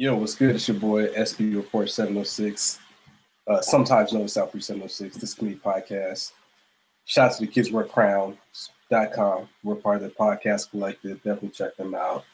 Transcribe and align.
Yo, 0.00 0.14
what's 0.14 0.36
good? 0.36 0.54
It's 0.54 0.68
your 0.68 0.76
boy 0.76 1.08
SB 1.08 1.56
Report 1.56 1.90
706. 1.90 2.78
Uh, 3.48 3.60
sometimes 3.60 4.12
known 4.12 4.22
as 4.22 4.34
South 4.34 4.50
706. 4.52 5.16
This 5.16 5.34
Committee 5.34 5.58
podcast. 5.58 6.30
Shout 7.04 7.32
out 7.32 7.36
to 7.36 7.44
the 7.44 7.50
Kids 7.50 7.72
Wear 7.72 7.82
Crowns.com. 7.82 9.48
We're 9.64 9.74
part 9.74 9.96
of 9.96 10.02
the 10.02 10.10
podcast 10.10 10.70
collective. 10.70 11.16
Definitely 11.24 11.48
check 11.48 11.76
them 11.76 11.96
out. 11.96 12.24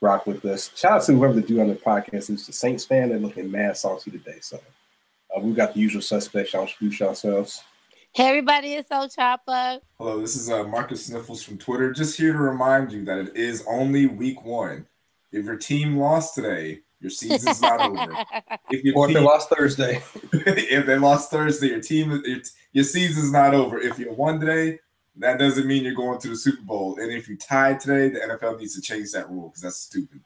Rock 0.00 0.24
with 0.28 0.44
us. 0.44 0.70
Shout 0.76 0.92
out 0.92 1.02
to 1.06 1.14
whoever 1.14 1.32
the 1.32 1.40
dude 1.40 1.58
on 1.58 1.66
the 1.66 1.74
podcast 1.74 2.30
is 2.30 2.46
the 2.46 2.52
Saints 2.52 2.84
fan. 2.84 3.08
They're 3.08 3.18
looking 3.18 3.50
mad 3.50 3.76
salty 3.76 4.12
today. 4.12 4.38
So 4.40 4.60
uh, 5.36 5.40
we've 5.40 5.56
got 5.56 5.74
the 5.74 5.80
usual 5.80 6.00
suspects. 6.00 6.52
Y'all 6.52 6.62
introduce 6.62 7.00
yourselves. 7.00 7.60
Hey 8.12 8.28
everybody, 8.28 8.74
it's 8.74 8.88
Elle 8.92 9.08
Chapa. 9.08 9.80
Hello, 9.98 10.20
this 10.20 10.36
is 10.36 10.48
uh, 10.48 10.62
Marcus 10.62 11.06
Sniffles 11.06 11.42
from 11.42 11.58
Twitter. 11.58 11.92
Just 11.92 12.16
here 12.16 12.32
to 12.32 12.38
remind 12.38 12.92
you 12.92 13.04
that 13.06 13.18
it 13.18 13.36
is 13.36 13.64
only 13.66 14.06
week 14.06 14.44
one. 14.44 14.86
If 15.32 15.44
your 15.44 15.56
team 15.56 15.96
lost 15.96 16.36
today, 16.36 16.82
your 17.04 17.10
season's 17.10 17.60
not 17.60 17.80
over. 17.80 18.12
If 18.70 18.82
your 18.82 18.96
or 18.96 19.06
team, 19.06 19.16
if 19.16 19.20
they 19.20 19.26
lost 19.26 19.50
Thursday, 19.50 20.02
if 20.32 20.86
they 20.86 20.96
lost 20.96 21.30
Thursday, 21.30 21.68
your 21.68 21.80
team, 21.80 22.22
your, 22.24 22.38
your 22.72 22.84
season's 22.84 23.30
not 23.30 23.52
over. 23.52 23.78
If 23.78 23.98
you 23.98 24.10
won 24.10 24.40
today, 24.40 24.78
that 25.16 25.38
doesn't 25.38 25.66
mean 25.66 25.84
you're 25.84 25.94
going 25.94 26.18
to 26.20 26.28
the 26.28 26.36
Super 26.36 26.62
Bowl. 26.62 26.98
And 26.98 27.12
if 27.12 27.28
you 27.28 27.36
tied 27.36 27.78
today, 27.78 28.08
the 28.08 28.20
NFL 28.20 28.58
needs 28.58 28.74
to 28.74 28.80
change 28.80 29.12
that 29.12 29.30
rule 29.30 29.48
because 29.48 29.62
that's 29.62 29.76
stupid. 29.76 30.22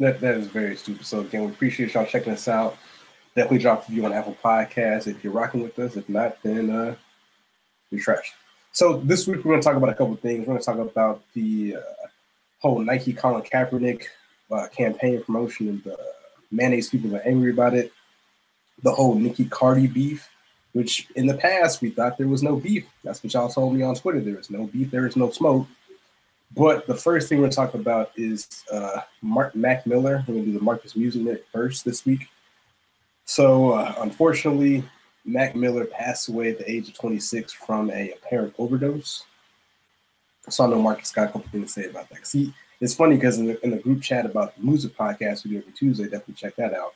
That 0.00 0.20
that 0.20 0.34
is 0.34 0.48
very 0.48 0.76
stupid. 0.76 1.06
So 1.06 1.20
again, 1.20 1.44
we 1.44 1.52
appreciate 1.52 1.94
y'all 1.94 2.04
checking 2.04 2.32
us 2.32 2.48
out. 2.48 2.76
Definitely 3.36 3.58
drop 3.58 3.84
a 3.84 3.92
review 3.92 4.04
on 4.04 4.12
Apple 4.12 4.36
Podcasts 4.42 5.06
if 5.06 5.22
you're 5.22 5.32
rocking 5.32 5.62
with 5.62 5.78
us. 5.78 5.96
If 5.96 6.08
not, 6.08 6.42
then 6.42 6.70
uh, 6.70 6.96
you're 7.90 8.00
trash. 8.00 8.32
So 8.72 8.98
this 8.98 9.28
week 9.28 9.36
we're 9.44 9.52
going 9.52 9.60
to 9.60 9.64
talk 9.64 9.76
about 9.76 9.90
a 9.90 9.94
couple 9.94 10.16
things. 10.16 10.40
We're 10.40 10.54
going 10.54 10.58
to 10.58 10.64
talk 10.64 10.78
about 10.78 11.22
the 11.34 11.76
uh, 11.76 12.06
whole 12.58 12.80
Nike 12.80 13.12
Colin 13.12 13.42
Kaepernick 13.42 14.02
uh, 14.50 14.68
campaign 14.68 15.22
promotion 15.22 15.68
and 15.68 15.84
the 15.84 15.98
mayonnaise 16.50 16.88
people 16.88 17.14
are 17.14 17.22
angry 17.22 17.50
about 17.50 17.74
it. 17.74 17.92
The 18.82 18.92
whole 18.92 19.14
Nicki 19.14 19.44
Cardi 19.46 19.86
beef, 19.86 20.28
which 20.72 21.08
in 21.16 21.26
the 21.26 21.34
past 21.34 21.80
we 21.80 21.90
thought 21.90 22.16
there 22.16 22.28
was 22.28 22.42
no 22.42 22.56
beef. 22.56 22.86
That's 23.02 23.22
what 23.22 23.34
y'all 23.34 23.48
told 23.48 23.74
me 23.74 23.82
on 23.82 23.94
Twitter. 23.94 24.20
There 24.20 24.38
is 24.38 24.50
no 24.50 24.66
beef, 24.66 24.90
there 24.90 25.06
is 25.06 25.16
no 25.16 25.30
smoke. 25.30 25.66
But 26.54 26.86
the 26.86 26.94
first 26.94 27.28
thing 27.28 27.38
we're 27.38 27.42
going 27.42 27.50
to 27.50 27.56
talk 27.56 27.74
about 27.74 28.12
is 28.16 28.64
uh, 28.72 29.00
Mark 29.20 29.54
Mac 29.54 29.86
Miller. 29.86 30.24
We're 30.26 30.34
going 30.34 30.46
to 30.46 30.52
do 30.52 30.58
the 30.58 30.64
Marcus 30.64 30.96
Music 30.96 31.22
Minute 31.22 31.46
first 31.52 31.84
this 31.84 32.06
week. 32.06 32.28
So 33.26 33.72
uh, 33.72 33.94
unfortunately, 33.98 34.82
Mac 35.26 35.54
Miller 35.54 35.84
passed 35.84 36.28
away 36.28 36.50
at 36.50 36.58
the 36.58 36.70
age 36.70 36.88
of 36.88 36.94
26 36.94 37.52
from 37.52 37.90
a 37.90 38.12
apparent 38.12 38.54
overdose. 38.58 39.24
So 40.48 40.64
I 40.64 40.68
know 40.68 40.80
Marcus 40.80 41.12
got 41.12 41.28
a 41.28 41.32
couple 41.32 41.50
things 41.50 41.74
to 41.74 41.82
say 41.82 41.90
about 41.90 42.08
that. 42.08 42.26
See, 42.26 42.54
it's 42.80 42.94
funny 42.94 43.16
because 43.16 43.38
in 43.38 43.46
the, 43.46 43.64
in 43.64 43.70
the 43.70 43.78
group 43.78 44.02
chat 44.02 44.26
about 44.26 44.56
the 44.56 44.62
music 44.62 44.96
podcast 44.96 45.44
we 45.44 45.50
do 45.50 45.58
every 45.58 45.72
Tuesday, 45.72 46.04
definitely 46.04 46.34
check 46.34 46.56
that 46.56 46.74
out. 46.74 46.94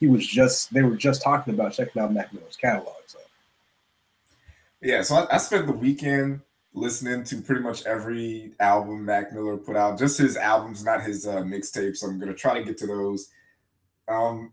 He 0.00 0.06
was 0.06 0.26
just 0.26 0.72
they 0.72 0.82
were 0.82 0.96
just 0.96 1.22
talking 1.22 1.54
about 1.54 1.72
checking 1.72 2.02
out 2.02 2.12
Mac 2.12 2.32
Miller's 2.32 2.56
catalog. 2.56 2.94
So 3.06 3.18
yeah, 4.80 5.02
so 5.02 5.16
I, 5.16 5.34
I 5.34 5.38
spent 5.38 5.66
the 5.66 5.72
weekend 5.72 6.40
listening 6.74 7.22
to 7.24 7.36
pretty 7.42 7.60
much 7.60 7.84
every 7.86 8.52
album 8.58 9.04
Mac 9.04 9.32
Miller 9.32 9.56
put 9.56 9.76
out, 9.76 9.98
just 9.98 10.18
his 10.18 10.36
albums, 10.36 10.84
not 10.84 11.02
his 11.02 11.26
uh, 11.26 11.42
mixtapes. 11.42 12.02
I'm 12.02 12.18
gonna 12.18 12.34
try 12.34 12.58
to 12.58 12.64
get 12.64 12.78
to 12.78 12.86
those. 12.86 13.30
Um, 14.08 14.52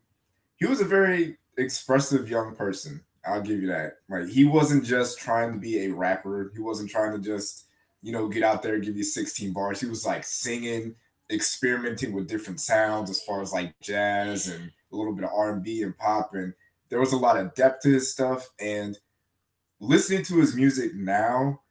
he 0.58 0.66
was 0.66 0.81
a 0.81 0.86
very 0.86 1.38
expressive 1.58 2.30
young 2.30 2.55
person. 2.55 3.02
I'll 3.25 3.41
give 3.41 3.61
you 3.61 3.67
that. 3.67 3.97
Like 4.08 4.27
he 4.27 4.45
wasn't 4.45 4.86
just 4.86 5.19
trying 5.19 5.53
to 5.53 5.59
be 5.59 5.86
a 5.86 5.93
rapper. 5.93 6.52
He 6.53 6.61
wasn't 6.61 6.89
trying 6.89 7.11
to 7.11 7.19
just 7.19 7.66
you 8.02 8.11
know, 8.11 8.28
get 8.28 8.44
out 8.44 8.61
there, 8.64 8.80
give 8.80 8.95
you 8.95 9.03
16 9.03 9.53
bars. 9.53 9.80
He 9.80 9.88
was 9.88 10.05
like 10.05 10.23
singing, 10.23 10.95
experimenting 11.31 12.14
with 12.14 12.28
different 12.28 12.59
sounds 12.59 13.09
as 13.09 13.22
far 13.22 13.42
as 13.42 13.52
like 13.52 13.73
jazz 13.81 14.47
and 14.47 14.72
a 14.92 14.95
little 14.95 15.14
bit 15.14 15.25
of 15.25 15.31
R&B 15.33 15.83
and 15.83 15.97
pop. 15.97 16.33
And 16.33 16.53
there 16.89 16.99
was 16.99 17.14
a 17.14 17.17
lot 17.17 17.37
of 17.37 17.54
depth 17.55 17.83
to 17.83 17.89
his 17.89 18.11
stuff. 18.11 18.49
And 18.60 18.98
listening 19.80 20.23
to 20.26 20.39
his 20.39 20.55
music 20.55 20.95
now, 20.95 21.61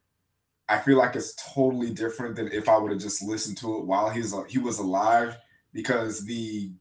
I 0.69 0.79
feel 0.79 0.99
like 0.99 1.17
it's 1.17 1.35
totally 1.55 1.93
different 1.93 2.37
than 2.37 2.53
if 2.53 2.69
I 2.69 2.77
would 2.77 2.93
have 2.93 3.01
just 3.01 3.23
listened 3.23 3.57
to 3.59 3.79
it 3.79 3.87
while 3.87 4.11
he's 4.11 4.35
uh, 4.35 4.43
he 4.45 4.59
was 4.59 4.79
alive. 4.79 5.37
Because 5.73 6.25
the 6.25 6.73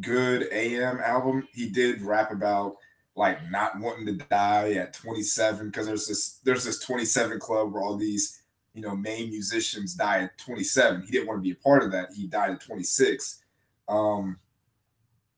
GO:OD 0.00 0.48
AM 0.52 1.00
album, 1.00 1.46
he 1.52 1.68
did 1.68 2.02
rap 2.02 2.32
about 2.32 2.76
like 3.16 3.50
not 3.50 3.78
wanting 3.80 4.06
to 4.06 4.24
die 4.26 4.72
at 4.72 4.92
27 4.92 5.66
because 5.66 5.86
there's 5.86 6.06
this 6.06 6.38
there's 6.44 6.64
this 6.64 6.78
27 6.78 7.38
club 7.40 7.72
where 7.72 7.82
all 7.82 7.96
these 7.96 8.37
you 8.78 8.84
know, 8.84 8.94
main 8.94 9.28
musicians 9.28 9.94
die 9.94 10.22
at 10.22 10.38
27. 10.38 11.02
He 11.02 11.10
didn't 11.10 11.26
want 11.26 11.38
to 11.38 11.42
be 11.42 11.50
a 11.50 11.56
part 11.56 11.82
of 11.82 11.90
that. 11.90 12.10
He 12.14 12.28
died 12.28 12.52
at 12.52 12.60
26. 12.60 13.42
Um, 13.88 14.38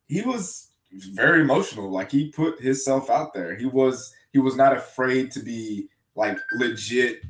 he 0.09 0.21
was 0.21 0.73
very 0.93 1.41
emotional. 1.41 1.91
Like 1.91 2.11
he 2.11 2.31
put 2.31 2.61
himself 2.61 3.09
out 3.09 3.33
there. 3.33 3.57
He 3.57 3.65
was 3.65 4.15
he 4.35 4.39
was 4.39 4.57
not 4.57 4.77
afraid 4.77 5.31
to 5.33 5.41
be 5.41 5.89
like 6.15 6.37
legit 6.53 7.23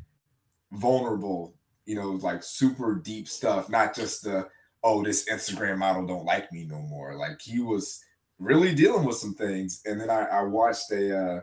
vulnerable. 0.73 1.55
You 1.87 1.95
know, 1.95 2.11
like 2.11 2.43
super 2.43 2.97
deep 2.97 3.29
stuff. 3.29 3.71
Not 3.71 3.95
just 3.95 4.25
the 4.25 4.49
oh 4.83 5.05
this 5.05 5.29
Instagram 5.31 5.79
model 5.79 6.07
don't 6.07 6.25
like 6.25 6.51
me 6.51 6.65
no 6.65 6.81
more. 6.81 7.15
Like 7.15 7.41
he 7.41 7.61
was 7.61 8.03
really 8.41 8.75
dealing 8.75 9.05
with 9.05 9.17
some 9.17 9.35
things. 9.35 9.81
And 9.85 10.01
then 10.01 10.11
I, 10.11 10.25
I 10.25 10.43
watched 10.43 10.91
a 10.91 11.17
uh, 11.17 11.41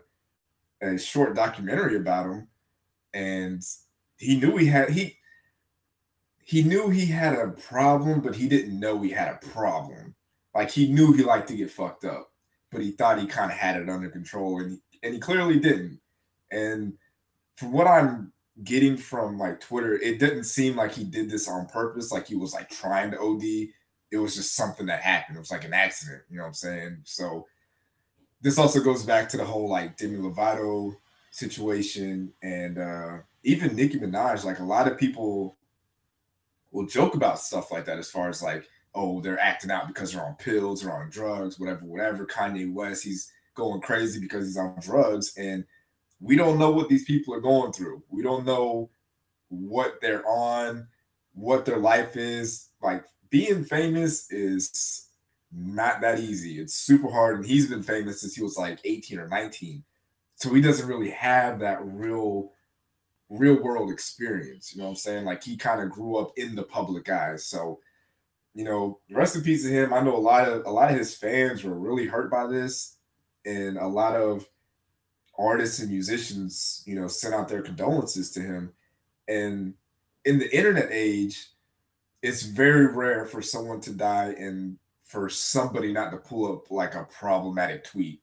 a 0.82 0.98
short 0.98 1.38
documentary 1.38 1.96
about 1.96 2.26
him, 2.26 2.50
and 3.14 3.64
he 4.18 4.40
knew 4.40 4.58
he 4.58 4.68
had 4.68 4.90
he 4.90 5.18
he 6.44 6.64
knew 6.64 6.90
he 6.90 7.06
had 7.06 7.34
a 7.34 7.50
problem, 7.50 8.22
but 8.22 8.36
he 8.36 8.48
didn't 8.48 8.80
know 8.80 9.02
he 9.02 9.10
had 9.10 9.34
a 9.34 9.46
problem. 9.48 10.16
Like 10.56 10.72
he 10.72 10.92
knew 10.92 11.14
he 11.14 11.24
liked 11.24 11.50
to 11.50 11.56
get 11.56 11.72
fucked 11.72 12.06
up, 12.06 12.32
but 12.72 12.82
he 12.82 12.92
thought 12.92 13.20
he 13.20 13.28
kind 13.28 13.52
of 13.52 13.58
had 13.58 13.80
it 13.80 13.90
under 13.90 14.10
control, 14.10 14.60
and 14.60 14.72
he, 14.72 14.78
and 15.04 15.14
he 15.14 15.20
clearly 15.20 15.60
didn't. 15.60 16.00
And 16.52 16.94
from 17.58 17.74
what 17.74 17.88
I'm 17.88 18.32
getting 18.64 18.98
from 18.98 19.38
like 19.38 19.60
Twitter, 19.60 19.96
it 19.96 20.20
didn't 20.20 20.46
seem 20.46 20.76
like 20.76 20.94
he 20.94 21.04
did 21.04 21.30
this 21.30 21.48
on 21.48 21.68
purpose. 21.68 22.12
Like 22.12 22.28
he 22.28 22.36
was 22.36 22.54
like 22.54 22.70
trying 22.70 23.12
to 23.12 23.20
OD. 23.20 23.44
It 24.10 24.18
was 24.18 24.36
just 24.36 24.56
something 24.56 24.86
that 24.86 25.02
happened. 25.02 25.36
It 25.36 25.42
was 25.42 25.52
like 25.52 25.66
an 25.66 25.74
accident. 25.74 26.24
You 26.30 26.38
know 26.38 26.44
what 26.44 26.48
I'm 26.48 26.54
saying? 26.54 26.98
So 27.04 27.46
this 28.42 28.58
also 28.58 28.80
goes 28.80 29.04
back 29.04 29.30
to 29.30 29.38
the 29.38 29.46
whole 29.46 29.70
like 29.70 29.98
Demi 29.98 30.18
Lovato 30.18 30.96
situation 31.32 32.32
and 32.42 32.80
uh 32.80 33.18
even 33.48 33.78
Nicki 33.78 33.98
Minaj, 33.98 34.44
like 34.44 34.60
a 34.60 34.64
lot 34.64 34.92
of 34.92 34.98
people 34.98 35.58
will 36.72 36.86
joke 36.86 37.16
about 37.16 37.40
stuff 37.40 37.72
like 37.72 37.86
that 37.86 37.98
as 37.98 38.12
far 38.12 38.28
as 38.28 38.44
like, 38.44 38.68
oh, 38.94 39.22
they're 39.22 39.40
acting 39.40 39.72
out 39.72 39.88
because 39.88 40.12
they're 40.12 40.26
on 40.26 40.36
pills 40.36 40.84
or 40.84 40.92
on 40.92 41.10
drugs, 41.10 41.58
whatever, 41.58 41.86
whatever. 41.86 42.26
Kanye 42.26 42.72
West, 42.72 43.06
he's 43.06 43.32
going 43.56 43.80
crazy 43.80 44.20
because 44.20 44.46
he's 44.46 44.58
on 44.58 44.78
drugs. 44.82 45.34
And 45.38 45.64
we 46.20 46.36
don't 46.36 46.60
know 46.60 46.72
what 46.72 46.90
these 46.90 47.06
people 47.06 47.34
are 47.34 47.40
going 47.40 47.72
through. 47.72 48.04
We 48.10 48.22
don't 48.22 48.46
know 48.46 48.90
what 49.48 50.02
they're 50.02 50.28
on, 50.28 50.86
what 51.34 51.64
their 51.64 51.78
life 51.78 52.18
is. 52.18 52.68
Like 52.82 53.06
being 53.30 53.64
famous 53.64 54.30
is 54.30 55.08
not 55.54 56.02
that 56.02 56.20
easy. 56.20 56.60
It's 56.60 56.76
super 56.76 57.10
hard. 57.10 57.38
And 57.38 57.46
he's 57.46 57.70
been 57.70 57.82
famous 57.82 58.20
since 58.20 58.36
he 58.36 58.44
was 58.44 58.58
like 58.58 58.80
18 58.84 59.20
or 59.20 59.30
19. 59.30 59.86
So 60.36 60.54
he 60.54 60.60
doesn't 60.60 60.90
really 60.90 61.12
have 61.12 61.60
that 61.60 61.80
real 61.82 62.52
real 63.30 63.62
world 63.62 63.92
experience. 63.92 64.74
You 64.74 64.80
know 64.80 64.86
what 64.86 64.92
I'm 64.92 64.98
saying? 64.98 65.26
Like 65.26 65.44
he 65.44 65.58
kind 65.58 65.82
of 65.82 65.90
grew 65.90 66.18
up 66.18 66.32
in 66.38 66.56
the 66.56 66.64
public 66.64 67.10
eye. 67.10 67.36
So, 67.38 67.80
you 68.54 68.64
know, 68.64 69.00
rest 69.12 69.36
in 69.36 69.44
peace 69.44 69.64
to 69.64 69.70
him. 69.70 69.94
I 69.94 70.02
know 70.02 70.16
a 70.16 70.18
lot 70.18 70.48
of 70.48 70.66
a 70.66 70.72
lot 70.72 70.92
of 70.92 70.98
his 70.98 71.16
fans 71.16 71.64
were 71.64 71.78
really 71.78 72.06
hurt 72.06 72.32
by 72.32 72.48
this, 72.48 72.98
and 73.46 73.78
a 73.78 73.88
lot 73.88 74.16
of 74.16 74.48
artists 75.38 75.80
and 75.80 75.92
musicians, 75.92 76.84
you 76.86 77.00
know, 77.00 77.08
sent 77.08 77.34
out 77.34 77.48
their 77.48 77.62
condolences 77.62 78.32
to 78.32 78.42
him. 78.42 78.74
And 79.28 79.76
in 80.26 80.40
the 80.40 80.56
internet 80.56 80.90
age, 80.92 81.50
it's 82.22 82.44
very 82.44 82.88
rare 82.88 83.26
for 83.26 83.42
someone 83.42 83.80
to 83.82 83.94
die 83.94 84.36
and 84.38 84.78
for 85.04 85.30
somebody 85.30 85.94
not 85.94 86.12
to 86.12 86.18
pull 86.18 86.52
up 86.52 86.72
like 86.72 86.96
a 86.96 87.04
problematic 87.06 87.84
tweet 87.84 88.22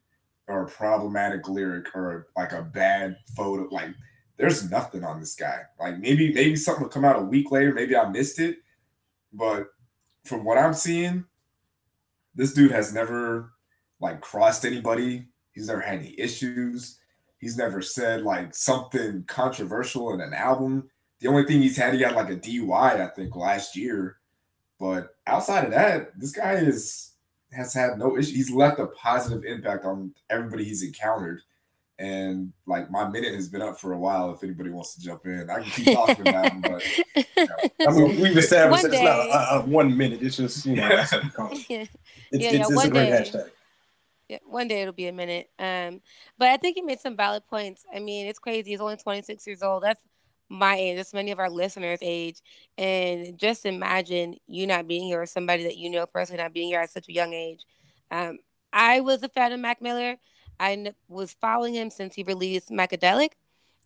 or 0.49 0.65
a 0.65 0.69
problematic 0.69 1.49
lyric 1.49 1.95
or 1.95 2.29
like 2.37 2.53
a 2.53 2.63
bad 2.63 3.17
photo 3.35 3.67
like 3.75 3.95
there's 4.37 4.71
nothing 4.71 5.05
on 5.05 5.21
this 5.21 5.35
guy. 5.35 5.63
Like 5.79 5.99
maybe 5.99 6.33
maybe 6.33 6.57
something 6.57 6.83
will 6.83 6.91
come 6.91 7.05
out 7.05 7.21
a 7.21 7.25
week 7.25 7.51
later. 7.51 7.73
Maybe 7.73 7.97
I 7.97 8.09
missed 8.09 8.39
it, 8.41 8.59
but 9.33 9.69
from 10.25 10.45
what 10.45 10.59
I'm 10.59 10.75
seeing, 10.75 11.25
this 12.35 12.53
dude 12.53 12.73
has 12.73 12.93
never 12.93 13.53
like 14.01 14.21
crossed 14.21 14.65
anybody. 14.65 15.27
He's 15.53 15.69
never 15.69 15.81
had 15.81 16.01
any 16.01 16.19
issues. 16.19 16.99
He's 17.39 17.57
never 17.57 17.81
said 17.81 18.23
like 18.23 18.55
something 18.55 19.25
controversial 19.27 20.13
in 20.15 20.21
an 20.21 20.35
album. 20.35 20.91
The 21.21 21.29
only 21.29 21.45
thing 21.45 21.63
he's 21.63 21.77
had, 21.77 21.95
he 21.95 22.03
had 22.03 22.17
like 22.17 22.31
a 22.31 22.37
DUI, 22.37 23.01
I 23.01 23.07
think, 23.09 23.37
last 23.37 23.77
year. 23.77 24.17
But 24.81 25.17
outside 25.27 25.65
of 25.65 25.71
that, 25.71 26.19
this 26.19 26.33
guy 26.33 26.55
is 26.55 27.13
has 27.53 27.73
had 27.73 27.99
no 27.99 28.19
issue. 28.19 28.35
He's 28.35 28.51
left 28.51 28.81
a 28.81 28.89
positive 28.89 29.45
impact 29.45 29.85
on 29.85 30.13
everybody 30.29 30.65
he's 30.65 30.83
encountered 30.83 31.41
and 31.99 32.53
like 32.67 32.91
my 32.91 33.09
minute 33.09 33.35
has 33.35 33.49
been 33.49 33.63
up 33.63 33.79
for 33.79 33.93
a 33.93 33.99
while. 33.99 34.33
If 34.33 34.43
anybody 34.43 34.71
wants 34.71 34.95
to 34.95 35.01
jump 35.01 35.27
in, 35.27 35.49
I 35.49 35.63
can 35.63 35.71
keep 35.71 35.95
talking 35.95 36.29
about 36.29 36.53
him. 36.53 36.61
But 36.61 36.85
you 36.97 37.25
know. 37.37 37.89
I 37.89 37.93
mean, 37.93 38.21
we've 38.21 38.37
established 38.37 38.85
it's 38.85 39.01
not 39.01 39.29
a, 39.29 39.55
a, 39.57 39.61
one 39.65 39.97
minute. 39.97 40.23
It's 40.23 40.37
just 40.37 40.67
you 40.67 40.77
know, 40.77 40.89
yeah. 40.89 41.07
It's, 41.13 41.71
Yeah, 41.71 41.85
it's, 42.33 42.45
yeah, 42.45 42.51
it's 42.53 42.85
a 42.85 42.91
great 42.91 43.11
day. 43.11 43.11
hashtag. 43.11 43.51
Yeah, 44.29 44.39
one 44.47 44.69
day 44.69 44.81
it'll 44.83 44.95
be 44.95 45.07
a 45.07 45.13
minute. 45.13 45.51
Um, 45.59 46.01
but 46.39 46.49
I 46.49 46.57
think 46.57 46.77
he 46.77 46.83
made 46.83 46.99
some 46.99 47.17
valid 47.17 47.47
points. 47.47 47.85
I 47.95 48.01
mean, 48.01 48.27
it's 48.27 48.39
crazy. 48.39 48.71
He's 48.71 48.81
only 48.81 48.97
26 48.97 49.47
years 49.47 49.63
old. 49.63 49.83
That's 49.83 50.01
my 50.49 50.77
age. 50.77 50.97
That's 50.97 51.13
many 51.13 51.31
of 51.31 51.39
our 51.39 51.51
listeners' 51.51 51.99
age. 52.03 52.41
And 52.79 53.39
just 53.39 53.67
imagine 53.67 54.37
you 54.47 54.67
not 54.67 54.89
being 54.89 55.05
here 55.05 55.21
or 55.21 55.27
somebody 55.27 55.65
that 55.65 55.77
you 55.77 55.91
know 55.91 56.07
personally 56.07 56.43
not 56.43 56.55
being 56.55 56.69
here 56.69 56.81
at 56.81 56.91
such 56.91 57.09
a 57.09 57.13
young 57.13 57.35
age. 57.35 57.65
Um, 58.11 58.39
I 58.73 59.01
was 59.01 59.23
a 59.23 59.29
fan 59.29 59.53
of 59.53 59.61
Mac 59.61 59.81
Miller. 59.81 60.17
I 60.61 60.93
was 61.09 61.35
following 61.41 61.75
him 61.75 61.91
since 61.91 62.15
he 62.15 62.23
released 62.23 62.71
Macadelic. 62.71 63.31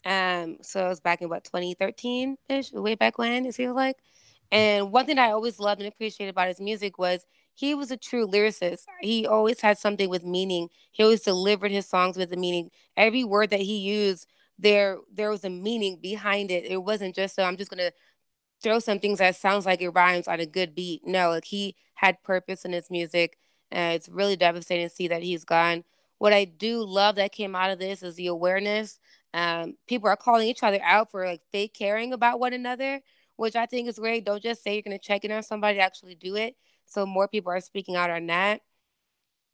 Um, 0.05 0.59
so 0.63 0.87
it 0.87 0.89
was 0.89 1.01
back 1.01 1.23
in 1.23 1.29
what 1.29 1.45
2013 1.45 2.37
ish, 2.49 2.73
way 2.73 2.95
back 2.95 3.19
when 3.19 3.47
it 3.47 3.55
feels 3.55 3.77
like. 3.77 3.97
And 4.51 4.93
one 4.93 5.07
thing 5.07 5.19
I 5.19 5.31
always 5.31 5.59
loved 5.59 5.81
and 5.81 5.89
appreciated 5.93 6.31
about 6.31 6.49
his 6.49 6.61
music 6.61 6.99
was 6.99 7.27
he 7.55 7.75
was 7.75 7.91
a 7.91 7.97
true 7.97 8.27
lyricist. 8.27 8.85
He 9.01 9.27
always 9.27 9.61
had 9.61 9.79
something 9.79 10.09
with 10.09 10.25
meaning. 10.25 10.69
He 10.93 11.03
always 11.03 11.23
delivered 11.23 11.71
his 11.73 11.87
songs 11.87 12.17
with 12.17 12.33
a 12.33 12.37
meaning. 12.37 12.71
Every 12.97 13.25
word 13.25 13.51
that 13.51 13.61
he 13.61 13.79
used, 13.79 14.27
there 14.59 14.99
there 15.13 15.31
was 15.31 15.45
a 15.45 15.51
meaning 15.51 15.99
behind 16.01 16.51
it. 16.51 16.65
It 16.65 16.79
wasn't 16.83 17.15
just 17.15 17.35
so 17.35 17.43
I'm 17.43 17.57
just 17.57 17.71
gonna 17.71 17.91
throw 18.63 18.79
some 18.79 18.99
things 18.99 19.19
that 19.19 19.37
sounds 19.37 19.67
like 19.67 19.81
it 19.83 19.91
rhymes 19.91 20.29
on 20.29 20.41
a 20.41 20.47
good 20.47 20.75
beat. 20.75 21.07
No, 21.07 21.31
like 21.31 21.45
he 21.45 21.77
had 21.95 22.23
purpose 22.23 22.65
in 22.65 22.73
his 22.73 22.91
music. 22.91 23.39
And 23.71 23.95
it's 23.95 24.09
really 24.09 24.37
devastating 24.37 24.89
to 24.89 24.95
see 24.95 25.09
that 25.09 25.23
he's 25.23 25.45
gone. 25.45 25.85
What 26.19 26.33
I 26.33 26.45
do 26.45 26.85
love 26.85 27.17
that 27.17 27.33
came 27.33 27.55
out 27.55 27.71
of 27.71 27.79
this 27.79 28.03
is 28.03 28.17
the 28.17 28.27
awareness. 28.27 28.99
Um, 29.35 29.77
people 29.87 30.09
are 30.09 30.17
calling 30.17 30.49
each 30.49 30.63
other 30.63 30.81
out 30.83 31.11
for 31.11 31.25
like 31.25 31.43
fake 31.53 31.75
caring 31.75 32.13
about 32.13 32.41
one 32.41 32.53
another, 32.53 33.01
which 33.37 33.55
I 33.57 33.67
think 33.67 33.89
is 33.89 33.99
great. 33.99 34.25
Don't 34.25 34.43
just 34.43 34.63
say 34.63 34.75
you're 34.75 34.83
gonna 34.83 34.99
check 34.99 35.25
in 35.25 35.33
on 35.33 35.43
somebody, 35.43 35.79
actually 35.79 36.15
do 36.17 36.37
it. 36.37 36.57
So 36.87 37.07
more 37.07 37.29
people 37.29 37.53
are 37.53 37.61
speaking 37.61 37.97
out 37.97 38.11
on 38.11 38.27
that. 38.27 38.63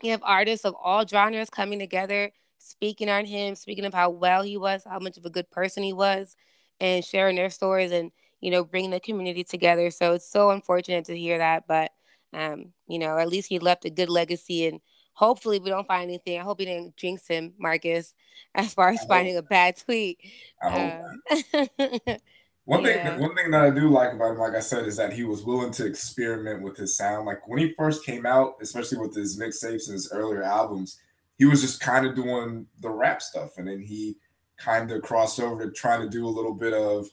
You 0.02 0.12
have 0.12 0.22
artists 0.22 0.64
of 0.64 0.74
all 0.82 1.06
genres 1.06 1.50
coming 1.50 1.78
together, 1.78 2.32
speaking 2.58 3.08
on 3.08 3.24
him, 3.26 3.54
speaking 3.54 3.84
of 3.84 3.94
how 3.94 4.10
well 4.10 4.42
he 4.42 4.56
was, 4.56 4.84
how 4.84 4.98
much 4.98 5.16
of 5.18 5.24
a 5.24 5.30
good 5.30 5.50
person 5.50 5.82
he 5.82 5.92
was, 5.92 6.36
and 6.80 7.04
sharing 7.04 7.36
their 7.36 7.50
stories 7.50 7.92
and 7.92 8.10
you 8.40 8.50
know 8.50 8.64
bringing 8.64 8.90
the 8.90 9.00
community 9.00 9.44
together. 9.44 9.90
So 9.90 10.14
it's 10.14 10.30
so 10.30 10.50
unfortunate 10.50 11.06
to 11.06 11.18
hear 11.18 11.38
that, 11.38 11.66
but 11.66 11.92
um, 12.32 12.72
you 12.88 12.98
know 12.98 13.18
at 13.18 13.28
least 13.28 13.48
he 13.48 13.58
left 13.58 13.84
a 13.84 13.90
good 13.90 14.08
legacy 14.08 14.66
and. 14.66 14.80
Hopefully 15.14 15.58
we 15.58 15.70
don't 15.70 15.86
find 15.86 16.04
anything. 16.04 16.38
I 16.38 16.42
hope 16.42 16.60
he 16.60 16.66
didn't 16.66 16.96
jinx 16.96 17.26
him, 17.26 17.54
Marcus, 17.58 18.14
as 18.54 18.74
far 18.74 18.90
as 18.90 18.98
hope- 19.00 19.08
finding 19.08 19.36
a 19.36 19.42
bad 19.42 19.76
tweet. 19.76 20.18
I 20.62 20.70
hope 20.70 21.68
Um, 21.78 22.16
One 22.66 22.82
thing, 22.82 22.96
Yeah. 22.96 23.18
one 23.18 23.34
thing 23.34 23.50
that 23.50 23.60
I 23.62 23.68
do 23.68 23.90
like 23.90 24.14
about 24.14 24.32
him, 24.32 24.38
like 24.38 24.54
I 24.54 24.60
said, 24.60 24.86
is 24.86 24.96
that 24.96 25.12
he 25.12 25.24
was 25.24 25.44
willing 25.44 25.70
to 25.72 25.84
experiment 25.84 26.62
with 26.62 26.78
his 26.78 26.96
sound. 26.96 27.26
Like 27.26 27.46
when 27.46 27.58
he 27.58 27.74
first 27.76 28.06
came 28.06 28.24
out, 28.24 28.54
especially 28.62 28.96
with 28.98 29.14
his 29.14 29.38
mixtapes 29.38 29.86
and 29.86 29.92
his 29.92 30.10
earlier 30.10 30.42
albums, 30.42 30.98
he 31.36 31.44
was 31.44 31.60
just 31.60 31.80
kind 31.80 32.06
of 32.06 32.14
doing 32.14 32.66
the 32.80 32.88
rap 32.88 33.20
stuff, 33.20 33.58
and 33.58 33.68
then 33.68 33.80
he 33.82 34.16
kind 34.56 34.90
of 34.92 35.02
crossed 35.02 35.40
over 35.40 35.66
to 35.66 35.72
trying 35.72 36.00
to 36.00 36.08
do 36.08 36.26
a 36.26 36.28
little 36.28 36.54
bit 36.54 36.72
of 36.72 37.06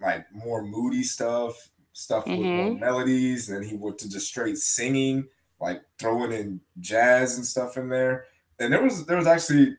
like 0.00 0.24
more 0.32 0.62
moody 0.62 1.02
stuff, 1.02 1.68
stuff 1.92 2.24
with 2.26 2.38
more 2.38 2.70
Mhm. 2.70 2.78
melodies. 2.78 3.48
And 3.48 3.56
then 3.60 3.68
he 3.68 3.74
went 3.74 3.98
to 4.00 4.08
just 4.08 4.28
straight 4.28 4.58
singing, 4.58 5.26
like 5.60 5.82
throwing 5.98 6.32
in 6.32 6.60
jazz 6.80 7.36
and 7.36 7.46
stuff 7.46 7.76
in 7.76 7.88
there. 7.88 8.26
And 8.58 8.72
there 8.72 8.82
was 8.82 9.06
there 9.06 9.16
was 9.16 9.26
actually 9.26 9.76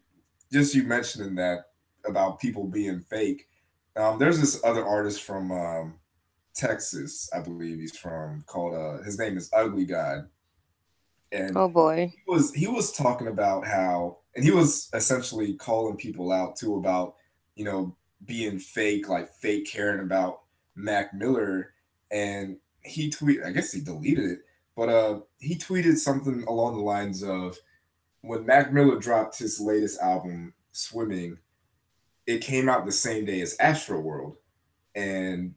just 0.51 0.75
you 0.75 0.83
mentioning 0.83 1.35
that 1.35 1.65
about 2.05 2.39
people 2.39 2.65
being 2.65 3.01
fake. 3.01 3.47
Um, 3.95 4.19
there's 4.19 4.39
this 4.39 4.61
other 4.63 4.85
artist 4.85 5.23
from 5.23 5.51
um, 5.51 5.95
Texas, 6.55 7.29
I 7.33 7.39
believe 7.39 7.79
he's 7.79 7.97
from, 7.97 8.43
called 8.47 8.73
uh, 8.73 9.03
his 9.03 9.19
name 9.19 9.37
is 9.37 9.49
Ugly 9.53 9.85
God, 9.85 10.27
and 11.31 11.57
oh 11.57 11.67
boy. 11.67 12.11
he 12.13 12.31
was 12.31 12.53
he 12.53 12.67
was 12.67 12.91
talking 12.91 13.27
about 13.27 13.65
how, 13.65 14.17
and 14.35 14.43
he 14.43 14.51
was 14.51 14.89
essentially 14.93 15.53
calling 15.53 15.97
people 15.97 16.31
out 16.31 16.55
too 16.55 16.75
about 16.75 17.15
you 17.55 17.65
know 17.65 17.95
being 18.25 18.59
fake, 18.59 19.07
like 19.09 19.33
fake 19.33 19.69
caring 19.69 20.01
about 20.01 20.41
Mac 20.75 21.13
Miller, 21.13 21.73
and 22.11 22.57
he 22.81 23.09
tweeted, 23.09 23.45
I 23.45 23.51
guess 23.51 23.71
he 23.71 23.81
deleted 23.81 24.25
it, 24.25 24.39
but 24.77 24.89
uh, 24.89 25.19
he 25.39 25.55
tweeted 25.55 25.97
something 25.97 26.43
along 26.47 26.77
the 26.77 26.83
lines 26.83 27.23
of 27.23 27.57
when 28.21 28.45
Mac 28.45 28.71
Miller 28.71 28.99
dropped 28.99 29.39
his 29.39 29.59
latest 29.59 29.99
album, 29.99 30.53
Swimming, 30.71 31.39
it 32.27 32.41
came 32.41 32.69
out 32.69 32.85
the 32.85 32.91
same 32.91 33.25
day 33.25 33.41
as 33.41 33.57
Astroworld, 33.57 34.35
and 34.93 35.55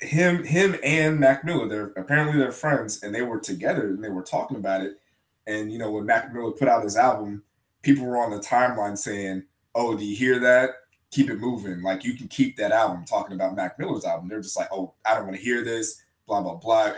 him 0.00 0.44
him 0.44 0.76
and 0.84 1.18
Mac 1.18 1.44
Miller, 1.44 1.66
they're 1.66 1.92
apparently 1.96 2.38
they're 2.38 2.52
friends, 2.52 3.02
and 3.02 3.12
they 3.12 3.22
were 3.22 3.40
together 3.40 3.88
and 3.88 4.04
they 4.04 4.10
were 4.10 4.22
talking 4.22 4.58
about 4.58 4.82
it. 4.82 5.00
And 5.48 5.72
you 5.72 5.78
know, 5.78 5.90
when 5.90 6.06
Mac 6.06 6.32
Miller 6.32 6.52
put 6.52 6.68
out 6.68 6.84
his 6.84 6.96
album, 6.96 7.42
people 7.82 8.06
were 8.06 8.18
on 8.18 8.30
the 8.30 8.38
timeline 8.38 8.96
saying, 8.96 9.42
"Oh, 9.74 9.96
do 9.96 10.04
you 10.04 10.14
hear 10.14 10.38
that? 10.38 10.70
Keep 11.10 11.30
it 11.30 11.40
moving. 11.40 11.82
Like 11.82 12.04
you 12.04 12.14
can 12.14 12.28
keep 12.28 12.56
that 12.58 12.70
album." 12.70 13.04
Talking 13.06 13.34
about 13.34 13.56
Mac 13.56 13.76
Miller's 13.76 14.04
album, 14.04 14.28
they're 14.28 14.40
just 14.40 14.56
like, 14.56 14.68
"Oh, 14.70 14.94
I 15.04 15.14
don't 15.14 15.24
want 15.24 15.36
to 15.36 15.42
hear 15.42 15.64
this." 15.64 16.00
Blah 16.28 16.42
blah 16.42 16.54
blah. 16.54 16.92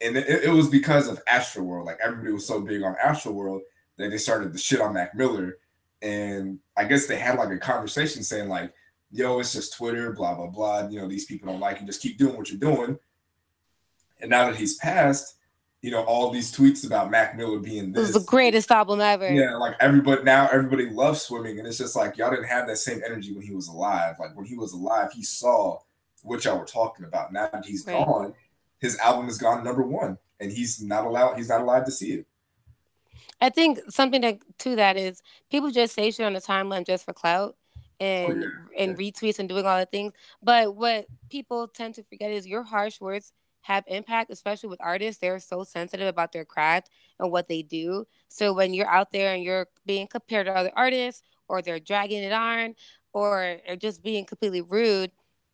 And, 0.00 0.16
it, 0.16 0.44
it 0.44 0.50
was 0.50 0.68
because 0.68 1.08
of 1.08 1.24
Astroworld. 1.26 1.86
Like 1.86 1.98
everybody 2.02 2.32
was 2.32 2.46
so 2.46 2.60
big 2.60 2.82
on 2.82 2.94
Astroworld 3.04 3.60
that 3.96 4.10
they 4.10 4.18
started 4.18 4.52
to 4.52 4.58
shit 4.58 4.80
on 4.80 4.92
Mac 4.94 5.14
Miller. 5.14 5.58
And 6.02 6.58
I 6.76 6.84
guess 6.84 7.06
they 7.06 7.16
had 7.16 7.38
like 7.38 7.50
a 7.50 7.58
conversation 7.58 8.22
saying 8.22 8.48
like, 8.50 8.72
"Yo, 9.10 9.38
it's 9.40 9.54
just 9.54 9.74
Twitter, 9.74 10.12
blah 10.12 10.34
blah 10.34 10.48
blah. 10.48 10.88
You 10.88 11.00
know, 11.00 11.08
these 11.08 11.24
people 11.24 11.50
don't 11.50 11.60
like 11.60 11.80
you. 11.80 11.86
Just 11.86 12.02
keep 12.02 12.18
doing 12.18 12.36
what 12.36 12.50
you're 12.50 12.60
doing." 12.60 12.98
And 14.20 14.30
now 14.30 14.46
that 14.46 14.56
he's 14.56 14.76
passed, 14.76 15.36
you 15.82 15.90
know, 15.90 16.02
all 16.04 16.30
these 16.30 16.54
tweets 16.54 16.86
about 16.86 17.10
Mac 17.10 17.36
Miller 17.36 17.58
being 17.58 17.92
This 17.92 18.08
this, 18.08 18.16
is 18.16 18.22
the 18.22 18.30
greatest 18.30 18.70
album 18.70 19.00
ever. 19.00 19.32
yeah, 19.32 19.56
like 19.56 19.74
everybody 19.80 20.22
now, 20.22 20.48
everybody 20.52 20.90
loves 20.90 21.22
swimming, 21.22 21.58
and 21.58 21.66
it's 21.66 21.78
just 21.78 21.96
like 21.96 22.18
y'all 22.18 22.30
didn't 22.30 22.46
have 22.48 22.66
that 22.66 22.76
same 22.76 23.00
energy 23.04 23.32
when 23.32 23.42
he 23.42 23.54
was 23.54 23.68
alive. 23.68 24.16
Like 24.18 24.36
when 24.36 24.44
he 24.46 24.56
was 24.56 24.72
alive, 24.74 25.12
he 25.12 25.22
saw 25.22 25.78
what 26.22 26.44
y'all 26.44 26.58
were 26.58 26.64
talking 26.66 27.06
about. 27.06 27.32
Now 27.32 27.48
that 27.52 27.64
he's 27.64 27.86
Right. 27.86 28.04
gone, 28.04 28.34
his 28.78 28.98
album 28.98 29.26
has 29.26 29.38
gone 29.38 29.64
number 29.64 29.82
one, 29.82 30.18
and 30.40 30.52
he's 30.52 30.82
not 30.82 31.06
allowed. 31.06 31.36
He's 31.36 31.48
not 31.48 31.60
allowed 31.60 31.86
to 31.86 31.92
see 31.92 32.12
it. 32.12 32.26
I 33.40 33.50
think 33.50 33.80
something 33.88 34.22
that 34.22 34.38
to 34.60 34.76
that 34.76 34.96
is 34.96 35.22
people 35.50 35.70
just 35.70 35.94
say 35.94 36.10
shit 36.10 36.26
on 36.26 36.32
the 36.32 36.40
timeline 36.40 36.86
just 36.86 37.04
for 37.04 37.12
clout 37.12 37.56
and 38.00 38.32
oh, 38.32 38.48
yeah, 38.76 38.84
and 38.84 38.98
retweets 38.98 39.38
and 39.38 39.48
doing 39.48 39.66
all 39.66 39.78
the 39.78 39.86
things. 39.86 40.12
But 40.42 40.74
what 40.74 41.06
people 41.30 41.68
tend 41.68 41.94
to 41.96 42.02
forget 42.04 42.30
is 42.30 42.46
your 42.46 42.62
harsh 42.62 43.00
words 43.00 43.32
have 43.62 43.84
impact, 43.88 44.30
especially 44.30 44.68
with 44.68 44.80
artists. 44.80 45.20
They're 45.20 45.40
so 45.40 45.64
sensitive 45.64 46.06
about 46.06 46.32
their 46.32 46.44
craft 46.44 46.88
and 47.18 47.30
what 47.32 47.48
they 47.48 47.62
do. 47.62 48.06
So 48.28 48.52
when 48.52 48.72
you're 48.72 48.88
out 48.88 49.10
there 49.10 49.34
and 49.34 49.42
you're 49.42 49.66
being 49.84 50.06
compared 50.06 50.46
to 50.46 50.54
other 50.54 50.72
artists, 50.74 51.22
or 51.48 51.62
they're 51.62 51.80
dragging 51.80 52.22
it 52.22 52.32
on, 52.32 52.74
or, 53.12 53.58
or 53.68 53.76
just 53.76 54.02
being 54.02 54.24
completely 54.24 54.62
rude, 54.62 55.10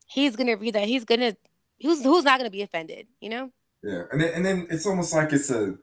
he's 0.07 0.37
gonna 0.37 0.57
read 0.57 0.75
that. 0.75 0.89
He's 0.89 1.05
gonna 1.05 1.37
who's 1.83 2.03
who's 2.03 2.25
not 2.25 2.39
gonna 2.39 2.51
be 2.51 2.63
offended, 2.63 3.07
you 3.21 3.29
know? 3.29 3.51
Yeah, 3.83 4.05
and 4.13 4.21
then 4.21 4.33
and 4.35 4.45
then 4.45 4.67
it's 4.71 4.87
almost 4.87 5.13
like 5.13 5.33
it's 5.33 5.51
a 5.51 5.77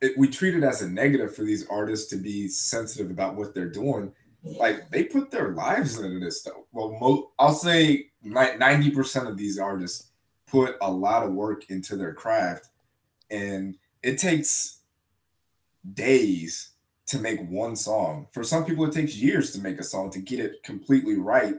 it, 0.00 0.16
we 0.18 0.28
treat 0.28 0.54
it 0.54 0.62
as 0.62 0.82
a 0.82 0.90
negative 0.90 1.34
for 1.34 1.42
these 1.42 1.66
artists 1.68 2.08
to 2.10 2.16
be 2.16 2.48
sensitive 2.48 3.10
about 3.10 3.36
what 3.36 3.54
they're 3.54 3.70
doing. 3.70 4.12
Like 4.44 4.90
they 4.90 5.04
put 5.04 5.30
their 5.30 5.52
lives 5.52 5.98
into 5.98 6.20
this 6.20 6.40
stuff. 6.40 6.54
Well, 6.72 6.96
mo- 7.00 7.32
I'll 7.38 7.54
say 7.54 8.10
ninety 8.22 8.90
percent 8.90 9.28
of 9.28 9.36
these 9.36 9.58
artists 9.58 10.10
put 10.46 10.76
a 10.80 10.90
lot 10.90 11.24
of 11.24 11.32
work 11.32 11.70
into 11.70 11.96
their 11.96 12.14
craft, 12.14 12.68
and 13.30 13.76
it 14.02 14.18
takes 14.18 14.80
days 15.94 16.70
to 17.06 17.18
make 17.18 17.40
one 17.48 17.76
song. 17.76 18.26
For 18.32 18.44
some 18.44 18.64
people, 18.64 18.84
it 18.84 18.92
takes 18.92 19.16
years 19.16 19.52
to 19.52 19.60
make 19.60 19.78
a 19.78 19.84
song 19.84 20.10
to 20.10 20.20
get 20.20 20.40
it 20.40 20.62
completely 20.62 21.16
right. 21.16 21.54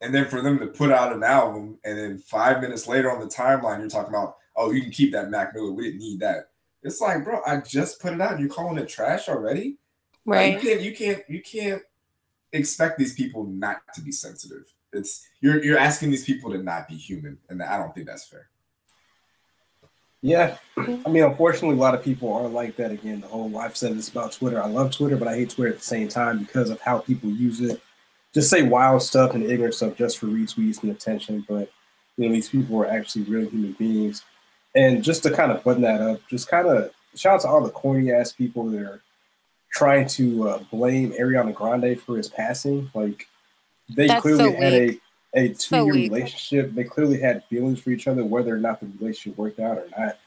And 0.00 0.14
then 0.14 0.26
for 0.26 0.40
them 0.40 0.58
to 0.60 0.66
put 0.66 0.92
out 0.92 1.12
an 1.12 1.24
album, 1.24 1.78
and 1.84 1.98
then 1.98 2.18
five 2.18 2.60
minutes 2.60 2.86
later 2.86 3.10
on 3.10 3.20
the 3.20 3.26
timeline, 3.26 3.80
you're 3.80 3.88
talking 3.88 4.14
about, 4.14 4.36
oh, 4.56 4.70
you 4.70 4.80
can 4.82 4.90
keep 4.92 5.12
that 5.12 5.30
Mac 5.30 5.54
Miller. 5.54 5.72
We 5.72 5.84
didn't 5.84 5.98
need 6.00 6.20
that. 6.20 6.50
It's 6.82 7.00
like, 7.00 7.24
bro, 7.24 7.40
I 7.44 7.56
just 7.58 8.00
put 8.00 8.12
it 8.12 8.20
out. 8.20 8.32
and 8.32 8.40
You're 8.40 8.48
calling 8.48 8.78
it 8.78 8.88
trash 8.88 9.28
already? 9.28 9.78
Like, 10.24 10.36
Right. 10.36 10.54
you 10.54 10.60
can't. 10.60 10.80
You 10.82 10.94
can't. 10.94 11.22
You 11.28 11.42
can't 11.42 11.82
expect 12.52 12.98
these 12.98 13.14
people 13.14 13.44
not 13.44 13.78
to 13.94 14.00
be 14.00 14.12
sensitive. 14.12 14.72
It's 14.92 15.26
you're 15.40 15.62
you're 15.62 15.78
asking 15.78 16.10
these 16.10 16.24
people 16.24 16.50
to 16.52 16.58
not 16.62 16.88
be 16.88 16.94
human, 16.94 17.38
and 17.48 17.62
I 17.62 17.76
don't 17.78 17.94
think 17.94 18.06
that's 18.06 18.26
fair. 18.26 18.48
Yeah, 20.20 20.56
mm-hmm. 20.76 21.06
I 21.06 21.10
mean, 21.10 21.22
unfortunately, 21.24 21.76
a 21.76 21.80
lot 21.80 21.94
of 21.94 22.02
people 22.02 22.32
are 22.32 22.48
like 22.48 22.76
that. 22.76 22.90
Again, 22.90 23.20
the 23.20 23.28
whole 23.28 23.56
I've 23.58 23.76
said 23.76 23.96
this 23.96 24.08
about 24.08 24.32
Twitter. 24.32 24.62
I 24.62 24.66
love 24.66 24.90
Twitter, 24.90 25.16
but 25.16 25.28
I 25.28 25.36
hate 25.36 25.50
Twitter 25.50 25.70
at 25.72 25.78
the 25.78 25.84
same 25.84 26.08
time 26.08 26.38
because 26.38 26.70
of 26.70 26.80
how 26.80 26.98
people 26.98 27.30
use 27.30 27.60
it. 27.60 27.80
Just 28.34 28.50
say 28.50 28.62
wild 28.62 29.02
stuff 29.02 29.34
and 29.34 29.42
ignorant 29.44 29.74
stuff 29.74 29.96
just 29.96 30.18
for 30.18 30.26
retweets 30.26 30.82
and 30.82 30.92
attention. 30.92 31.44
But 31.48 31.70
you 32.16 32.28
know, 32.28 32.34
these 32.34 32.48
people 32.48 32.80
are 32.82 32.86
actually 32.88 33.22
real 33.24 33.48
human 33.48 33.72
beings. 33.72 34.22
And 34.74 35.02
just 35.02 35.22
to 35.22 35.30
kind 35.30 35.50
of 35.50 35.64
button 35.64 35.82
that 35.82 36.00
up, 36.00 36.20
just 36.28 36.48
kind 36.48 36.66
of 36.66 36.90
shout 37.14 37.36
out 37.36 37.40
to 37.42 37.48
all 37.48 37.62
the 37.62 37.70
corny 37.70 38.12
ass 38.12 38.32
people 38.32 38.64
that 38.70 38.82
are 38.82 39.02
trying 39.72 40.06
to 40.08 40.48
uh, 40.48 40.58
blame 40.70 41.12
Ariana 41.12 41.54
Grande 41.54 42.00
for 42.00 42.16
his 42.16 42.28
passing. 42.28 42.90
Like 42.94 43.26
they 43.88 44.08
That's 44.08 44.22
clearly 44.22 44.52
so 44.52 44.56
had 44.56 44.72
a 44.72 45.00
a 45.34 45.48
two 45.54 45.76
year 45.76 45.94
weak. 45.94 46.12
relationship. 46.12 46.74
They 46.74 46.84
clearly 46.84 47.20
had 47.20 47.44
feelings 47.44 47.80
for 47.80 47.90
each 47.90 48.06
other, 48.08 48.24
whether 48.24 48.54
or 48.54 48.58
not 48.58 48.80
the 48.80 48.86
relationship 48.98 49.38
worked 49.38 49.60
out 49.60 49.78
or 49.78 49.86
not. 49.96 50.18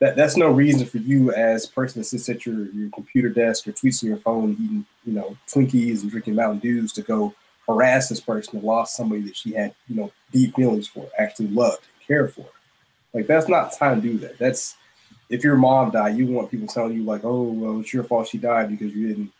That 0.00 0.16
that's 0.16 0.36
no 0.36 0.50
reason 0.50 0.86
for 0.86 0.98
you 0.98 1.32
as 1.32 1.64
a 1.64 1.72
person 1.72 2.00
that 2.00 2.04
sits 2.04 2.28
at 2.28 2.46
your, 2.46 2.66
your 2.66 2.90
computer 2.90 3.28
desk 3.28 3.66
or 3.66 3.72
tweets 3.72 4.02
on 4.02 4.08
your 4.08 4.18
phone 4.18 4.52
eating, 4.52 4.86
you 5.04 5.12
know, 5.12 5.36
Twinkies 5.48 6.02
and 6.02 6.10
drinking 6.10 6.36
Mountain 6.36 6.60
Dews 6.60 6.92
to 6.92 7.02
go 7.02 7.34
harass 7.66 8.08
this 8.08 8.20
person 8.20 8.60
who 8.60 8.66
lost 8.66 8.96
somebody 8.96 9.22
that 9.22 9.36
she 9.36 9.52
had, 9.52 9.74
you 9.88 9.96
know, 9.96 10.12
deep 10.32 10.54
feelings 10.54 10.86
for, 10.86 11.08
actually 11.18 11.48
loved 11.48 11.82
and 11.82 12.06
cared 12.06 12.32
for. 12.32 12.46
Like 13.12 13.26
that's 13.26 13.48
not 13.48 13.72
time 13.72 14.00
to 14.00 14.08
do 14.08 14.18
that. 14.18 14.38
That's 14.38 14.76
if 15.30 15.42
your 15.42 15.56
mom 15.56 15.90
died, 15.90 16.16
you 16.16 16.26
want 16.26 16.50
people 16.50 16.68
telling 16.68 16.94
you 16.94 17.02
like, 17.02 17.24
oh 17.24 17.42
well, 17.42 17.80
it's 17.80 17.92
your 17.92 18.04
fault 18.04 18.28
she 18.28 18.38
died 18.38 18.70
because 18.70 18.94
you 18.94 19.08
didn't 19.08 19.32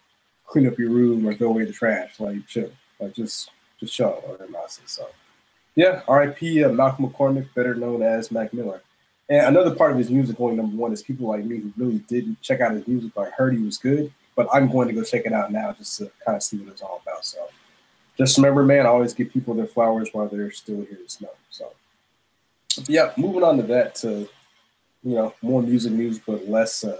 clean 0.44 0.66
up 0.66 0.78
your 0.78 0.90
room 0.90 1.26
or 1.26 1.34
throw 1.34 1.48
away 1.48 1.64
the 1.64 1.72
trash. 1.72 2.18
Like 2.18 2.46
chill. 2.46 2.70
Like 2.98 3.14
just 3.14 3.50
just 3.78 3.94
shut 3.94 4.12
up 4.12 4.28
or 4.28 4.46
nonsense. 4.50 4.92
So 4.92 5.08
yeah, 5.76 6.02
R.I.P. 6.08 6.64
Uh, 6.64 6.70
Malcolm 6.70 7.08
McCormick, 7.08 7.54
better 7.54 7.74
known 7.74 8.02
as 8.02 8.32
Mac 8.32 8.52
Miller. 8.52 8.82
And 9.28 9.56
another 9.56 9.74
part 9.74 9.92
of 9.92 9.98
his 9.98 10.10
music 10.10 10.36
going 10.36 10.56
number 10.56 10.76
one 10.76 10.92
is 10.92 11.02
people 11.02 11.28
like 11.28 11.44
me 11.44 11.58
who 11.58 11.72
really 11.76 11.98
didn't 12.08 12.40
check 12.40 12.60
out 12.60 12.72
his 12.72 12.86
music. 12.88 13.12
I 13.16 13.26
heard 13.26 13.54
he 13.54 13.62
was 13.62 13.76
good, 13.76 14.12
but 14.34 14.48
I'm 14.52 14.70
going 14.70 14.88
to 14.88 14.94
go 14.94 15.02
check 15.02 15.26
it 15.26 15.32
out 15.32 15.52
now 15.52 15.72
just 15.72 15.98
to 15.98 16.10
kind 16.24 16.36
of 16.36 16.42
see 16.42 16.56
what 16.58 16.68
it's 16.68 16.80
all 16.80 17.02
about. 17.02 17.24
So 17.24 17.46
just 18.16 18.38
remember, 18.38 18.64
man, 18.64 18.86
I 18.86 18.88
always 18.88 19.12
give 19.12 19.30
people 19.30 19.54
their 19.54 19.66
flowers 19.66 20.08
while 20.12 20.28
they're 20.28 20.50
still 20.50 20.84
here 20.86 20.96
to 20.96 21.08
smell. 21.08 21.34
So 21.50 21.72
yeah, 22.86 23.12
moving 23.16 23.42
on 23.42 23.56
to 23.58 23.62
that 23.64 23.94
to 23.96 24.28
you 25.02 25.14
know 25.14 25.34
more 25.42 25.62
music 25.62 25.92
news, 25.92 26.18
but 26.18 26.48
less. 26.48 26.84
Uh, 26.84 26.96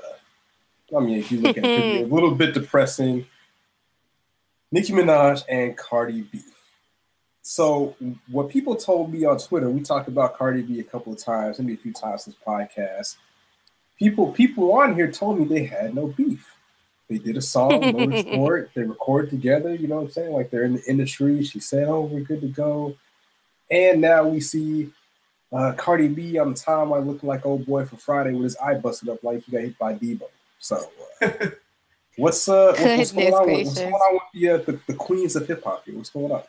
I 0.97 1.00
mean, 1.00 1.18
if 1.18 1.30
you 1.32 1.40
look 1.40 1.56
at 1.58 1.64
it, 1.64 2.04
a 2.04 2.06
little 2.14 2.35
bit 2.35 2.54
depressing. 2.54 3.26
Nicki 4.70 4.92
Minaj 4.92 5.44
and 5.49 5.76
Cardi 5.76 6.23
B. 6.23 6.42
So 7.49 7.97
what 8.31 8.50
people 8.50 8.76
told 8.76 9.11
me 9.11 9.25
on 9.25 9.38
Twitter, 9.38 9.71
we 9.71 9.81
talked 9.81 10.07
about 10.07 10.37
Cardi 10.37 10.61
B 10.61 10.81
a 10.81 10.85
couple 10.85 11.14
of 11.14 11.19
times, 11.19 11.59
maybe 11.59 11.73
a 11.73 11.76
few 11.78 11.95
times 11.95 12.26
this 12.26 12.35
podcast. 12.47 13.17
People 13.99 14.33
people 14.33 14.71
on 14.75 14.95
here 14.95 15.11
told 15.11 15.38
me 15.38 15.47
they 15.47 15.64
had 15.64 15.95
no 15.95 16.09
beef. 16.09 16.55
They 17.09 17.17
did 17.17 17.38
a 17.38 17.40
song, 17.40 17.71
Motorsport. 17.81 18.69
They 18.75 18.83
recorded 18.83 19.31
together. 19.31 19.75
You 19.75 19.88
know 19.88 19.95
what 19.95 20.02
I'm 20.02 20.11
saying? 20.11 20.33
Like 20.35 20.50
they're 20.50 20.64
in 20.64 20.75
the 20.75 20.85
industry. 20.85 21.43
She 21.43 21.59
said, 21.59 21.88
"Oh, 21.88 22.02
we're 22.02 22.21
good 22.21 22.43
to 22.43 22.49
go." 22.49 22.99
And 23.71 24.02
now 24.02 24.28
we 24.28 24.40
see 24.40 24.90
uh, 25.50 25.73
Cardi 25.73 26.09
B 26.09 26.38
on 26.38 26.52
the 26.52 26.55
timeline 26.55 27.07
looking 27.07 27.31
like 27.31 27.47
old 27.47 27.64
boy 27.64 27.87
for 27.87 27.97
Friday 27.97 28.33
with 28.33 28.45
his 28.45 28.57
eye 28.59 28.75
busted 28.75 29.09
up 29.09 29.25
like 29.25 29.43
he 29.45 29.52
got 29.52 29.62
hit 29.62 29.78
by 29.78 29.95
Debo. 29.95 30.25
So, 30.59 30.90
uh, 31.23 31.31
what's 32.19 32.47
uh 32.47 32.75
what's, 32.78 32.83
what's, 32.99 33.12
going 33.12 33.33
on? 33.33 33.47
With, 33.47 33.67
what's 33.69 33.81
going 33.81 33.93
on 33.95 34.14
with 34.14 34.23
the, 34.35 34.49
uh, 34.50 34.59
the, 34.59 34.81
the 34.87 34.95
queens 34.99 35.35
of 35.35 35.49
hip 35.49 35.64
hop 35.64 35.87
here? 35.87 35.97
What's 35.97 36.11
going 36.11 36.31
on? 36.31 36.43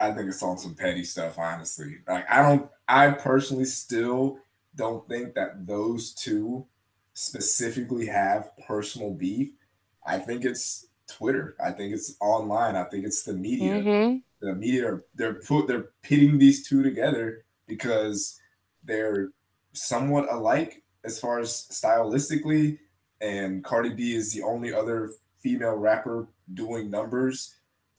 I 0.00 0.10
think 0.10 0.28
it's 0.28 0.42
on 0.42 0.58
some 0.58 0.74
petty 0.74 1.04
stuff, 1.04 1.38
honestly. 1.38 1.98
Like 2.06 2.30
I 2.30 2.42
don't 2.42 2.68
I 2.88 3.10
personally 3.10 3.64
still 3.64 4.38
don't 4.74 5.08
think 5.08 5.34
that 5.34 5.66
those 5.66 6.12
two 6.12 6.66
specifically 7.14 8.06
have 8.06 8.50
personal 8.66 9.14
beef. 9.14 9.50
I 10.06 10.18
think 10.18 10.44
it's 10.44 10.88
Twitter. 11.06 11.56
I 11.64 11.70
think 11.70 11.94
it's 11.94 12.16
online. 12.20 12.76
I 12.76 12.84
think 12.84 13.04
it's 13.04 13.22
the 13.22 13.32
media. 13.32 13.74
Mm-hmm. 13.74 14.18
The 14.40 14.54
media 14.54 14.88
are 14.88 15.04
they're 15.14 15.34
put 15.34 15.66
they're 15.66 15.90
pitting 16.02 16.38
these 16.38 16.66
two 16.66 16.82
together 16.82 17.44
because 17.66 18.38
they're 18.82 19.30
somewhat 19.72 20.32
alike 20.32 20.82
as 21.04 21.18
far 21.18 21.38
as 21.38 21.66
stylistically, 21.70 22.78
and 23.20 23.62
Cardi 23.64 23.90
B 23.90 24.14
is 24.14 24.32
the 24.32 24.42
only 24.42 24.72
other 24.72 25.10
female 25.38 25.76
rapper 25.76 26.28
doing 26.52 26.90
numbers 26.90 27.54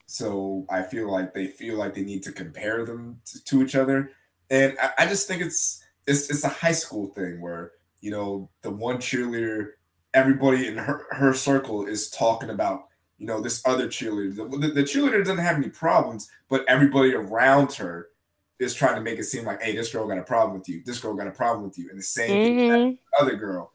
so 0.07 0.65
I 0.69 0.83
feel 0.83 1.11
like 1.11 1.33
they 1.33 1.47
feel 1.47 1.77
like 1.77 1.93
they 1.93 2.03
need 2.03 2.23
to 2.23 2.31
compare 2.31 2.85
them 2.85 3.21
to, 3.25 3.43
to 3.45 3.63
each 3.63 3.75
other. 3.75 4.11
And 4.49 4.77
I, 4.81 4.91
I, 4.99 5.05
just 5.07 5.27
think 5.27 5.41
it's 5.41 5.83
it's 6.05 6.29
it's 6.29 6.43
a 6.43 6.49
high 6.49 6.73
school 6.73 7.07
thing 7.07 7.41
where, 7.41 7.71
you 8.01 8.11
know, 8.11 8.49
the 8.61 8.69
one 8.69 8.97
cheerleader, 8.97 9.71
everybody 10.13 10.67
in 10.67 10.77
her, 10.77 11.05
her 11.11 11.33
circle 11.33 11.85
is 11.87 12.11
talking 12.11 12.51
about, 12.51 12.85
you 13.17 13.25
know, 13.25 13.41
this 13.41 13.65
other 13.65 13.87
cheerleader. 13.87 14.35
The, 14.35 14.67
the 14.67 14.83
cheerleader 14.83 15.19
doesn't 15.19 15.39
have 15.39 15.57
any 15.57 15.69
problems, 15.69 16.29
but 16.49 16.63
everybody 16.67 17.15
around 17.15 17.73
her 17.73 18.09
is 18.59 18.75
trying 18.75 18.95
to 18.95 19.01
make 19.01 19.17
it 19.17 19.23
seem 19.23 19.45
like, 19.45 19.61
hey, 19.61 19.75
this 19.75 19.91
girl 19.91 20.07
got 20.07 20.19
a 20.19 20.23
problem 20.23 20.57
with 20.57 20.69
you. 20.69 20.83
This 20.85 20.99
girl 20.99 21.15
got 21.15 21.27
a 21.27 21.31
problem 21.31 21.65
with 21.65 21.77
you. 21.77 21.89
And 21.89 21.97
the 21.97 22.03
same 22.03 22.29
mm-hmm. 22.29 22.71
thing 22.71 22.97
other 23.19 23.35
girl. 23.35 23.73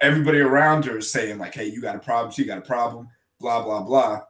Everybody 0.00 0.38
around 0.38 0.84
her 0.84 0.98
is 0.98 1.10
saying, 1.10 1.38
like, 1.38 1.54
hey, 1.54 1.66
you 1.66 1.82
got 1.82 1.96
a 1.96 2.00
problem, 2.00 2.32
she 2.32 2.44
got 2.44 2.58
a 2.58 2.62
problem, 2.62 3.08
blah, 3.40 3.62
blah, 3.62 3.82
blah 3.82 4.22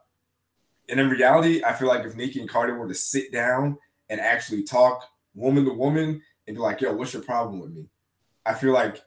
and 0.89 0.99
in 0.99 1.09
reality, 1.09 1.63
I 1.63 1.73
feel 1.73 1.87
like 1.87 2.05
if 2.05 2.15
Nicki 2.15 2.39
and 2.39 2.49
Cardi 2.49 2.73
were 2.73 2.87
to 2.87 2.93
sit 2.95 3.31
down 3.31 3.77
and 4.09 4.19
actually 4.19 4.63
talk 4.63 5.03
woman 5.35 5.65
to 5.65 5.73
woman 5.73 6.21
and 6.47 6.55
be 6.55 6.61
like, 6.61 6.81
yo, 6.81 6.93
what's 6.93 7.13
your 7.13 7.23
problem 7.23 7.59
with 7.59 7.71
me? 7.71 7.85
I 8.45 8.53
feel 8.53 8.73
like 8.73 9.01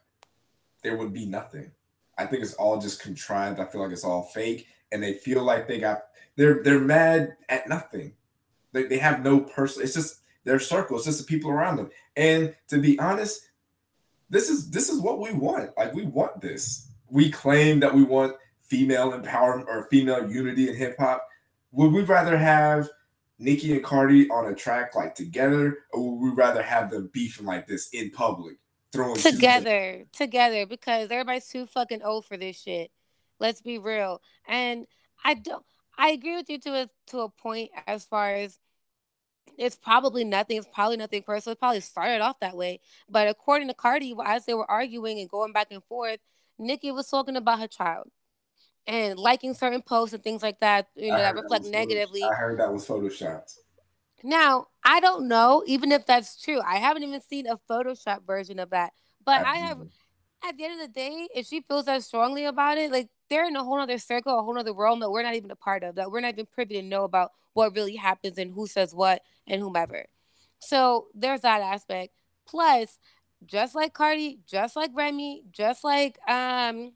there 0.82 0.96
would 0.96 1.12
be 1.12 1.26
nothing. 1.26 1.72
I 2.16 2.26
think 2.26 2.42
it's 2.42 2.54
all 2.54 2.80
just 2.80 3.02
contrived. 3.02 3.58
I 3.58 3.64
feel 3.64 3.82
like 3.82 3.92
it's 3.92 4.04
all 4.04 4.24
fake. 4.24 4.66
And 4.92 5.02
they 5.02 5.14
feel 5.14 5.42
like 5.42 5.66
they 5.66 5.78
got 5.78 6.02
they're 6.36 6.62
they're 6.62 6.80
mad 6.80 7.36
at 7.48 7.68
nothing. 7.68 8.14
They, 8.72 8.84
they 8.84 8.98
have 8.98 9.22
no 9.22 9.40
person. 9.40 9.82
It's 9.82 9.94
just 9.94 10.20
their 10.44 10.58
circle. 10.58 10.96
It's 10.96 11.06
just 11.06 11.18
the 11.18 11.24
people 11.24 11.50
around 11.50 11.76
them. 11.76 11.90
And 12.16 12.54
to 12.68 12.78
be 12.78 12.98
honest, 12.98 13.48
this 14.30 14.48
is 14.48 14.70
this 14.70 14.88
is 14.88 15.00
what 15.00 15.18
we 15.18 15.32
want. 15.32 15.70
Like 15.76 15.94
we 15.94 16.04
want 16.04 16.40
this. 16.40 16.88
We 17.08 17.30
claim 17.30 17.80
that 17.80 17.94
we 17.94 18.02
want 18.02 18.36
female 18.62 19.12
empowerment 19.12 19.66
or 19.66 19.88
female 19.90 20.30
unity 20.30 20.68
in 20.68 20.76
hip 20.76 20.96
hop 20.98 21.26
would 21.72 21.92
we 21.92 22.02
rather 22.02 22.36
have 22.36 22.88
Nicki 23.38 23.72
and 23.72 23.82
Cardi 23.82 24.28
on 24.30 24.46
a 24.46 24.54
track 24.54 24.94
like 24.94 25.14
together, 25.14 25.78
or 25.92 26.12
would 26.12 26.30
we 26.30 26.30
rather 26.30 26.62
have 26.62 26.90
them 26.90 27.10
beefing 27.12 27.46
like 27.46 27.66
this 27.66 27.88
in 27.90 28.10
public, 28.10 28.56
throwing 28.92 29.16
together, 29.16 30.04
together? 30.12 30.66
Because 30.66 31.10
everybody's 31.10 31.48
too 31.48 31.66
fucking 31.66 32.02
old 32.02 32.24
for 32.24 32.36
this 32.36 32.60
shit. 32.60 32.90
Let's 33.40 33.60
be 33.60 33.78
real. 33.78 34.20
And 34.46 34.86
I 35.24 35.34
don't. 35.34 35.64
I 35.98 36.10
agree 36.10 36.36
with 36.36 36.48
you 36.48 36.58
to 36.60 36.82
a 36.82 36.88
to 37.08 37.20
a 37.20 37.28
point 37.28 37.70
as 37.86 38.04
far 38.04 38.34
as 38.34 38.58
it's 39.58 39.76
probably 39.76 40.24
nothing. 40.24 40.58
It's 40.58 40.68
probably 40.72 40.96
nothing 40.98 41.22
personal. 41.22 41.52
It 41.52 41.58
probably 41.58 41.80
started 41.80 42.20
off 42.20 42.38
that 42.40 42.56
way. 42.56 42.80
But 43.08 43.28
according 43.28 43.68
to 43.68 43.74
Cardi, 43.74 44.14
as 44.24 44.46
they 44.46 44.54
were 44.54 44.70
arguing 44.70 45.18
and 45.18 45.28
going 45.28 45.52
back 45.52 45.68
and 45.70 45.82
forth, 45.84 46.18
Nicki 46.58 46.92
was 46.92 47.08
talking 47.08 47.36
about 47.36 47.60
her 47.60 47.68
child 47.68 48.08
and 48.86 49.18
liking 49.18 49.54
certain 49.54 49.82
posts 49.82 50.14
and 50.14 50.22
things 50.22 50.42
like 50.42 50.60
that, 50.60 50.88
you 50.94 51.10
know, 51.10 51.16
that 51.16 51.34
reflect 51.34 51.64
that 51.64 51.70
negatively. 51.70 52.22
I 52.22 52.34
heard 52.34 52.58
that 52.58 52.72
was 52.72 52.86
photoshopped. 52.86 53.56
Now, 54.24 54.68
I 54.84 55.00
don't 55.00 55.26
know, 55.28 55.62
even 55.66 55.90
if 55.92 56.06
that's 56.06 56.40
true. 56.40 56.60
I 56.60 56.76
haven't 56.76 57.02
even 57.02 57.20
seen 57.20 57.46
a 57.46 57.58
Photoshop 57.70 58.26
version 58.26 58.58
of 58.58 58.70
that. 58.70 58.92
But 59.24 59.40
Absolutely. 59.40 59.60
I 59.60 59.68
have 59.68 59.78
at 60.44 60.56
the 60.56 60.64
end 60.64 60.80
of 60.80 60.86
the 60.86 60.92
day, 60.92 61.28
if 61.34 61.46
she 61.46 61.60
feels 61.60 61.86
that 61.86 62.02
strongly 62.02 62.44
about 62.44 62.78
it, 62.78 62.90
like 62.90 63.08
they're 63.28 63.46
in 63.46 63.56
a 63.56 63.64
whole 63.64 63.80
other 63.80 63.98
circle, 63.98 64.38
a 64.38 64.42
whole 64.42 64.58
other 64.58 64.72
realm 64.72 65.00
that 65.00 65.10
we're 65.10 65.22
not 65.22 65.34
even 65.34 65.50
a 65.50 65.56
part 65.56 65.82
of, 65.82 65.94
that 65.96 66.10
we're 66.10 66.20
not 66.20 66.34
even 66.34 66.46
privy 66.46 66.74
to 66.74 66.82
know 66.82 67.04
about 67.04 67.32
what 67.54 67.74
really 67.74 67.96
happens 67.96 68.38
and 68.38 68.52
who 68.52 68.66
says 68.66 68.94
what 68.94 69.22
and 69.46 69.60
whomever. 69.60 70.06
So 70.58 71.08
there's 71.14 71.40
that 71.42 71.60
aspect. 71.60 72.12
Plus, 72.46 72.98
just 73.44 73.74
like 73.74 73.92
Cardi, 73.92 74.40
just 74.46 74.76
like 74.76 74.90
Remy, 74.94 75.44
just 75.50 75.84
like 75.84 76.18
um 76.28 76.92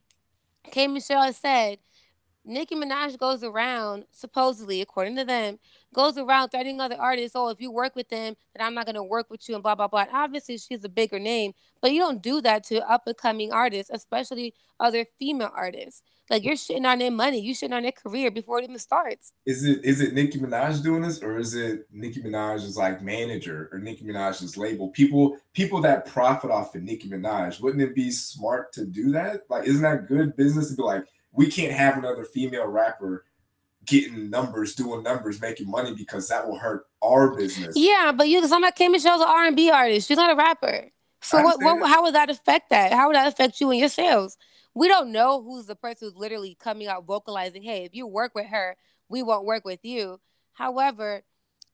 K 0.71 0.87
Michelle 0.87 1.33
said 1.33 1.79
Nicki 2.47 2.75
Minaj 2.75 3.17
goes 3.17 3.43
around, 3.43 4.05
supposedly, 4.11 4.81
according 4.81 5.17
to 5.17 5.25
them, 5.25 5.59
goes 5.93 6.17
around 6.17 6.49
threatening 6.49 6.79
other 6.79 6.95
artists. 6.97 7.35
Oh, 7.35 7.49
if 7.49 7.59
you 7.59 7.71
work 7.71 7.95
with 7.95 8.07
them, 8.07 8.35
then 8.55 8.65
I'm 8.65 8.73
not 8.73 8.85
going 8.85 8.95
to 8.95 9.03
work 9.03 9.29
with 9.29 9.47
you, 9.49 9.55
and 9.55 9.63
blah, 9.63 9.75
blah, 9.75 9.87
blah. 9.87 10.05
Obviously, 10.13 10.57
she's 10.57 10.83
a 10.85 10.89
bigger 10.89 11.19
name, 11.19 11.51
but 11.81 11.91
you 11.91 11.99
don't 11.99 12.21
do 12.21 12.41
that 12.41 12.63
to 12.65 12.89
up 12.89 13.03
and 13.05 13.17
coming 13.17 13.51
artists, 13.51 13.91
especially 13.93 14.53
other 14.79 15.05
female 15.19 15.51
artists. 15.53 16.03
Like 16.29 16.43
you're 16.43 16.55
shitting 16.55 16.85
on 16.85 16.99
their 16.99 17.11
money, 17.11 17.39
you're 17.39 17.55
shitting 17.55 17.73
on 17.73 17.83
their 17.83 17.93
career 17.93 18.29
before 18.31 18.59
it 18.59 18.65
even 18.65 18.79
starts. 18.79 19.31
Is 19.45 19.63
it 19.63 19.83
is 19.85 20.01
it 20.01 20.13
Nicki 20.13 20.39
Minaj 20.39 20.83
doing 20.83 21.01
this, 21.01 21.23
or 21.23 21.37
is 21.37 21.55
it 21.55 21.87
Nicki 21.91 22.21
Minaj's 22.21 22.75
like 22.75 23.01
manager 23.01 23.69
or 23.71 23.79
Nicki 23.79 24.03
Minaj's 24.03 24.57
label? 24.57 24.89
People 24.89 25.37
people 25.53 25.79
that 25.81 26.05
profit 26.05 26.51
off 26.51 26.75
of 26.75 26.83
Nicki 26.83 27.07
Minaj, 27.07 27.61
wouldn't 27.61 27.81
it 27.81 27.95
be 27.95 28.11
smart 28.11 28.73
to 28.73 28.85
do 28.85 29.11
that? 29.11 29.43
Like, 29.49 29.67
isn't 29.67 29.81
that 29.81 30.07
good 30.07 30.35
business 30.35 30.69
to 30.69 30.75
be 30.75 30.83
like, 30.83 31.05
we 31.37 31.49
can't 31.49 31.71
have 31.71 31.97
another 31.97 32.25
female 32.25 32.67
rapper 32.67 33.23
getting 33.85 34.29
numbers, 34.29 34.75
doing 34.75 35.03
numbers, 35.03 35.39
making 35.39 35.69
money 35.69 35.93
because 35.95 36.27
that 36.27 36.45
will 36.45 36.57
hurt 36.57 36.87
our 37.01 37.35
business. 37.35 37.75
Yeah, 37.77 38.11
but 38.13 38.27
you, 38.27 38.43
I'm 38.43 38.61
not 38.61 38.75
K 38.75 38.89
Michelle's 38.89 39.21
an 39.21 39.27
R&B 39.29 39.69
artist. 39.69 40.07
She's 40.07 40.17
not 40.17 40.31
a 40.31 40.35
rapper. 40.35 40.89
So 41.21 41.41
what, 41.41 41.61
what, 41.61 41.87
how 41.87 42.03
would 42.03 42.15
that 42.15 42.29
affect 42.29 42.71
that? 42.71 42.91
How 42.91 43.07
would 43.07 43.15
that 43.15 43.27
affect 43.27 43.61
you 43.61 43.69
and 43.71 43.79
your 43.79 43.89
sales? 43.89 44.37
We 44.73 44.87
don't 44.87 45.11
know 45.11 45.41
who's 45.41 45.67
the 45.67 45.75
person 45.75 46.07
who's 46.07 46.17
literally 46.17 46.57
coming 46.59 46.87
out 46.87 47.05
vocalizing, 47.05 47.63
"Hey, 47.63 47.85
if 47.85 47.95
you 47.95 48.05
work 48.05 48.35
with 48.35 48.47
her, 48.47 48.75
we 49.09 49.23
won't 49.23 49.45
work 49.45 49.65
with 49.65 49.83
you." 49.83 50.19
However, 50.53 51.23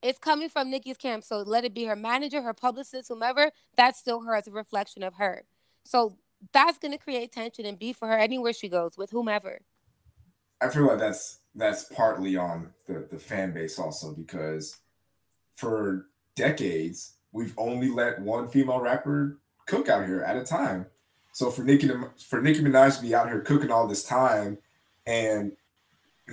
it's 0.01 0.19
coming 0.19 0.49
from 0.49 0.69
Nicki's 0.69 0.97
camp, 0.97 1.23
so 1.23 1.39
let 1.39 1.65
it 1.65 1.73
be 1.73 1.83
her 1.85 1.95
manager, 1.95 2.41
her 2.41 2.53
publicist, 2.53 3.09
whomever. 3.09 3.51
That's 3.75 3.99
still 3.99 4.21
her 4.21 4.35
as 4.35 4.47
a 4.47 4.51
reflection 4.51 5.03
of 5.03 5.15
her. 5.15 5.43
So 5.83 6.17
that's 6.51 6.77
going 6.77 6.91
to 6.91 6.97
create 6.97 7.31
tension 7.31 7.65
and 7.65 7.79
beef 7.79 7.97
for 7.97 8.07
her 8.07 8.17
anywhere 8.17 8.53
she 8.53 8.69
goes 8.69 8.97
with 8.97 9.11
whomever. 9.11 9.59
I 10.61 10.69
feel 10.69 10.87
like 10.87 10.99
that's 10.99 11.39
that's 11.55 11.85
partly 11.85 12.35
on 12.35 12.69
the 12.87 13.07
the 13.11 13.19
fan 13.19 13.53
base 13.53 13.77
also 13.77 14.13
because 14.13 14.77
for 15.53 16.07
decades 16.35 17.13
we've 17.31 17.53
only 17.57 17.89
let 17.89 18.19
one 18.21 18.47
female 18.47 18.79
rapper 18.79 19.37
cook 19.65 19.89
out 19.89 20.05
here 20.05 20.21
at 20.21 20.37
a 20.37 20.43
time. 20.43 20.85
So 21.33 21.49
for 21.49 21.63
Nicki 21.63 21.89
for 22.27 22.41
Nicki 22.41 22.61
Minaj 22.61 22.97
to 22.97 23.01
be 23.01 23.15
out 23.15 23.27
here 23.27 23.41
cooking 23.41 23.71
all 23.71 23.87
this 23.87 24.03
time, 24.03 24.57
and 25.05 25.51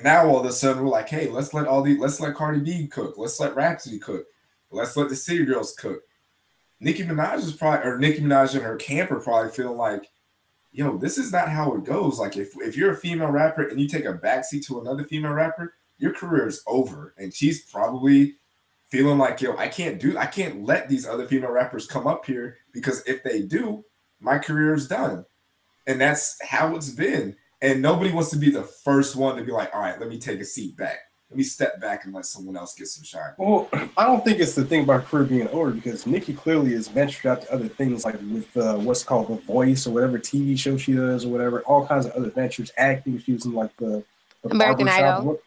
now 0.02 0.26
all 0.29 0.40
of 0.40 0.47
a 0.47 0.52
sudden 0.52 0.83
we're 0.83 0.90
like, 0.90 1.09
hey, 1.09 1.29
let's 1.29 1.55
let 1.55 1.67
all 1.67 1.83
the 1.83 1.97
let's 1.99 2.21
let 2.21 2.35
Cardi 2.35 2.61
B 2.61 2.87
cook, 2.87 3.14
let's 3.17 3.40
let 3.40 3.57
Rapsody 3.57 3.99
cook, 3.99 4.26
let's 4.71 4.97
let 4.97 5.09
the 5.09 5.17
City 5.17 5.45
Girls 5.45 5.75
cook. 5.75 6.02
Nicki 6.81 7.05
Minaj 7.05 7.39
is 7.39 7.53
probably 7.53 7.89
or 7.89 7.99
Nicki 7.99 8.21
Minaj 8.21 8.55
and 8.55 8.63
her 8.63 8.77
camp 8.77 9.11
are 9.11 9.21
probably 9.21 9.51
feeling 9.51 9.77
like, 9.77 10.11
yo, 10.73 10.97
this 10.97 11.19
is 11.19 11.31
not 11.31 11.49
how 11.49 11.75
it 11.75 11.85
goes. 11.85 12.19
Like 12.19 12.37
if 12.37 12.53
if 12.57 12.77
you're 12.77 12.93
a 12.93 12.97
female 12.97 13.31
rapper 13.31 13.63
and 13.63 13.79
you 13.79 13.87
take 13.87 14.07
a 14.07 14.15
backseat 14.15 14.65
to 14.67 14.81
another 14.81 15.05
female 15.05 15.33
rapper, 15.33 15.75
your 15.99 16.13
career 16.13 16.47
is 16.47 16.63
over. 16.67 17.15
And 17.19 17.33
she's 17.33 17.65
probably 17.65 18.37
feeling 18.89 19.19
like, 19.19 19.41
yo, 19.41 19.57
I 19.57 19.69
can't 19.69 20.01
do, 20.01 20.19
I 20.19 20.27
can't 20.27 20.65
let 20.65 20.89
these 20.89 21.07
other 21.07 21.27
female 21.27 21.53
rappers 21.53 21.87
come 21.87 22.07
up 22.07 22.27
here 22.27 22.57
because 22.73 23.07
if 23.07 23.23
they 23.23 23.43
do, 23.43 23.85
my 24.19 24.39
career 24.39 24.75
is 24.75 24.89
done. 24.89 25.25
And 25.87 26.01
that's 26.01 26.37
how 26.43 26.75
it's 26.75 26.91
been. 26.91 27.37
And 27.63 27.83
nobody 27.83 28.11
wants 28.11 28.31
to 28.31 28.37
be 28.37 28.51
the 28.51 28.63
first 28.63 29.17
one 29.17 29.37
to 29.37 29.45
be 29.45 29.53
like, 29.53 29.75
all 29.75 29.81
right, 29.81 29.99
let 30.01 30.09
me 30.09 30.19
take 30.19 30.41
a 30.41 30.45
seat 30.45 30.77
back. 30.77 30.99
Let 31.31 31.37
me 31.37 31.45
step 31.45 31.81
back 31.81 32.05
and 32.05 32.13
let 32.13 32.27
someone 32.27 32.57
else 32.57 32.75
get 32.75 32.89
some 32.89 33.05
shine. 33.05 33.33
Well, 33.39 33.69
I 33.97 34.05
don't 34.05 34.25
think 34.25 34.41
it's 34.41 34.57
the 34.57 34.65
thing 34.65 34.83
about 34.83 35.03
her 35.03 35.07
career 35.07 35.25
being 35.25 35.49
over 35.49 35.71
because 35.71 36.05
Nicki 36.05 36.35
clearly 36.35 36.73
has 36.73 36.89
ventured 36.89 37.27
out 37.27 37.43
to 37.43 37.53
other 37.53 37.69
things 37.69 38.05
like 38.05 38.17
with 38.33 38.57
uh, 38.57 38.77
what's 38.79 39.05
called 39.05 39.29
The 39.29 39.37
Voice 39.37 39.87
or 39.87 39.93
whatever 39.93 40.19
TV 40.19 40.59
show 40.59 40.77
she 40.77 40.95
does 40.95 41.25
or 41.25 41.29
whatever, 41.29 41.61
all 41.63 41.87
kinds 41.87 42.07
of 42.07 42.13
other 42.13 42.31
ventures, 42.31 42.73
acting. 42.77 43.21
She's 43.21 43.47
in 43.47 43.53
like 43.53 43.77
the, 43.77 44.03
the 44.43 44.51
American 44.51 44.89
Idol. 44.89 45.39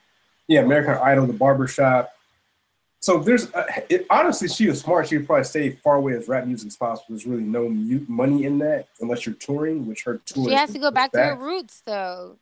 Yeah, 0.48 0.62
American 0.62 0.94
Idol, 1.04 1.28
the 1.28 1.34
barbershop. 1.34 2.14
So 3.02 3.20
there's 3.20 3.54
uh, 3.54 3.66
it, 3.90 4.06
honestly, 4.10 4.48
she 4.48 4.68
was 4.68 4.80
smart. 4.80 5.10
She 5.10 5.18
would 5.18 5.28
probably 5.28 5.44
stay 5.44 5.72
far 5.72 5.96
away 5.96 6.14
as 6.14 6.30
rap 6.30 6.48
music 6.48 6.68
as 6.68 6.78
possible. 6.78 7.08
There's 7.10 7.28
really 7.28 7.44
no 7.44 7.68
mute 7.68 8.08
money 8.08 8.46
in 8.46 8.58
that 8.60 8.88
unless 9.02 9.26
you're 9.26 9.36
touring, 9.36 9.86
which 9.86 10.06
her 10.06 10.22
tour. 10.26 10.48
She 10.48 10.56
has 10.56 10.72
to 10.72 10.80
go 10.80 10.92
back, 10.92 11.12
back, 11.12 11.32
to 11.32 11.36
her 11.36 11.46
roots, 11.46 11.84
though. 11.86 12.38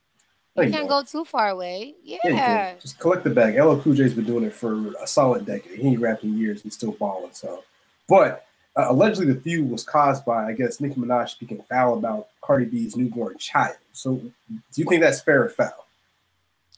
You, 0.55 0.63
you 0.63 0.72
can't 0.72 0.89
go. 0.89 1.01
go 1.01 1.05
too 1.05 1.24
far 1.24 1.50
away. 1.50 1.96
Yeah. 2.03 2.17
yeah 2.25 2.75
Just 2.79 3.00
collect 3.00 3.24
the 3.24 3.29
bag. 3.29 3.55
LL 3.58 3.79
Cool 3.79 3.93
J's 3.93 4.13
been 4.13 4.25
doing 4.25 4.43
it 4.43 4.53
for 4.53 4.93
a 5.01 5.08
solid 5.08 5.46
decade. 5.46 5.79
He 5.79 5.88
ain't 5.88 6.01
rapped 6.01 6.24
in 6.24 6.38
years. 6.38 6.62
He's 6.62 6.74
still 6.74 6.91
balling. 6.91 7.31
So, 7.34 7.63
but 8.08 8.46
uh, 8.75 8.88
allegedly 8.89 9.34
the 9.34 9.39
feud 9.39 9.70
was 9.70 9.84
caused 9.84 10.25
by, 10.25 10.48
I 10.48 10.53
guess, 10.53 10.81
Nicki 10.81 10.96
Minaj 10.96 11.29
speaking 11.29 11.62
foul 11.70 11.98
about 11.98 12.27
Cardi 12.41 12.65
B's 12.65 12.98
newborn 12.98 13.38
child. 13.38 13.77
So, 13.93 14.15
do 14.15 14.31
you 14.75 14.86
think 14.86 15.01
that's 15.01 15.22
fair 15.22 15.46
or 15.46 15.50
foul? 15.50 15.88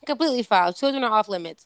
Completely 0.06 0.44
foul. 0.44 0.74
Children 0.74 1.04
are 1.04 1.12
off 1.12 1.30
limits. 1.30 1.66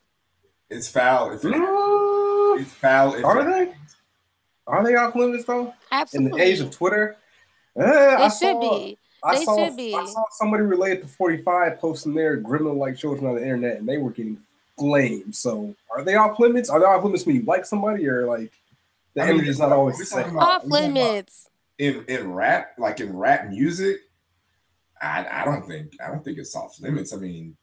It's 0.69 0.87
foul. 0.87 1.31
If 1.31 1.43
it, 1.43 1.53
it's 1.55 2.73
foul. 2.73 3.15
If 3.15 3.25
are 3.25 3.43
they? 3.43 3.73
Are 4.65 4.83
they 4.83 4.95
off 4.95 5.15
limits 5.15 5.45
though? 5.45 5.73
Absolutely. 5.91 6.31
In 6.31 6.37
the 6.37 6.43
age 6.43 6.59
of 6.59 6.71
Twitter, 6.71 7.15
uh, 7.79 7.83
they 7.85 8.23
I 8.23 8.27
should 8.27 8.39
saw, 8.39 8.59
be. 8.59 8.97
I 9.27 9.39
they 9.39 9.45
saw, 9.45 9.65
should 9.65 9.77
be. 9.77 9.93
I 9.93 10.05
saw 10.05 10.23
somebody 10.31 10.63
related 10.63 11.01
to 11.01 11.07
45 11.07 11.79
posting 11.79 12.13
their 12.13 12.41
gremlin 12.41 12.77
like 12.77 12.97
children 12.97 13.27
on 13.27 13.35
the 13.35 13.41
internet, 13.41 13.77
and 13.77 13.87
they 13.87 13.97
were 13.97 14.11
getting 14.11 14.37
flamed. 14.77 15.35
So, 15.35 15.75
are 15.91 16.03
they 16.03 16.15
off 16.15 16.39
limits? 16.39 16.69
Are 16.69 16.79
they 16.79 16.85
off 16.85 17.03
limits 17.03 17.25
when 17.25 17.35
you 17.35 17.43
like 17.43 17.65
somebody, 17.65 18.07
or 18.07 18.25
like 18.25 18.51
the 19.13 19.23
I 19.23 19.29
energy 19.29 19.49
is 19.49 19.59
not 19.59 19.71
always 19.71 19.97
the 19.97 20.05
same? 20.05 20.37
Off 20.37 20.65
limits. 20.65 21.49
In 21.77 22.05
in 22.07 22.31
rap, 22.33 22.71
like 22.77 22.99
in 22.99 23.15
rap 23.15 23.49
music, 23.49 23.97
I 25.01 25.27
I 25.29 25.45
don't 25.45 25.67
think 25.67 25.97
I 26.03 26.07
don't 26.07 26.23
think 26.23 26.37
it's 26.37 26.55
off 26.55 26.79
limits. 26.79 27.13
I 27.13 27.17
mean, 27.17 27.55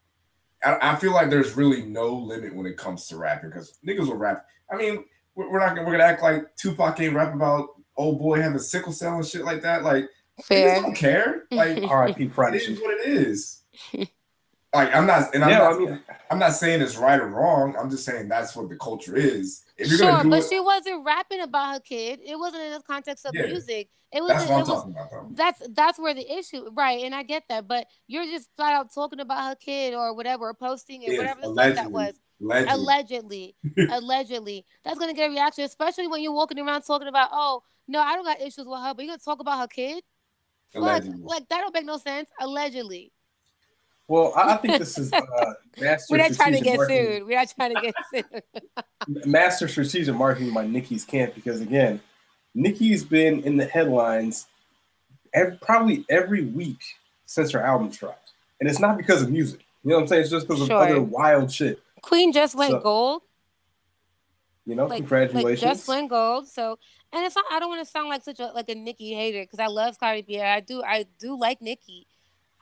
I, 0.63 0.93
I 0.93 0.95
feel 0.95 1.13
like 1.13 1.29
there's 1.29 1.57
really 1.57 1.83
no 1.83 2.13
limit 2.13 2.55
when 2.55 2.65
it 2.65 2.77
comes 2.77 3.07
to 3.07 3.17
rapping 3.17 3.49
because 3.49 3.77
niggas 3.85 4.07
will 4.07 4.15
rap. 4.15 4.45
I 4.71 4.75
mean, 4.75 5.05
we're, 5.35 5.51
we're 5.51 5.59
not 5.59 5.75
gonna 5.75 5.85
we're 5.85 5.93
gonna 5.93 6.03
act 6.03 6.23
like 6.23 6.55
Tupac 6.55 6.99
ain't 6.99 7.15
rap 7.15 7.33
about 7.33 7.69
old 7.97 8.19
boy 8.19 8.41
having 8.41 8.59
sickle 8.59 8.91
cell 8.91 9.15
and 9.15 9.25
shit 9.25 9.45
like 9.45 9.61
that. 9.61 9.83
Like, 9.83 10.09
Fair. 10.43 10.81
don't 10.81 10.95
care. 10.95 11.45
Like, 11.51 11.83
R.I.P. 11.89 12.23
It 12.23 12.55
is 12.55 12.81
what 12.81 12.99
it 12.99 13.07
is. 13.07 13.63
like, 13.93 14.93
I'm 14.93 15.05
not, 15.05 15.33
and 15.33 15.43
I'm 15.43 15.49
yeah, 15.49 15.57
not, 15.59 15.73
I 15.73 15.77
mean, 15.77 16.01
I'm 16.29 16.39
not 16.39 16.53
saying 16.53 16.81
it's 16.81 16.97
right 16.97 17.19
or 17.19 17.27
wrong. 17.27 17.75
I'm 17.79 17.89
just 17.89 18.05
saying 18.05 18.27
that's 18.27 18.55
what 18.55 18.69
the 18.69 18.75
culture 18.75 19.15
is. 19.15 19.63
If 19.77 19.89
you're 19.89 19.99
sure, 19.99 20.23
but 20.23 20.43
it, 20.43 20.49
she 20.49 20.59
wasn't 20.59 21.05
rapping 21.05 21.41
about 21.41 21.73
her 21.73 21.79
kid. 21.79 22.19
It 22.25 22.37
wasn't 22.37 22.63
in 22.63 22.73
the 22.73 22.81
context 22.81 23.25
of 23.25 23.33
yeah, 23.33 23.45
music. 23.45 23.89
It 24.11 24.21
was. 24.21 24.29
That's 24.29 24.49
what 24.49 24.59
I'm 24.59 24.65
talking 24.65 24.91
about. 24.91 25.11
Though. 25.11 25.27
That's 25.31 25.61
that's 25.71 25.99
where 25.99 26.13
the 26.13 26.37
issue, 26.37 26.69
right? 26.73 27.03
And 27.03 27.13
I 27.13 27.23
get 27.23 27.43
that, 27.49 27.67
but 27.67 27.87
you're 28.07 28.25
just 28.25 28.49
flat 28.55 28.73
out 28.73 28.93
talking 28.93 29.19
about 29.19 29.49
her 29.49 29.55
kid 29.55 29.93
or 29.93 30.15
whatever, 30.15 30.49
or 30.49 30.53
posting 30.53 31.01
it, 31.01 31.17
whatever 31.17 31.41
the 31.41 31.53
fuck 31.53 31.75
that 31.75 31.91
was. 31.91 32.19
Allegedly, 32.41 32.73
allegedly, 32.73 33.55
allegedly. 33.91 34.65
That's 34.83 34.99
gonna 34.99 35.13
get 35.13 35.29
a 35.29 35.33
reaction, 35.33 35.63
especially 35.65 36.07
when 36.07 36.21
you're 36.21 36.33
walking 36.33 36.59
around 36.59 36.83
talking 36.83 37.07
about, 37.07 37.29
oh 37.31 37.63
no, 37.87 38.01
I 38.01 38.15
don't 38.15 38.25
got 38.25 38.41
issues 38.41 38.65
with 38.65 38.79
her, 38.79 38.93
but 38.93 39.03
you're 39.03 39.11
gonna 39.11 39.19
talk 39.19 39.39
about 39.39 39.59
her 39.59 39.67
kid? 39.67 40.03
Fuck, 40.75 41.03
like 41.23 41.49
that 41.49 41.61
don't 41.61 41.73
make 41.73 41.85
no 41.85 41.97
sense. 41.97 42.29
Allegedly. 42.39 43.11
Well, 44.07 44.33
I, 44.35 44.55
think 44.57 44.77
this 44.79 44.97
is 44.97 45.11
uh, 45.11 45.53
master. 45.79 46.07
We're 46.11 46.17
not 46.17 46.33
trying 46.33 46.53
to 46.53 46.61
get 46.61 46.77
marketing. 46.77 47.07
sued. 47.07 47.27
We're 47.27 47.37
not 47.37 47.53
trying 47.55 47.75
to 47.75 47.81
get 47.81 47.95
sued. 48.13 49.25
master 49.25 49.67
strategic 49.67 50.15
marketing 50.15 50.53
by 50.53 50.67
Nicki's 50.67 51.05
camp 51.05 51.33
because 51.33 51.61
again, 51.61 51.99
Nicki's 52.53 53.03
been 53.03 53.41
in 53.43 53.57
the 53.57 53.65
headlines 53.65 54.47
every, 55.33 55.57
probably 55.57 56.05
every 56.09 56.45
week 56.45 56.81
since 57.25 57.51
her 57.51 57.61
album 57.61 57.89
dropped, 57.89 58.31
and 58.59 58.69
it's 58.69 58.79
not 58.79 58.97
because 58.97 59.21
of 59.21 59.31
music. 59.31 59.61
You 59.83 59.91
know 59.91 59.97
what 59.97 60.01
I'm 60.03 60.07
saying? 60.07 60.21
It's 60.21 60.31
just 60.31 60.47
because 60.47 60.65
sure. 60.65 60.75
of 60.75 60.89
other 60.89 61.01
wild 61.01 61.51
shit. 61.51 61.79
Queen 62.01 62.31
just 62.31 62.55
went 62.55 62.71
so, 62.71 62.79
gold. 62.79 63.21
You 64.65 64.75
know, 64.75 64.87
like, 64.87 64.99
congratulations. 64.99 65.61
Like 65.61 65.71
just 65.71 65.87
went 65.87 66.09
gold. 66.09 66.47
So, 66.47 66.79
and 67.13 67.23
it's 67.23 67.35
not. 67.35 67.45
I 67.51 67.59
don't 67.59 67.69
want 67.69 67.85
to 67.85 67.89
sound 67.89 68.09
like 68.09 68.23
such 68.23 68.39
a 68.39 68.47
like 68.47 68.69
a 68.69 68.75
Nicki 68.75 69.13
hater 69.13 69.43
because 69.43 69.59
I 69.59 69.67
love 69.67 69.99
Cardi 69.99 70.23
B. 70.23 70.41
I 70.41 70.59
do. 70.59 70.83
I 70.83 71.05
do 71.19 71.39
like 71.39 71.61
Nicki. 71.61 72.07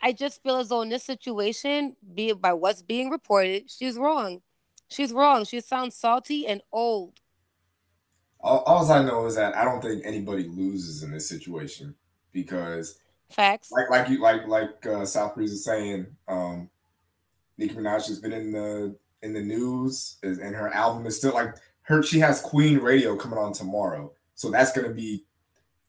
I 0.01 0.11
just 0.11 0.43
feel 0.43 0.57
as 0.57 0.67
though 0.67 0.81
in 0.81 0.89
this 0.89 1.05
situation, 1.05 1.95
be 2.13 2.29
it 2.29 2.41
by 2.41 2.51
what's 2.51 2.81
being 2.81 3.09
reported, 3.09 3.71
she's 3.71 3.95
wrong. 3.95 4.41
She's 4.89 5.13
wrong. 5.13 5.45
She 5.45 5.61
sounds 5.61 5.95
salty 5.95 6.45
and 6.45 6.61
old. 6.73 7.21
All, 8.41 8.59
all 8.65 8.91
I 8.91 9.01
know 9.01 9.25
is 9.25 9.35
that 9.35 9.55
I 9.55 9.63
don't 9.63 9.81
think 9.81 10.01
anybody 10.05 10.43
loses 10.43 11.03
in 11.03 11.11
this 11.11 11.29
situation 11.29 11.95
because 12.33 12.99
facts. 13.29 13.71
Like 13.71 13.89
like 13.89 14.09
you 14.09 14.21
like 14.21 14.45
like 14.45 14.85
uh, 14.85 15.05
South 15.05 15.35
Breeze 15.35 15.53
is 15.53 15.63
saying, 15.63 16.07
um, 16.27 16.69
Nicki 17.57 17.75
Minaj 17.75 18.07
has 18.07 18.19
been 18.19 18.33
in 18.33 18.51
the 18.51 18.97
in 19.21 19.31
the 19.31 19.41
news, 19.41 20.17
and 20.21 20.53
her 20.53 20.67
album 20.73 21.05
is 21.05 21.15
still 21.15 21.33
like 21.33 21.55
her. 21.83 22.03
She 22.03 22.19
has 22.19 22.41
Queen 22.41 22.79
Radio 22.79 23.15
coming 23.15 23.39
on 23.39 23.53
tomorrow, 23.53 24.11
so 24.35 24.49
that's 24.49 24.71
gonna 24.71 24.93
be. 24.93 25.25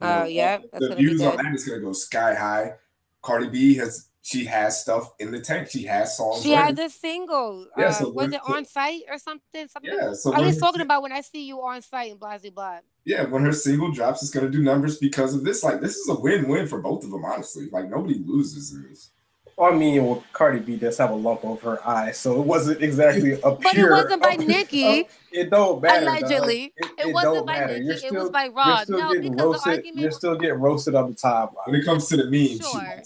Oh 0.00 0.22
uh, 0.22 0.24
yeah, 0.24 0.58
the 0.72 0.94
views 0.94 1.22
on 1.22 1.36
that 1.36 1.54
is 1.54 1.66
gonna 1.66 1.80
go 1.80 1.92
sky 1.92 2.34
high. 2.34 2.74
Cardi 3.22 3.48
B 3.48 3.74
has 3.76 4.08
she 4.24 4.46
has 4.46 4.80
stuff 4.80 5.12
in 5.18 5.30
the 5.30 5.40
tank. 5.40 5.68
She 5.68 5.84
has 5.84 6.16
songs. 6.16 6.42
She 6.42 6.54
ready. 6.54 6.62
had 6.62 6.76
the 6.76 6.88
single. 6.88 7.66
Yeah, 7.76 7.88
uh, 7.88 7.92
so 7.92 8.08
was 8.08 8.32
it 8.32 8.40
on 8.48 8.64
site 8.64 9.02
or 9.10 9.18
something? 9.18 9.68
something? 9.68 9.92
Yeah. 9.92 10.14
So 10.14 10.32
I 10.32 10.40
was 10.40 10.56
talking 10.56 10.80
about 10.80 11.02
when 11.02 11.12
I 11.12 11.20
see 11.20 11.46
you 11.46 11.60
on 11.60 11.82
site 11.82 12.12
in 12.12 12.18
Blasey 12.18 12.52
Blah. 12.52 12.78
Yeah, 13.04 13.24
when 13.24 13.44
her 13.44 13.52
single 13.52 13.92
drops, 13.92 14.22
it's 14.22 14.30
gonna 14.30 14.48
do 14.48 14.62
numbers 14.62 14.96
because 14.96 15.34
of 15.34 15.44
this. 15.44 15.62
Like 15.62 15.82
this 15.82 15.96
is 15.96 16.08
a 16.08 16.14
win-win 16.14 16.66
for 16.66 16.80
both 16.80 17.04
of 17.04 17.10
them, 17.10 17.22
honestly. 17.22 17.68
Like 17.70 17.90
nobody 17.90 18.18
loses 18.24 18.72
in 18.72 18.88
this. 18.88 19.10
I 19.58 19.70
mean, 19.70 20.04
well, 20.04 20.24
Cardi 20.32 20.58
B 20.58 20.76
does 20.76 20.98
have 20.98 21.10
a 21.10 21.14
lump 21.14 21.44
over 21.44 21.76
her 21.76 21.88
eye, 21.88 22.10
so 22.10 22.40
it 22.40 22.46
wasn't 22.46 22.82
exactly 22.82 23.32
a 23.32 23.36
pure. 23.36 23.58
But 23.62 23.76
it 23.76 23.90
wasn't 23.90 24.22
by 24.22 24.36
Nicki. 24.36 25.06
it 25.30 25.50
don't 25.50 25.80
matter. 25.80 26.06
Allegedly, 26.06 26.72
it, 26.76 26.86
it, 26.98 27.06
it, 27.06 27.14
wasn't 27.14 27.46
by 27.46 27.60
matter. 27.60 27.78
Nicki. 27.78 27.98
Still, 27.98 28.14
it 28.14 28.18
was 28.18 28.30
by 28.30 28.48
Rod. 28.48 28.88
No, 28.88 29.10
because 29.10 29.30
roasted, 29.30 29.64
the 29.64 29.70
argument. 29.70 29.98
You're 29.98 30.10
still 30.10 30.36
getting 30.36 30.60
roasted 30.60 30.94
on 30.96 31.10
the 31.10 31.16
top. 31.16 31.54
When 31.66 31.76
it 31.76 31.84
comes 31.84 32.08
to 32.08 32.16
the 32.16 32.24
memes, 32.24 32.68
sure. 32.68 33.02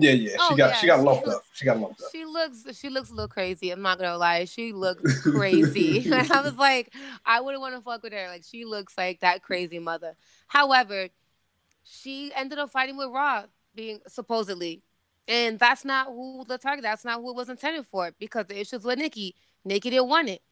Yeah, 0.00 0.12
yeah. 0.12 0.36
Oh, 0.40 0.48
she 0.50 0.56
got 0.56 0.70
yeah. 0.70 0.76
she 0.76 0.86
got 0.86 0.98
she 0.98 1.02
lumped 1.04 1.26
looks, 1.26 1.36
up. 1.36 1.42
She 1.52 1.64
got 1.64 1.78
lumped 1.78 2.02
up. 2.02 2.08
She 2.10 2.24
looks 2.24 2.64
she 2.78 2.88
looks 2.88 3.10
a 3.10 3.14
little 3.14 3.28
crazy. 3.28 3.70
I'm 3.70 3.82
not 3.82 3.98
gonna 3.98 4.16
lie. 4.18 4.44
She 4.46 4.72
looks 4.72 5.20
crazy. 5.22 6.12
I 6.12 6.40
was 6.40 6.54
like, 6.54 6.92
I 7.24 7.40
wouldn't 7.40 7.60
want 7.60 7.74
to 7.76 7.80
fuck 7.80 8.02
with 8.02 8.12
her. 8.12 8.28
Like 8.28 8.44
she 8.44 8.64
looks 8.64 8.94
like 8.98 9.20
that 9.20 9.42
crazy 9.42 9.78
mother. 9.78 10.16
However, 10.48 11.08
she 11.84 12.32
ended 12.34 12.58
up 12.58 12.70
fighting 12.70 12.96
with 12.96 13.10
Rob, 13.10 13.46
being 13.74 14.00
supposedly. 14.08 14.82
And 15.26 15.58
that's 15.58 15.84
not 15.84 16.08
who 16.08 16.44
the 16.46 16.58
target. 16.58 16.82
That's 16.82 17.04
not 17.04 17.20
who 17.20 17.30
it 17.30 17.36
was 17.36 17.48
intended 17.48 17.86
for. 17.86 18.12
Because 18.18 18.46
the 18.46 18.60
issues 18.60 18.84
with 18.84 18.98
Nicki, 18.98 19.34
Nicki 19.64 19.90
didn't 19.90 20.08
want 20.08 20.28
it. 20.28 20.42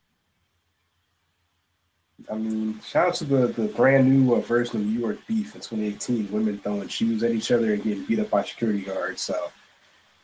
I 2.31 2.37
mean, 2.37 2.81
shout 2.81 3.09
out 3.09 3.15
to 3.17 3.25
the, 3.25 3.49
the 3.49 3.67
brand 3.69 4.09
new 4.09 4.35
uh, 4.35 4.41
version 4.41 4.77
of 4.77 4.87
New 4.87 4.99
York 4.99 5.19
Beef 5.27 5.55
in 5.55 5.61
2018. 5.61 6.31
Women 6.31 6.59
throwing 6.59 6.89
shoes 6.89 7.23
at 7.23 7.33
each 7.33 7.51
other 7.51 7.73
and 7.75 7.83
getting 7.83 8.05
beat 8.05 8.21
up 8.21 8.31
by 8.31 8.45
security 8.45 8.83
guards. 8.83 9.23
So 9.23 9.51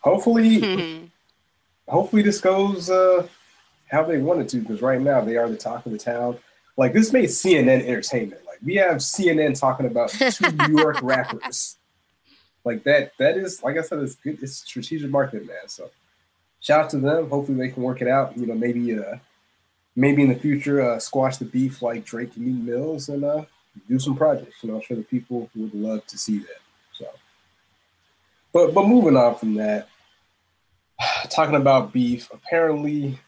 hopefully, 0.01 1.11
hopefully 1.89 2.23
this 2.23 2.41
goes 2.41 2.89
uh, 2.89 3.27
how 3.91 4.05
they 4.05 4.19
wanted 4.19 4.49
to. 4.51 4.59
Because 4.59 4.81
right 4.81 5.01
now 5.01 5.21
they 5.23 5.37
are 5.37 5.49
the 5.49 5.57
talk 5.57 5.85
of 5.87 5.93
the 5.93 5.99
town. 5.99 6.39
Like 6.77 6.93
this 6.93 7.13
made 7.13 7.29
CNN 7.29 7.85
entertainment. 7.85 8.43
Like 8.47 8.59
we 8.65 8.77
have 8.77 8.99
CNN 8.99 9.59
talking 9.59 9.87
about 9.87 10.11
two 10.11 10.51
New 10.69 10.79
York 10.79 11.03
rappers. 11.03 11.78
Like 12.64 12.85
that. 12.85 13.12
That 13.18 13.37
is 13.37 13.62
like 13.62 13.79
I 13.79 13.83
said, 13.83 14.01
it's 14.01 14.16
good. 14.16 14.42
It's 14.42 14.57
strategic 14.57 15.11
marketing, 15.11 15.47
man. 15.47 15.68
So 15.68 15.90
shout 16.61 16.85
out 16.85 16.90
to 16.90 16.99
them. 16.99 17.31
Hopefully 17.31 17.59
they 17.59 17.73
can 17.73 17.83
work 17.83 18.03
it 18.03 18.09
out. 18.09 18.37
You 18.37 18.47
know, 18.47 18.55
maybe 18.55 18.99
uh 18.99 19.16
maybe 19.99 20.23
in 20.23 20.29
the 20.29 20.35
future 20.35 20.81
uh, 20.81 20.99
squash 20.99 21.37
the 21.38 21.44
beef 21.44 21.83
like 21.83 22.05
Drake 22.05 22.37
and 22.37 22.47
Meek 22.47 22.64
Mills 22.64 23.09
and 23.09 23.25
uh, 23.25 23.44
do 23.88 23.99
some 23.99 24.16
projects. 24.16 24.62
You 24.62 24.71
know, 24.71 24.77
I'm 24.77 24.83
sure 24.83 24.97
the 24.97 25.03
people 25.03 25.51
would 25.57 25.75
love 25.75 26.07
to 26.07 26.16
see 26.16 26.38
that. 26.38 26.61
So, 26.92 27.07
But 28.53 28.73
but 28.73 28.87
moving 28.87 29.16
on 29.16 29.35
from 29.35 29.55
that, 29.55 29.88
talking 31.31 31.57
about 31.57 31.92
beef, 31.92 32.29
apparently, 32.33 33.18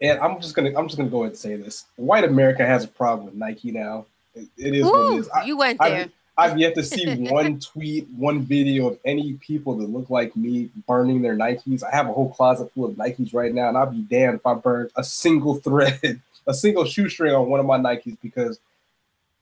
and 0.00 0.18
I'm 0.20 0.40
just 0.40 0.54
gonna 0.56 0.72
I'm 0.76 0.88
just 0.88 0.96
gonna 0.96 1.10
go 1.10 1.22
ahead 1.22 1.32
and 1.32 1.38
say 1.38 1.56
this: 1.56 1.84
white 1.96 2.24
America 2.24 2.64
has 2.66 2.84
a 2.84 2.88
problem 2.88 3.26
with 3.26 3.34
Nike 3.34 3.70
now. 3.70 4.06
it, 4.34 4.48
it 4.56 4.74
is 4.74 4.86
Ooh, 4.86 4.90
what 4.90 5.14
it 5.14 5.18
is. 5.18 5.28
I, 5.28 5.44
you 5.44 5.58
went 5.58 5.78
there. 5.80 6.04
I've, 6.04 6.12
I've 6.38 6.58
yet 6.58 6.74
to 6.74 6.82
see 6.82 7.28
one 7.30 7.58
tweet, 7.60 8.08
one 8.10 8.42
video 8.42 8.88
of 8.88 8.98
any 9.04 9.34
people 9.34 9.76
that 9.78 9.88
look 9.88 10.10
like 10.10 10.36
me 10.36 10.70
burning 10.86 11.22
their 11.22 11.34
Nikes. 11.34 11.82
I 11.82 11.94
have 11.94 12.08
a 12.08 12.12
whole 12.12 12.30
closet 12.30 12.70
full 12.72 12.84
of 12.84 12.92
Nikes 12.92 13.32
right 13.32 13.54
now, 13.54 13.68
and 13.68 13.78
I'll 13.78 13.90
be 13.90 14.02
damned 14.02 14.36
if 14.36 14.46
I 14.46 14.54
burn 14.54 14.90
a 14.96 15.04
single 15.04 15.54
thread, 15.54 16.20
a 16.46 16.52
single 16.52 16.84
shoestring 16.84 17.34
on 17.34 17.48
one 17.48 17.60
of 17.60 17.66
my 17.66 17.78
Nikes 17.78 18.18
because 18.22 18.58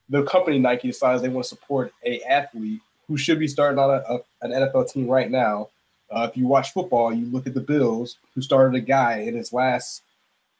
the 0.09 0.23
company 0.23 0.59
Nike 0.59 0.89
decides 0.89 1.21
they 1.21 1.29
want 1.29 1.45
to 1.45 1.49
support 1.49 1.93
a 2.05 2.21
athlete 2.23 2.81
who 3.09 3.17
should 3.17 3.39
be 3.39 3.49
starting 3.49 3.79
on 3.79 3.91
a, 3.91 4.15
a, 4.15 4.19
an 4.43 4.53
NFL 4.53 4.91
team 4.91 5.09
right 5.09 5.31
now. 5.31 5.69
Uh, 6.11 6.29
if 6.31 6.37
you 6.37 6.47
watch 6.47 6.73
football, 6.73 7.13
you 7.13 7.27
look 7.27 7.47
at 7.47 7.55
the 7.55 7.61
Bills, 7.61 8.19
who 8.35 8.43
started 8.43 8.77
a 8.77 8.81
guy 8.81 9.19
in 9.19 9.35
his 9.35 9.53
last 9.53 10.03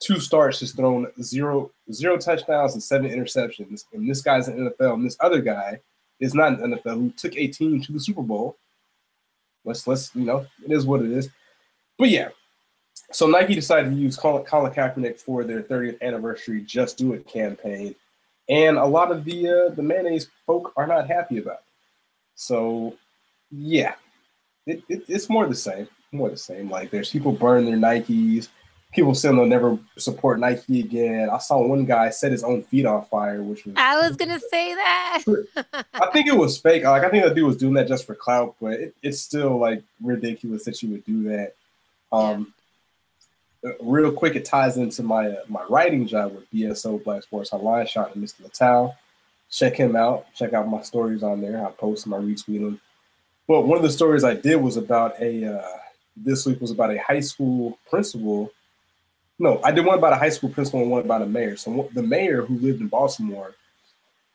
two 0.01 0.19
starts 0.19 0.61
has 0.61 0.73
thrown 0.73 1.07
zero 1.23 1.71
zero 1.93 2.19
touchdowns 2.19 2.75
and 2.75 2.83
seven 2.83 3.11
interceptions, 3.11 3.85
and 3.93 4.09
this 4.09 4.21
guy's 4.21 4.49
in 4.49 4.69
NFL, 4.69 4.95
and 4.95 5.07
this 5.07 5.17
other 5.21 5.41
guy 5.41 5.79
is 6.21 6.35
not 6.35 6.61
in 6.61 6.73
NFL 6.73 6.95
who 6.95 7.11
took 7.11 7.37
a 7.37 7.47
team 7.47 7.81
to 7.83 7.93
the 7.93 8.01
Super 8.01 8.23
Bowl. 8.23 8.57
Let's 9.65 9.87
let's 9.87 10.15
you 10.15 10.25
know 10.25 10.47
it 10.65 10.73
is 10.73 10.87
what 10.87 11.03
it 11.03 11.11
is, 11.11 11.29
but 11.99 12.11
yeah. 12.11 12.29
So 13.13 13.27
Nike 13.27 13.55
decided 13.55 13.91
to 13.91 13.97
use 13.97 14.17
Colin, 14.17 14.45
Colin 14.45 14.73
Kaepernick 14.73 15.19
for 15.19 15.45
their 15.45 15.63
30th 15.63 16.01
anniversary 16.01 16.63
Just 16.63 16.97
Do 16.97 17.13
It 17.13 17.27
campaign, 17.27 17.95
and 18.49 18.77
a 18.77 18.85
lot 18.85 19.11
of 19.11 19.25
the 19.25 19.49
uh, 19.49 19.75
the 19.75 19.83
mayonnaise 19.83 20.29
folk 20.47 20.73
are 20.77 20.87
not 20.87 21.09
happy 21.09 21.39
about 21.39 21.55
it. 21.55 21.65
So 22.35 22.97
yeah, 23.51 23.95
it, 24.67 24.83
it, 24.89 25.05
it's 25.09 25.29
more 25.29 25.47
the 25.47 25.55
same, 25.55 25.89
more 26.13 26.31
the 26.31 26.37
same. 26.37 26.71
Like 26.71 26.91
there's 26.91 27.11
people 27.11 27.33
burn 27.33 27.65
their 27.65 27.77
Nikes 27.77 28.49
people 28.95 29.15
saying 29.15 29.37
they'll 29.37 29.47
never 29.47 29.79
support 29.99 30.39
Nike 30.39 30.81
again. 30.81 31.29
I 31.29 31.39
saw 31.39 31.61
one 31.61 31.85
guy 31.85 32.11
set 32.11 32.33
his 32.33 32.45
own 32.45 32.63
feet 32.63 32.87
on 32.87 33.05
fire, 33.05 33.43
which 33.43 33.67
was 33.67 33.75
I 33.77 33.97
was 34.01 34.17
gonna 34.17 34.41
say 34.41 34.75
that. 34.75 35.25
I 35.95 36.07
think 36.13 36.29
it 36.29 36.37
was 36.37 36.59
fake. 36.59 36.85
Like 36.85 37.03
I 37.03 37.11
think 37.11 37.25
that 37.25 37.35
dude 37.35 37.47
was 37.47 37.57
doing 37.57 37.75
that 37.75 37.89
just 37.89 38.07
for 38.07 38.15
clout, 38.15 38.55
but 38.61 38.75
it, 38.75 38.95
it's 39.03 39.21
still 39.21 39.59
like 39.59 39.83
ridiculous 40.03 40.65
that 40.65 40.83
you 40.83 40.91
would 40.91 41.05
do 41.05 41.25
that. 41.25 41.55
Um, 42.13 42.55
uh, 43.65 43.73
real 43.81 44.13
quick, 44.13 44.37
it 44.37 44.45
ties 44.45 44.77
into 44.77 45.03
my 45.03 45.29
uh, 45.29 45.43
my 45.49 45.65
writing 45.69 46.07
job 46.07 46.35
with 46.35 46.51
BSO 46.51 47.03
Black 47.03 47.25
Sports 47.25 47.53
Online. 47.53 47.87
Shout 47.87 48.09
out 48.09 48.13
to 48.15 48.19
Mr. 48.19 48.43
Littal. 48.43 48.95
Check 49.51 49.77
him 49.77 49.97
out. 49.97 50.27
Check 50.35 50.53
out 50.53 50.69
my 50.69 50.83
stories 50.83 51.23
on 51.23 51.41
there. 51.41 51.67
I 51.67 51.71
post 51.71 52.05
them. 52.05 52.15
I 52.15 52.19
retweet 52.19 52.61
them. 52.61 52.81
But 53.47 53.63
one 53.63 53.77
of 53.77 53.83
the 53.83 53.91
stories 53.91 54.25
I 54.25 54.35
did 54.35 54.57
was 54.57 54.77
about 54.77 55.21
a. 55.21 55.59
Uh, 55.59 55.69
this 56.17 56.47
week 56.47 56.61
was 56.61 56.71
about 56.71 56.93
a 56.93 56.99
high 56.99 57.19
school 57.19 57.77
principal 57.91 58.53
no, 59.39 59.61
I 59.65 59.73
did 59.73 59.85
one 59.85 59.99
about 59.99 60.13
a 60.13 60.17
high 60.17 60.29
school 60.29 60.51
principal 60.51 60.81
and 60.81 60.91
one 60.91 61.03
about 61.03 61.23
a 61.23 61.27
mayor. 61.27 61.57
So 61.57 61.89
the 61.93 62.03
mayor 62.03 62.45
who 62.45 62.59
lived 62.59 62.81
in 62.81 62.89
Baltimore, 62.89 63.55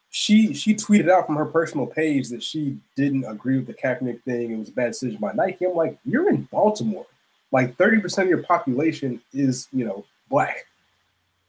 she 0.10 0.54
she 0.54 0.76
tweeted 0.76 1.10
out 1.10 1.26
from 1.26 1.36
her 1.36 1.46
personal 1.46 1.86
page 1.86 2.30
that 2.30 2.44
she 2.44 2.78
didn't 2.96 3.26
agree 3.26 3.58
with 3.58 3.68
the 3.68 3.74
Kaepernick 3.74 4.24
thing. 4.24 4.52
It 4.52 4.58
was 4.58 4.70
a 4.70 4.74
bad 4.74 4.88
decision 4.88 5.20
by 5.20 5.34
Nike. 5.34 5.66
I'm 5.66 5.76
like, 5.76 5.98
you're 6.04 6.30
in 6.30 6.44
Baltimore. 6.44 7.06
Like 7.52 7.78
30% 7.78 8.24
of 8.24 8.30
your 8.30 8.44
population 8.44 9.22
is, 9.34 9.68
you 9.72 9.86
know, 9.86 10.06
black. 10.30 10.66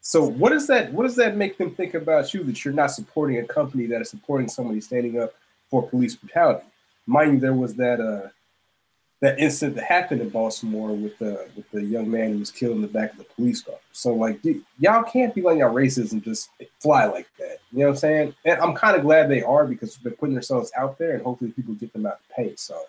So 0.01 0.23
what 0.23 0.51
does 0.51 0.65
that 0.67 0.91
what 0.93 1.03
does 1.03 1.15
that 1.17 1.35
make 1.35 1.57
them 1.57 1.75
think 1.75 1.93
about 1.93 2.33
you 2.33 2.43
that 2.45 2.63
you're 2.63 2.73
not 2.73 2.91
supporting 2.91 3.37
a 3.39 3.43
company 3.45 3.85
that 3.87 4.01
is 4.01 4.09
supporting 4.09 4.47
somebody 4.47 4.81
standing 4.81 5.19
up 5.19 5.33
for 5.69 5.87
police 5.87 6.15
brutality? 6.15 6.65
Mind 7.05 7.33
you, 7.33 7.39
there 7.39 7.53
was 7.53 7.75
that 7.75 7.99
uh 7.99 8.29
that 9.21 9.39
incident 9.39 9.75
that 9.75 9.85
happened 9.85 10.19
in 10.19 10.29
Baltimore 10.29 10.93
with 10.93 11.17
the 11.19 11.47
with 11.55 11.69
the 11.71 11.83
young 11.83 12.09
man 12.09 12.33
who 12.33 12.39
was 12.39 12.51
killed 12.51 12.75
in 12.75 12.81
the 12.81 12.87
back 12.87 13.11
of 13.11 13.19
the 13.19 13.23
police 13.23 13.61
car. 13.61 13.75
So 13.91 14.13
like 14.13 14.41
dude, 14.41 14.63
y'all 14.79 15.03
can't 15.03 15.33
be 15.33 15.41
letting 15.41 15.59
y'all 15.59 15.73
racism 15.73 16.23
just 16.23 16.49
fly 16.79 17.05
like 17.05 17.27
that. 17.37 17.57
You 17.71 17.79
know 17.79 17.85
what 17.85 17.91
I'm 17.91 17.97
saying? 17.97 18.35
And 18.45 18.59
I'm 18.59 18.73
kind 18.73 18.97
of 18.97 19.03
glad 19.03 19.29
they 19.29 19.43
are 19.43 19.65
because 19.65 19.95
they're 19.97 20.11
putting 20.11 20.33
themselves 20.33 20.71
out 20.75 20.97
there 20.97 21.13
and 21.13 21.23
hopefully 21.23 21.51
people 21.51 21.75
get 21.75 21.93
them 21.93 22.07
out 22.07 22.19
to 22.27 22.35
pay. 22.35 22.55
So 22.55 22.81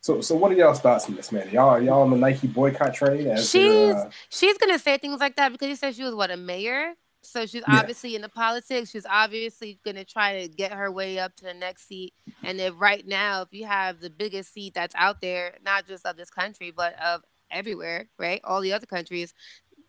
so 0.00 0.22
so 0.22 0.34
what 0.34 0.50
are 0.50 0.54
y'all's 0.54 0.80
thoughts 0.80 1.06
on 1.06 1.14
this, 1.14 1.30
man? 1.30 1.50
Y'all 1.50 1.80
y'all 1.80 2.02
on 2.02 2.10
the 2.10 2.16
Nike 2.16 2.46
boycott 2.46 2.94
train? 2.94 3.36
she's 3.36 3.94
uh... 3.94 4.10
she's 4.30 4.56
gonna 4.56 4.78
say 4.78 4.96
things 4.96 5.20
like 5.20 5.36
that 5.36 5.52
because 5.52 5.68
you 5.68 5.76
said 5.76 5.94
she 5.94 6.04
was 6.04 6.14
what 6.14 6.30
a 6.30 6.38
mayor. 6.38 6.94
So 7.22 7.46
she's 7.46 7.62
yeah. 7.68 7.78
obviously 7.78 8.14
in 8.14 8.22
the 8.22 8.28
politics. 8.28 8.90
She's 8.90 9.06
obviously 9.08 9.78
going 9.84 9.96
to 9.96 10.04
try 10.04 10.42
to 10.42 10.48
get 10.48 10.72
her 10.72 10.90
way 10.90 11.18
up 11.18 11.34
to 11.36 11.44
the 11.44 11.54
next 11.54 11.88
seat. 11.88 12.14
And 12.42 12.60
if 12.60 12.74
right 12.78 13.06
now, 13.06 13.42
if 13.42 13.48
you 13.52 13.66
have 13.66 14.00
the 14.00 14.10
biggest 14.10 14.52
seat 14.52 14.74
that's 14.74 14.94
out 14.94 15.20
there, 15.20 15.54
not 15.64 15.86
just 15.86 16.06
of 16.06 16.16
this 16.16 16.30
country, 16.30 16.70
but 16.70 16.98
of 17.00 17.22
everywhere, 17.50 18.08
right? 18.18 18.40
All 18.44 18.60
the 18.60 18.72
other 18.72 18.86
countries, 18.86 19.34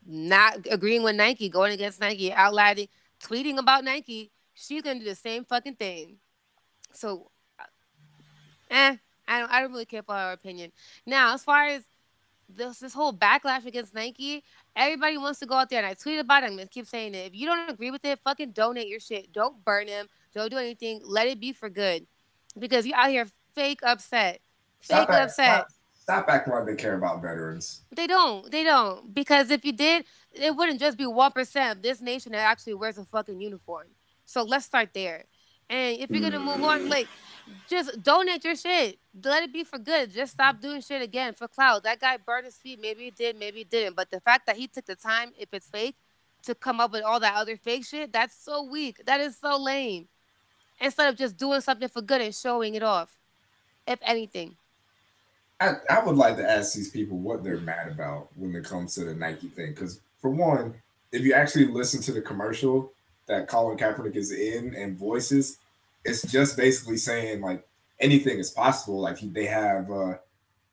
not 0.05 0.65
agreeing 0.69 1.03
with 1.03 1.15
Nike, 1.15 1.49
going 1.49 1.73
against 1.73 1.99
Nike, 1.99 2.33
outlining, 2.33 2.87
tweeting 3.23 3.57
about 3.57 3.83
Nike, 3.83 4.31
she's 4.53 4.81
going 4.81 4.97
to 4.97 5.03
do 5.03 5.09
the 5.09 5.15
same 5.15 5.45
fucking 5.45 5.75
thing. 5.75 6.17
So, 6.93 7.29
eh, 8.71 8.97
I 9.27 9.39
don't, 9.39 9.51
I 9.51 9.61
don't 9.61 9.71
really 9.71 9.85
care 9.85 10.03
for 10.03 10.15
her 10.15 10.31
opinion. 10.31 10.71
Now, 11.05 11.35
as 11.35 11.43
far 11.43 11.67
as 11.67 11.83
this 12.55 12.79
this 12.79 12.93
whole 12.93 13.13
backlash 13.13 13.65
against 13.65 13.93
Nike, 13.93 14.43
everybody 14.75 15.17
wants 15.17 15.39
to 15.39 15.45
go 15.45 15.55
out 15.55 15.69
there 15.69 15.79
and 15.79 15.87
I 15.87 15.93
tweet 15.93 16.19
about 16.19 16.43
it. 16.43 16.47
I'm 16.47 16.57
gonna 16.57 16.67
keep 16.67 16.87
saying 16.87 17.15
it. 17.15 17.27
If 17.27 17.35
you 17.35 17.45
don't 17.45 17.69
agree 17.69 17.91
with 17.91 18.03
it, 18.05 18.19
fucking 18.23 18.51
donate 18.51 18.87
your 18.87 18.99
shit. 18.99 19.31
Don't 19.31 19.63
burn 19.63 19.87
them. 19.87 20.07
Don't 20.33 20.49
do 20.49 20.57
anything. 20.57 21.01
Let 21.03 21.27
it 21.27 21.39
be 21.39 21.53
for 21.53 21.69
good. 21.69 22.05
Because 22.57 22.85
you 22.85 22.93
out 22.95 23.09
here 23.09 23.27
fake 23.55 23.79
upset. 23.83 24.41
Fake 24.81 24.85
stop 24.85 25.09
upset. 25.09 25.31
Stop, 25.35 25.67
stop 25.93 26.29
acting 26.29 26.53
like 26.53 26.65
they 26.65 26.75
care 26.75 26.95
about 26.95 27.21
veterans. 27.21 27.81
They 27.91 28.07
don't. 28.07 28.49
They 28.51 28.63
don't. 28.63 29.13
Because 29.13 29.51
if 29.51 29.63
you 29.65 29.71
did, 29.71 30.05
it 30.33 30.55
wouldn't 30.55 30.79
just 30.79 30.97
be 30.97 31.05
one 31.05 31.31
percent 31.31 31.77
of 31.77 31.83
this 31.83 32.01
nation 32.01 32.31
that 32.31 32.39
actually 32.39 32.75
wears 32.75 32.97
a 32.97 33.05
fucking 33.05 33.39
uniform. 33.39 33.87
So 34.25 34.43
let's 34.43 34.65
start 34.65 34.89
there. 34.93 35.25
And 35.69 35.97
if 35.99 36.09
you're 36.09 36.21
gonna 36.21 36.39
move 36.39 36.63
on, 36.63 36.89
like 36.89 37.07
just 37.69 38.01
donate 38.03 38.43
your 38.43 38.55
shit. 38.55 38.97
Let 39.23 39.43
it 39.43 39.53
be 39.53 39.63
for 39.63 39.77
good. 39.77 40.11
Just 40.13 40.33
stop 40.33 40.61
doing 40.61 40.81
shit 40.81 41.01
again 41.01 41.33
for 41.33 41.47
clout. 41.47 41.83
That 41.83 41.99
guy 41.99 42.17
burned 42.17 42.45
his 42.45 42.55
feet. 42.55 42.79
Maybe 42.81 43.05
he 43.05 43.11
did, 43.11 43.37
maybe 43.37 43.59
he 43.59 43.63
didn't. 43.63 43.95
But 43.95 44.09
the 44.11 44.19
fact 44.19 44.47
that 44.47 44.57
he 44.57 44.67
took 44.67 44.85
the 44.85 44.95
time, 44.95 45.31
if 45.37 45.53
it's 45.53 45.67
fake, 45.67 45.95
to 46.43 46.55
come 46.55 46.79
up 46.79 46.91
with 46.91 47.03
all 47.03 47.19
that 47.19 47.35
other 47.35 47.57
fake 47.57 47.85
shit, 47.85 48.13
that's 48.13 48.35
so 48.35 48.63
weak. 48.63 49.05
That 49.05 49.19
is 49.19 49.37
so 49.37 49.57
lame. 49.57 50.07
Instead 50.81 51.09
of 51.09 51.17
just 51.17 51.37
doing 51.37 51.61
something 51.61 51.89
for 51.89 52.01
good 52.01 52.21
and 52.21 52.33
showing 52.33 52.75
it 52.75 52.83
off, 52.83 53.17
if 53.85 53.99
anything. 54.03 54.55
I, 55.59 55.73
I 55.89 56.03
would 56.03 56.15
like 56.15 56.37
to 56.37 56.49
ask 56.49 56.73
these 56.73 56.89
people 56.89 57.17
what 57.17 57.43
they're 57.43 57.59
mad 57.59 57.89
about 57.89 58.29
when 58.37 58.55
it 58.55 58.63
comes 58.63 58.95
to 58.95 59.03
the 59.03 59.13
Nike 59.13 59.49
thing. 59.49 59.71
Because 59.71 59.99
for 60.21 60.29
one, 60.29 60.73
if 61.11 61.23
you 61.23 61.33
actually 61.33 61.65
listen 61.65 62.01
to 62.03 62.13
the 62.13 62.21
commercial 62.21 62.91
that 63.27 63.47
Colin 63.47 63.77
Kaepernick 63.77 64.15
is 64.15 64.31
in 64.31 64.73
and 64.73 64.97
voices, 64.97 65.57
it's 66.05 66.23
just 66.23 66.57
basically 66.57 66.97
saying 66.97 67.41
like 67.41 67.67
anything 67.99 68.39
is 68.39 68.51
possible. 68.51 68.99
Like 68.99 69.19
they 69.19 69.45
have 69.45 69.91
uh 69.91 70.15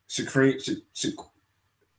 Shaquem, 0.08 0.62
Sha, 0.62 0.72
Sha, 0.94 1.10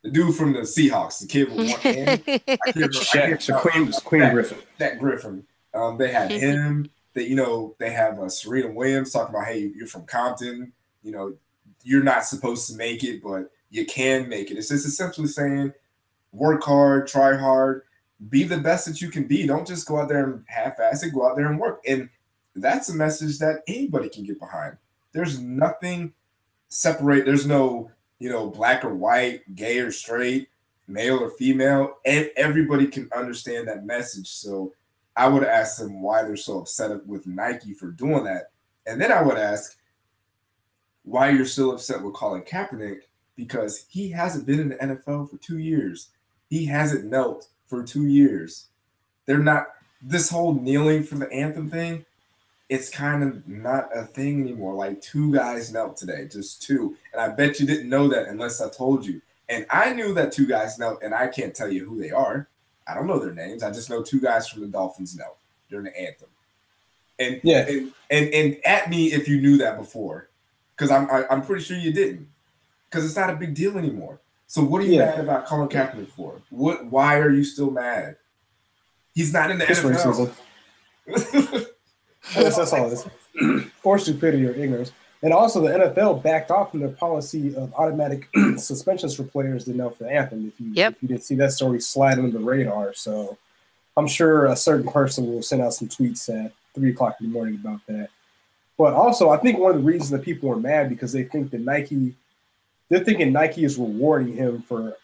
the 0.04 0.12
dude 0.12 0.36
from 0.36 0.54
the 0.54 0.60
Seahawks, 0.62 1.20
the 1.20 1.28
kid 1.28 1.50
with 1.50 1.58
one 1.58 1.80
hand. 1.80 2.24
Shaquem, 2.26 3.92
Shaquem 3.94 4.32
Griffin. 4.32 4.58
That 4.78 5.00
Griffin. 5.00 5.46
Um, 5.74 5.98
they 5.98 6.12
have 6.12 6.30
him. 6.30 6.90
That 7.14 7.28
you 7.28 7.36
know, 7.36 7.76
they 7.80 7.90
have 7.90 8.20
uh, 8.20 8.30
Serena 8.30 8.72
Williams 8.72 9.12
talking 9.12 9.36
about, 9.36 9.48
hey, 9.48 9.72
you're 9.76 9.88
from 9.88 10.06
Compton. 10.06 10.72
You 11.04 11.12
know, 11.12 11.34
you're 11.84 12.04
not 12.04 12.26
supposed 12.26 12.70
to 12.70 12.76
make 12.76 13.04
it, 13.04 13.24
but 13.24 13.52
you 13.70 13.86
can 13.86 14.30
make 14.30 14.52
it. 14.52 14.58
It's 14.58 14.70
just 14.70 14.86
essentially 14.86 15.28
saying, 15.28 15.74
work 16.32 16.64
hard, 16.64 17.08
try 17.08 17.36
hard, 17.36 17.84
be 18.30 18.44
the 18.44 18.58
best 18.58 18.88
that 18.88 19.02
you 19.02 19.10
can 19.10 19.26
be. 19.26 19.48
Don't 19.48 19.68
just 19.68 19.88
go 19.88 20.00
out 20.00 20.10
there 20.10 20.24
and 20.24 20.44
half-ass 20.48 21.04
it. 21.04 21.14
Go 21.14 21.28
out 21.28 21.36
there 21.36 21.48
and 21.48 21.60
work. 21.60 21.82
And 21.88 22.10
that's 22.64 22.90
a 22.90 22.96
message 22.96 23.40
that 23.40 23.64
anybody 23.68 24.10
can 24.10 24.24
get 24.24 24.40
behind. 24.40 24.78
There's 25.12 25.40
nothing 25.40 26.14
separate. 26.70 27.26
There's 27.26 27.46
no, 27.46 27.92
you 28.20 28.30
know, 28.30 28.50
black 28.50 28.84
or 28.84 28.96
white, 28.96 29.56
gay 29.56 29.80
or 29.80 29.92
straight, 29.92 30.50
male 30.88 31.20
or 31.20 31.32
female, 31.32 31.98
and 32.06 32.30
everybody 32.36 32.88
can 32.88 33.10
understand 33.16 33.68
that 33.68 33.86
message. 33.86 34.30
So 34.30 34.74
I 35.16 35.28
would 35.28 35.44
ask 35.44 35.80
them 35.80 36.02
why 36.02 36.24
they're 36.24 36.36
so 36.36 36.60
upset 36.60 37.06
with 37.06 37.28
Nike 37.28 37.74
for 37.74 37.88
doing 37.88 38.24
that. 38.26 38.52
And 38.86 39.02
then 39.02 39.12
I 39.12 39.22
would 39.22 39.38
ask 39.38 39.78
why 41.04 41.30
you're 41.30 41.46
still 41.46 41.72
upset 41.72 42.02
with 42.02 42.14
Colin 42.14 42.44
Kaepernick 42.44 43.02
because 43.36 43.86
he 43.90 44.10
hasn't 44.10 44.46
been 44.46 44.60
in 44.60 44.70
the 44.70 44.76
NFL 44.76 45.30
for 45.30 45.38
two 45.38 45.58
years. 45.58 46.10
He 46.50 46.66
hasn't 46.66 47.06
knelt 47.06 47.48
for 47.66 47.84
two 47.84 48.08
years. 48.08 48.68
They're 49.26 49.40
not 49.40 49.68
this 50.02 50.30
whole 50.30 50.54
kneeling 50.54 51.04
for 51.04 51.16
the 51.16 51.32
anthem 51.32 51.70
thing 51.70 52.06
it's 52.70 52.90
kind 52.90 53.24
of 53.24 53.48
not 53.48 53.90
a 53.96 54.04
thing 54.04 54.42
anymore. 54.42 54.74
Like 54.74 55.02
two 55.02 55.34
guys 55.34 55.72
knelt 55.72 55.96
today, 55.96 56.28
just 56.30 56.62
two. 56.62 56.98
And 57.14 57.22
I 57.22 57.30
bet 57.30 57.60
you 57.60 57.66
didn't 57.66 57.90
know 57.90 58.08
that 58.10 58.28
unless 58.28 58.62
I 58.62 58.70
told 58.70 59.06
you. 59.06 59.22
And 59.50 59.66
I 59.70 59.94
knew 59.94 60.14
that 60.16 60.34
two 60.34 60.46
guys 60.46 60.78
knelt, 60.78 61.02
and 61.02 61.16
I 61.16 61.28
can't 61.28 61.56
tell 61.56 61.72
you 61.72 61.86
who 61.86 61.98
they 61.98 62.12
are. 62.12 62.50
I 62.86 62.94
don't 62.94 63.08
know 63.08 63.20
their 63.20 63.34
names. 63.34 63.64
I 63.64 63.72
just 63.72 63.90
know 63.90 64.04
two 64.04 64.20
guys 64.20 64.48
from 64.48 64.62
the 64.62 64.68
Dolphins 64.68 65.16
knelt 65.16 65.38
during 65.70 65.86
the 65.86 65.98
anthem. 65.98 66.30
And 67.20 67.40
yeah, 67.44 67.66
and 67.68 67.94
and, 68.10 68.34
and 68.34 68.58
at 68.66 68.90
me 68.90 69.14
if 69.14 69.28
you 69.28 69.42
knew 69.42 69.58
that 69.58 69.78
before. 69.78 70.30
Because 70.76 70.92
I'm 70.92 71.10
I, 71.10 71.20
am 71.20 71.26
i 71.30 71.34
am 71.36 71.46
pretty 71.46 71.64
sure 71.64 71.78
you 71.78 71.94
didn't. 71.94 72.28
Because 72.90 73.06
it's 73.06 73.16
not 73.16 73.30
a 73.30 73.36
big 73.36 73.56
deal 73.56 73.78
anymore. 73.78 74.20
So 74.46 74.64
what 74.64 74.82
are 74.82 74.86
you 74.86 74.94
yeah. 74.96 75.06
mad 75.06 75.20
about 75.22 75.46
Colin 75.46 75.68
Kaepernick 75.70 76.10
for? 76.10 76.42
What? 76.50 76.86
Why 76.86 77.18
are 77.18 77.32
you 77.32 77.44
still 77.44 77.72
mad? 77.72 78.18
He's 79.16 79.34
not 79.34 79.50
in 79.50 79.58
the 79.58 79.70
it's 79.70 79.80
NFL. 81.08 81.67
That's, 82.34 82.58
that's 82.58 82.74
all 82.74 82.88
it 82.88 82.94
is. 82.94 83.72
or 83.84 84.00
stupidity 84.00 84.46
or 84.46 84.52
ignorance. 84.52 84.92
And 85.24 85.34
also, 85.34 85.62
the 85.62 85.70
NFL 85.70 86.22
backed 86.22 86.52
off 86.52 86.72
from 86.72 86.82
their 86.82 86.90
policy 86.90 87.56
of 87.56 87.74
automatic 87.74 88.30
suspensions 88.58 89.16
for 89.16 89.24
players 89.24 89.66
that 89.66 89.76
know 89.76 89.90
for 89.90 90.04
the 90.04 90.12
anthem. 90.12 90.48
If 90.48 90.60
you, 90.60 90.72
yep. 90.74 90.94
if 90.94 91.02
you 91.02 91.08
didn't 91.08 91.24
see 91.24 91.36
that 91.36 91.54
story 91.54 91.80
slide 91.80 92.20
under 92.20 92.38
the 92.38 92.44
radar, 92.44 92.94
so 92.94 93.38
I'm 93.96 94.08
sure 94.08 94.46
a 94.46 94.56
certain 94.56 94.88
person 94.88 95.26
will 95.26 95.42
send 95.42 95.64
out 95.64 95.74
some 95.74 95.88
tweets 95.88 96.30
at 96.30 96.54
three 96.76 96.92
o'clock 96.92 97.16
in 97.20 97.28
the 97.28 97.34
morning 97.34 97.56
about 97.56 97.80
that. 97.88 98.10
But 98.78 98.94
also, 98.94 99.32
I 99.32 99.38
think 99.38 99.58
one 99.58 99.72
of 99.72 99.78
the 99.78 99.84
reasons 99.84 100.12
that 100.12 100.22
people 100.22 100.52
are 100.52 100.56
mad 100.56 100.88
because 100.88 101.12
they 101.12 101.24
think 101.24 101.50
that 101.50 101.62
Nike, 101.62 102.14
they're 102.90 103.04
thinking 103.04 103.34
Nike 103.34 103.64
is 103.64 103.80
rewarding 103.80 104.36
him 104.36 104.62
for 104.62 104.96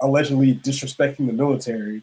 allegedly 0.00 0.54
disrespecting 0.54 1.26
the 1.26 1.32
military. 1.32 2.02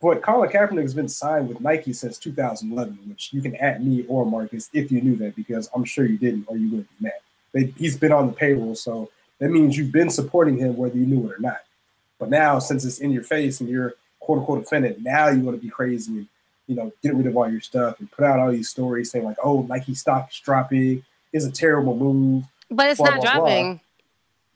But 0.00 0.22
Colin 0.22 0.50
Kaepernick 0.50 0.82
has 0.82 0.94
been 0.94 1.08
signed 1.08 1.48
with 1.48 1.60
Nike 1.60 1.92
since 1.92 2.18
2011, 2.18 2.98
which 3.08 3.32
you 3.32 3.40
can 3.40 3.56
at 3.56 3.82
me 3.82 4.04
or 4.08 4.26
Marcus 4.26 4.68
if 4.72 4.92
you 4.92 5.00
knew 5.00 5.16
that, 5.16 5.34
because 5.36 5.70
I'm 5.74 5.84
sure 5.84 6.04
you 6.04 6.18
didn't, 6.18 6.44
or 6.48 6.56
you 6.56 6.68
wouldn't 6.68 6.88
be 6.98 7.04
mad. 7.04 7.12
They, 7.52 7.64
he's 7.78 7.96
been 7.96 8.12
on 8.12 8.26
the 8.26 8.32
payroll, 8.32 8.74
so 8.74 9.10
that 9.38 9.48
means 9.48 9.76
you've 9.76 9.92
been 9.92 10.10
supporting 10.10 10.58
him 10.58 10.76
whether 10.76 10.96
you 10.96 11.06
knew 11.06 11.26
it 11.28 11.32
or 11.32 11.40
not. 11.40 11.60
But 12.18 12.30
now, 12.30 12.58
since 12.58 12.84
it's 12.84 12.98
in 12.98 13.10
your 13.10 13.22
face 13.22 13.60
and 13.60 13.68
you're 13.68 13.94
quote 14.20 14.40
unquote 14.40 14.62
offended, 14.62 15.02
now 15.02 15.28
you 15.28 15.40
want 15.40 15.56
to 15.56 15.62
be 15.62 15.70
crazy 15.70 16.12
and 16.12 16.28
you 16.66 16.76
know 16.76 16.92
get 17.02 17.14
rid 17.14 17.26
of 17.26 17.36
all 17.36 17.50
your 17.50 17.60
stuff 17.60 17.98
and 18.00 18.10
put 18.10 18.24
out 18.24 18.38
all 18.38 18.50
these 18.50 18.68
stories 18.68 19.10
saying 19.10 19.24
like, 19.24 19.36
"Oh, 19.42 19.62
Nike 19.62 19.94
stock 19.94 20.30
is 20.30 20.38
dropping. 20.40 21.04
It's 21.32 21.44
a 21.46 21.50
terrible 21.50 21.96
move." 21.96 22.44
But 22.70 22.90
it's 22.90 22.98
blah, 22.98 23.10
not 23.10 23.20
blah, 23.20 23.32
dropping. 23.32 23.74
Blah. 23.74 23.80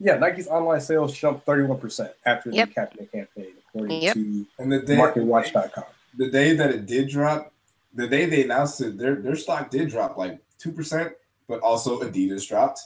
Yeah, 0.00 0.16
Nike's 0.16 0.48
online 0.48 0.80
sales 0.80 1.16
jumped 1.16 1.46
31% 1.46 2.10
after 2.24 2.50
yep. 2.50 2.68
the 2.68 2.74
Kaepernick 2.74 3.12
campaign, 3.12 3.52
according 3.68 4.02
yep. 4.02 4.14
to 4.14 4.46
and 4.58 4.72
the 4.72 4.80
day, 4.80 4.96
MarketWatch.com. 4.96 5.84
The 6.16 6.30
day 6.30 6.56
that 6.56 6.70
it 6.70 6.86
did 6.86 7.10
drop, 7.10 7.52
the 7.94 8.08
day 8.08 8.24
they 8.24 8.44
announced 8.44 8.80
it, 8.80 8.96
their 8.96 9.16
their 9.16 9.36
stock 9.36 9.70
did 9.70 9.90
drop 9.90 10.16
like 10.16 10.40
two 10.58 10.72
percent, 10.72 11.12
but 11.46 11.60
also 11.60 12.00
Adidas 12.00 12.48
dropped, 12.48 12.80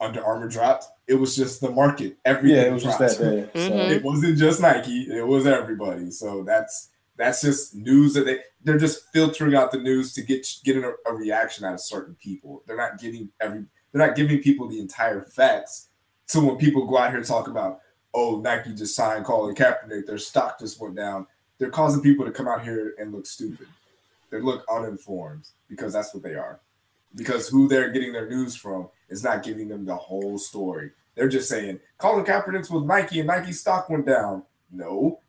Under 0.00 0.22
Armour 0.24 0.48
dropped. 0.48 0.86
It 1.06 1.14
was 1.14 1.36
just 1.36 1.60
the 1.60 1.70
market. 1.70 2.16
Everything 2.24 2.56
yeah, 2.56 2.64
it 2.64 2.72
was 2.72 2.82
dropped. 2.82 3.00
just 3.00 3.18
that 3.20 3.24
day. 3.24 3.50
So. 3.54 3.70
Mm-hmm. 3.70 3.92
It 3.92 4.02
wasn't 4.02 4.36
just 4.36 4.60
Nike; 4.60 5.02
it 5.02 5.26
was 5.26 5.46
everybody. 5.46 6.10
So 6.10 6.42
that's 6.42 6.88
that's 7.16 7.40
just 7.42 7.76
news 7.76 8.14
that 8.14 8.24
they 8.24 8.40
they're 8.64 8.78
just 8.78 9.04
filtering 9.12 9.54
out 9.54 9.70
the 9.70 9.78
news 9.78 10.12
to 10.14 10.22
get 10.22 10.46
getting 10.64 10.84
a, 10.84 10.92
a 11.06 11.14
reaction 11.14 11.64
out 11.64 11.74
of 11.74 11.80
certain 11.80 12.16
people. 12.16 12.64
They're 12.66 12.76
not 12.76 12.98
giving 12.98 13.28
every 13.40 13.64
they're 13.92 14.06
not 14.06 14.16
giving 14.16 14.40
people 14.40 14.68
the 14.68 14.80
entire 14.80 15.22
facts. 15.22 15.87
So 16.28 16.44
when 16.44 16.56
people 16.56 16.86
go 16.86 16.98
out 16.98 17.08
here 17.08 17.18
and 17.18 17.26
talk 17.26 17.48
about, 17.48 17.80
oh, 18.14 18.40
Nike 18.40 18.74
just 18.74 18.94
signed 18.94 19.24
Colin 19.24 19.54
Kaepernick, 19.54 20.06
their 20.06 20.18
stock 20.18 20.60
just 20.60 20.80
went 20.80 20.94
down, 20.94 21.26
they're 21.58 21.70
causing 21.70 22.02
people 22.02 22.24
to 22.26 22.30
come 22.30 22.46
out 22.46 22.62
here 22.62 22.94
and 22.98 23.12
look 23.12 23.26
stupid. 23.26 23.66
They 24.30 24.40
look 24.40 24.64
uninformed 24.70 25.48
because 25.68 25.94
that's 25.94 26.12
what 26.12 26.22
they 26.22 26.34
are. 26.34 26.60
Because 27.16 27.48
who 27.48 27.66
they're 27.66 27.90
getting 27.90 28.12
their 28.12 28.28
news 28.28 28.54
from 28.54 28.88
is 29.08 29.24
not 29.24 29.42
giving 29.42 29.68
them 29.68 29.86
the 29.86 29.96
whole 29.96 30.36
story. 30.36 30.90
They're 31.14 31.28
just 31.28 31.48
saying 31.48 31.80
Colin 31.96 32.26
Kaepernick's 32.26 32.70
with 32.70 32.84
Nike 32.84 33.20
and 33.20 33.26
Nike 33.26 33.52
stock 33.52 33.88
went 33.88 34.06
down. 34.06 34.42
No, 34.70 35.20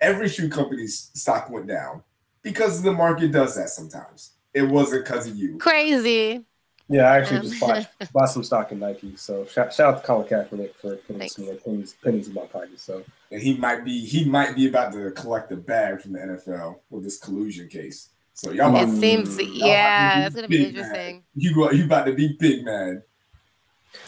every 0.00 0.28
shoe 0.28 0.48
company's 0.48 1.10
stock 1.14 1.50
went 1.50 1.66
down 1.66 2.04
because 2.42 2.82
the 2.82 2.92
market 2.92 3.32
does 3.32 3.56
that 3.56 3.70
sometimes. 3.70 4.34
It 4.54 4.62
wasn't 4.62 5.04
because 5.04 5.26
of 5.26 5.36
you. 5.36 5.58
Crazy. 5.58 6.44
Yeah, 6.88 7.10
I 7.10 7.18
actually 7.18 7.38
um, 7.38 7.42
just 7.44 7.60
bought, 7.60 7.88
bought 8.12 8.26
some 8.26 8.44
stock 8.44 8.70
in 8.70 8.78
Nike. 8.78 9.16
So 9.16 9.44
shout, 9.44 9.74
shout 9.74 9.94
out 9.94 10.00
to 10.00 10.06
Colin 10.06 10.28
Kaepernick 10.28 10.74
for 10.76 10.96
putting 10.96 11.28
some 11.28 11.46
pennies, 11.64 11.96
pennies 12.02 12.28
in 12.28 12.34
my 12.34 12.46
pocket. 12.46 12.78
So 12.78 13.02
and 13.30 13.42
he 13.42 13.56
might 13.56 13.84
be 13.84 14.04
he 14.04 14.24
might 14.24 14.54
be 14.54 14.68
about 14.68 14.92
to 14.92 15.10
collect 15.10 15.50
a 15.50 15.56
bag 15.56 16.00
from 16.00 16.12
the 16.12 16.20
NFL 16.20 16.78
with 16.90 17.02
this 17.02 17.18
collusion 17.18 17.68
case. 17.68 18.10
So 18.34 18.52
y'all 18.52 18.76
it 18.76 19.00
seems 19.00 19.40
yeah, 19.40 20.26
it's 20.26 20.34
gonna 20.34 20.46
be 20.46 20.66
interesting. 20.66 21.16
Mad. 21.16 21.22
You 21.34 21.72
you 21.72 21.84
about 21.84 22.06
to 22.06 22.12
be 22.12 22.36
big 22.38 22.64
man. 22.64 23.02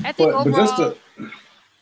I 0.01 0.13
think 0.13 0.33
but, 0.33 0.35
overall, 0.35 0.45
but 0.45 0.57
just 0.57 0.77
to, 0.77 1.31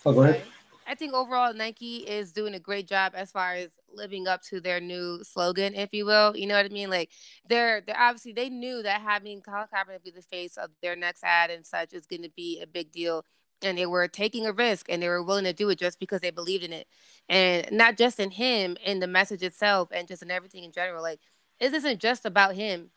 oh, 0.06 0.12
go 0.12 0.22
ahead. 0.22 0.42
I 0.86 0.94
think 0.94 1.12
overall 1.12 1.52
Nike 1.52 1.98
is 1.98 2.32
doing 2.32 2.54
a 2.54 2.60
great 2.60 2.86
job 2.86 3.12
as 3.16 3.32
far 3.32 3.54
as 3.54 3.70
living 3.96 4.28
up 4.28 4.42
to 4.42 4.60
their 4.60 4.80
new 4.80 5.22
slogan, 5.24 5.74
if 5.74 5.90
you 5.92 6.04
will. 6.04 6.36
You 6.36 6.46
know 6.46 6.54
what 6.56 6.66
I 6.66 6.68
mean? 6.68 6.90
Like 6.90 7.10
they're 7.48 7.80
they're 7.80 7.98
obviously 7.98 8.32
they 8.32 8.50
knew 8.50 8.82
that 8.82 9.00
having 9.00 9.40
Colin 9.40 9.66
Kaepernick 9.72 10.04
be 10.04 10.10
the 10.10 10.22
face 10.22 10.56
of 10.56 10.70
their 10.82 10.96
next 10.96 11.24
ad 11.24 11.50
and 11.50 11.66
such 11.66 11.92
is 11.92 12.06
going 12.06 12.22
to 12.22 12.30
be 12.30 12.60
a 12.60 12.66
big 12.66 12.92
deal, 12.92 13.24
and 13.62 13.78
they 13.78 13.86
were 13.86 14.08
taking 14.08 14.46
a 14.46 14.52
risk 14.52 14.86
and 14.88 15.02
they 15.02 15.08
were 15.08 15.22
willing 15.22 15.44
to 15.44 15.52
do 15.52 15.68
it 15.70 15.78
just 15.78 15.98
because 15.98 16.20
they 16.20 16.30
believed 16.30 16.64
in 16.64 16.72
it, 16.72 16.86
and 17.28 17.70
not 17.72 17.96
just 17.96 18.20
in 18.20 18.30
him, 18.30 18.76
in 18.84 19.00
the 19.00 19.06
message 19.06 19.42
itself, 19.42 19.88
and 19.92 20.08
just 20.08 20.22
in 20.22 20.30
everything 20.30 20.64
in 20.64 20.72
general. 20.72 21.02
Like 21.02 21.20
this 21.60 21.72
isn't 21.72 22.00
just 22.00 22.26
about 22.26 22.54
him. 22.54 22.90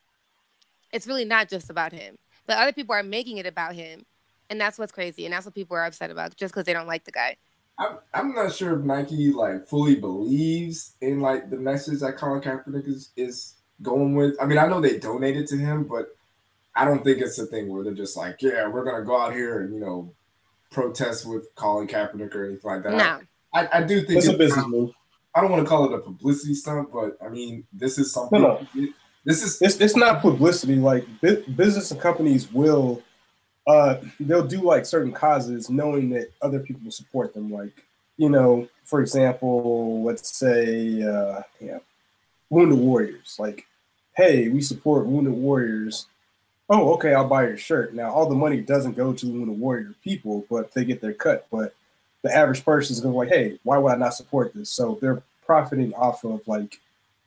It's 0.92 1.08
really 1.08 1.26
not 1.26 1.50
just 1.50 1.70
about 1.70 1.94
him, 1.94 2.18
but 2.48 2.58
other 2.58 2.74
people 2.74 2.96
are 2.96 3.04
making 3.04 3.38
it 3.38 3.46
about 3.46 3.76
him, 3.76 4.06
and 4.50 4.60
that's 4.60 4.80
what's 4.80 4.92
crazy, 4.92 5.26
and 5.26 5.34
that's 5.34 5.46
what 5.46 5.56
people 5.56 5.78
are 5.78 5.86
upset 5.86 6.12
about 6.12 6.36
just 6.36 6.54
because 6.54 6.66
they 6.66 6.74
don't 6.74 6.88
like 6.88 7.06
the 7.06 7.12
guy. 7.12 7.38
I'm, 7.80 7.98
I'm 8.14 8.34
not 8.34 8.54
sure 8.54 8.78
if 8.78 8.86
Nike 8.86 9.32
like 9.32 9.68
fully 9.68 9.96
believes 9.96 10.96
in 11.02 11.22
like 11.22 11.50
the 11.50 11.58
message 11.58 12.02
that 12.02 12.18
Colin 12.18 12.42
Kaepernick 12.42 12.88
is 12.88 13.12
is 13.16 13.56
going 13.82 14.16
with. 14.16 14.36
I 14.42 14.46
mean, 14.46 14.58
I 14.58 14.68
know 14.68 14.82
they 14.82 15.00
donated 15.00 15.48
to 15.48 15.58
him, 15.58 15.86
but 15.86 16.16
I 16.76 16.86
don't 16.86 17.04
think 17.04 17.20
it's 17.20 17.40
a 17.40 17.46
thing 17.46 17.70
where 17.70 17.84
they're 17.84 17.94
just 17.94 18.18
like, 18.18 18.42
yeah, 18.42 18.68
we're 18.68 18.84
gonna 18.84 19.06
go 19.06 19.18
out 19.18 19.34
here 19.34 19.62
and 19.62 19.74
you 19.74 19.80
know 19.80 20.14
protest 20.72 21.26
with 21.26 21.54
Colin 21.56 21.88
Kaepernick 21.88 22.36
or 22.36 22.46
anything 22.46 22.70
like 22.70 22.84
that. 22.84 22.92
No. 22.94 23.20
I, 23.54 23.66
I, 23.66 23.78
I 23.80 23.84
do 23.84 24.02
think 24.02 24.20
it's 24.20 24.28
a 24.28 24.38
business 24.38 24.66
move. 24.68 24.92
I 25.34 25.42
don't 25.42 25.52
want 25.52 25.64
to 25.64 25.70
call 25.70 25.86
it 25.86 25.94
a 25.94 26.00
publicity 26.00 26.54
stunt, 26.54 26.92
but 26.92 27.18
I 27.24 27.30
mean, 27.30 27.66
this 27.72 27.98
is 27.98 28.12
something. 28.12 28.42
No, 28.42 28.66
no. 28.74 28.88
This 29.26 29.44
is 29.44 29.62
it's, 29.62 29.80
it's 29.80 29.96
not 29.96 30.22
publicity. 30.22 30.76
Like 30.76 31.06
business 31.22 31.92
and 31.92 32.00
companies 32.00 32.52
will 32.52 33.02
uh, 33.70 34.02
they'll 34.20 34.48
do 34.48 34.62
like 34.62 34.84
certain 34.84 35.12
causes 35.12 35.70
knowing 35.70 36.10
that 36.10 36.32
other 36.42 36.60
people 36.60 36.90
support 36.90 37.36
them. 37.36 37.52
Like, 37.52 37.86
you 38.18 38.28
know, 38.28 38.68
for 38.84 39.00
example, 39.00 40.02
let's 40.04 40.36
say, 40.36 41.04
uh, 41.04 41.44
yeah, 41.62 41.78
Wounded 42.50 42.80
Warriors. 42.80 43.36
Like, 43.38 43.68
hey, 44.18 44.50
we 44.50 44.62
support 44.62 45.06
Wounded 45.06 45.34
Warriors. 45.34 46.08
Oh, 46.68 46.94
okay, 46.96 47.14
I'll 47.14 47.28
buy 47.28 47.44
your 47.44 47.58
shirt. 47.58 47.94
Now, 47.94 48.12
all 48.12 48.28
the 48.28 48.34
money 48.36 48.60
doesn't 48.60 48.98
go 48.98 49.14
to 49.14 49.26
the 49.26 49.32
Wounded 49.32 49.60
Warrior 49.60 49.94
people, 50.04 50.46
but 50.50 50.74
they 50.74 50.84
get 50.84 51.00
their 51.00 51.14
cut. 51.14 51.46
But 51.52 51.76
the 52.24 52.36
average 52.36 52.66
person 52.66 52.96
is 52.96 53.02
going 53.02 53.14
to 53.14 53.20
be 53.20 53.26
like, 53.26 53.30
hey, 53.30 53.60
why 53.62 53.78
would 53.78 53.92
I 53.92 53.98
not 53.98 54.16
support 54.16 54.52
this? 54.56 54.72
So 54.72 54.98
they're 55.00 55.22
profiting 55.46 55.94
off 55.94 56.24
of 56.24 56.48
like 56.48 56.80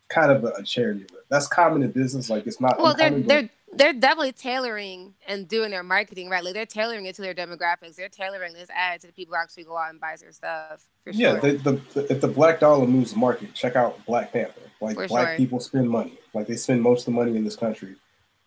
kind 0.08 0.32
of 0.32 0.42
a, 0.42 0.48
a 0.58 0.62
charity. 0.64 1.06
That's 1.28 1.46
common 1.46 1.84
in 1.84 1.92
business. 1.92 2.28
Like, 2.28 2.48
it's 2.48 2.60
not. 2.60 2.80
Well, 2.80 2.94
they're 2.96 3.20
they're 3.20 3.50
they're 3.74 3.94
definitely 3.94 4.32
tailoring 4.32 5.14
and 5.26 5.48
doing 5.48 5.70
their 5.70 5.82
marketing 5.82 6.28
right. 6.28 6.44
Like 6.44 6.54
they're 6.54 6.66
tailoring 6.66 7.06
it 7.06 7.14
to 7.16 7.22
their 7.22 7.34
demographics. 7.34 7.96
They're 7.96 8.08
tailoring 8.08 8.52
this 8.52 8.68
ad 8.70 9.00
to 9.00 9.06
the 9.06 9.12
people 9.12 9.34
who 9.34 9.40
actually 9.42 9.64
go 9.64 9.76
out 9.76 9.90
and 9.90 10.00
buy 10.00 10.16
their 10.20 10.32
stuff. 10.32 10.84
yeah, 11.06 11.40
sure. 11.40 11.52
the, 11.52 11.80
the, 11.94 12.12
if 12.12 12.20
the 12.20 12.28
black 12.28 12.60
dollar 12.60 12.86
moves 12.86 13.12
the 13.12 13.18
market, 13.18 13.54
check 13.54 13.74
out 13.74 14.04
Black 14.04 14.32
Panther. 14.32 14.60
Like 14.80 14.96
for 14.96 15.08
black 15.08 15.28
sure. 15.28 15.36
people 15.36 15.60
spend 15.60 15.88
money. 15.88 16.18
Like 16.34 16.46
they 16.46 16.56
spend 16.56 16.82
most 16.82 17.00
of 17.00 17.06
the 17.06 17.12
money 17.12 17.36
in 17.36 17.44
this 17.44 17.56
country 17.56 17.96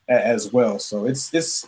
as 0.08 0.54
well. 0.54 0.78
So 0.80 1.06
it's 1.06 1.34
it's 1.34 1.68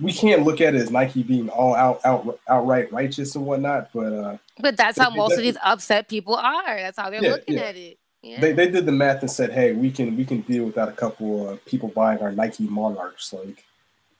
we 0.00 0.12
can't 0.12 0.42
look 0.42 0.60
at 0.60 0.74
it 0.74 0.80
as 0.80 0.90
Nike 0.90 1.22
being 1.22 1.48
all 1.48 1.74
out, 1.74 2.00
out 2.04 2.38
outright 2.48 2.92
righteous 2.92 3.34
and 3.34 3.46
whatnot, 3.46 3.90
but 3.92 4.12
uh 4.12 4.36
but 4.60 4.76
that's 4.76 4.98
how 4.98 5.10
most 5.10 5.32
of 5.32 5.42
these 5.42 5.56
upset 5.64 6.08
people 6.08 6.36
are. 6.36 6.76
That's 6.76 6.98
how 6.98 7.10
they're 7.10 7.22
yeah, 7.22 7.30
looking 7.30 7.56
yeah. 7.56 7.62
at 7.62 7.76
it. 7.76 7.98
They, 8.22 8.52
they 8.52 8.70
did 8.70 8.86
the 8.86 8.92
math 8.92 9.20
and 9.20 9.30
said, 9.30 9.52
hey, 9.52 9.72
we 9.72 9.90
can 9.90 10.16
we 10.16 10.24
can 10.24 10.42
deal 10.42 10.64
without 10.64 10.88
a 10.88 10.92
couple 10.92 11.48
of 11.48 11.64
people 11.64 11.88
buying 11.88 12.20
our 12.20 12.30
Nike 12.30 12.64
Monarchs. 12.64 13.32
Like, 13.32 13.64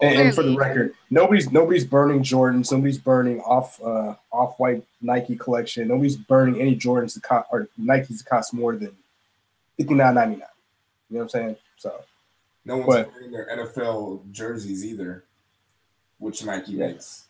and, 0.00 0.18
and, 0.18 0.34
for 0.34 0.42
the 0.42 0.56
record, 0.56 0.94
nobody's 1.08 1.52
nobody's 1.52 1.84
burning 1.84 2.22
Jordans. 2.24 2.72
Nobody's 2.72 2.98
burning 2.98 3.40
off 3.40 3.80
uh, 3.80 4.16
off 4.32 4.58
white 4.58 4.84
Nike 5.00 5.36
collection. 5.36 5.86
Nobody's 5.86 6.16
burning 6.16 6.60
any 6.60 6.74
Jordans 6.74 7.14
that 7.14 7.22
cost 7.22 7.46
or 7.52 7.68
Nikes 7.80 8.08
that 8.08 8.26
cost 8.28 8.52
more 8.52 8.74
than 8.74 8.96
fifty 9.76 9.94
nine 9.94 10.14
ninety 10.14 10.36
nine. 10.36 10.48
You 11.08 11.18
know 11.18 11.18
what 11.18 11.22
I'm 11.22 11.28
saying? 11.28 11.56
So, 11.76 12.00
no 12.64 12.78
one's 12.78 12.88
but, 12.88 13.14
burning 13.14 13.30
their 13.30 13.46
NFL 13.56 14.32
jerseys 14.32 14.84
either, 14.84 15.22
which 16.18 16.44
Nike 16.44 16.72
yeah. 16.72 16.88
makes. 16.88 17.26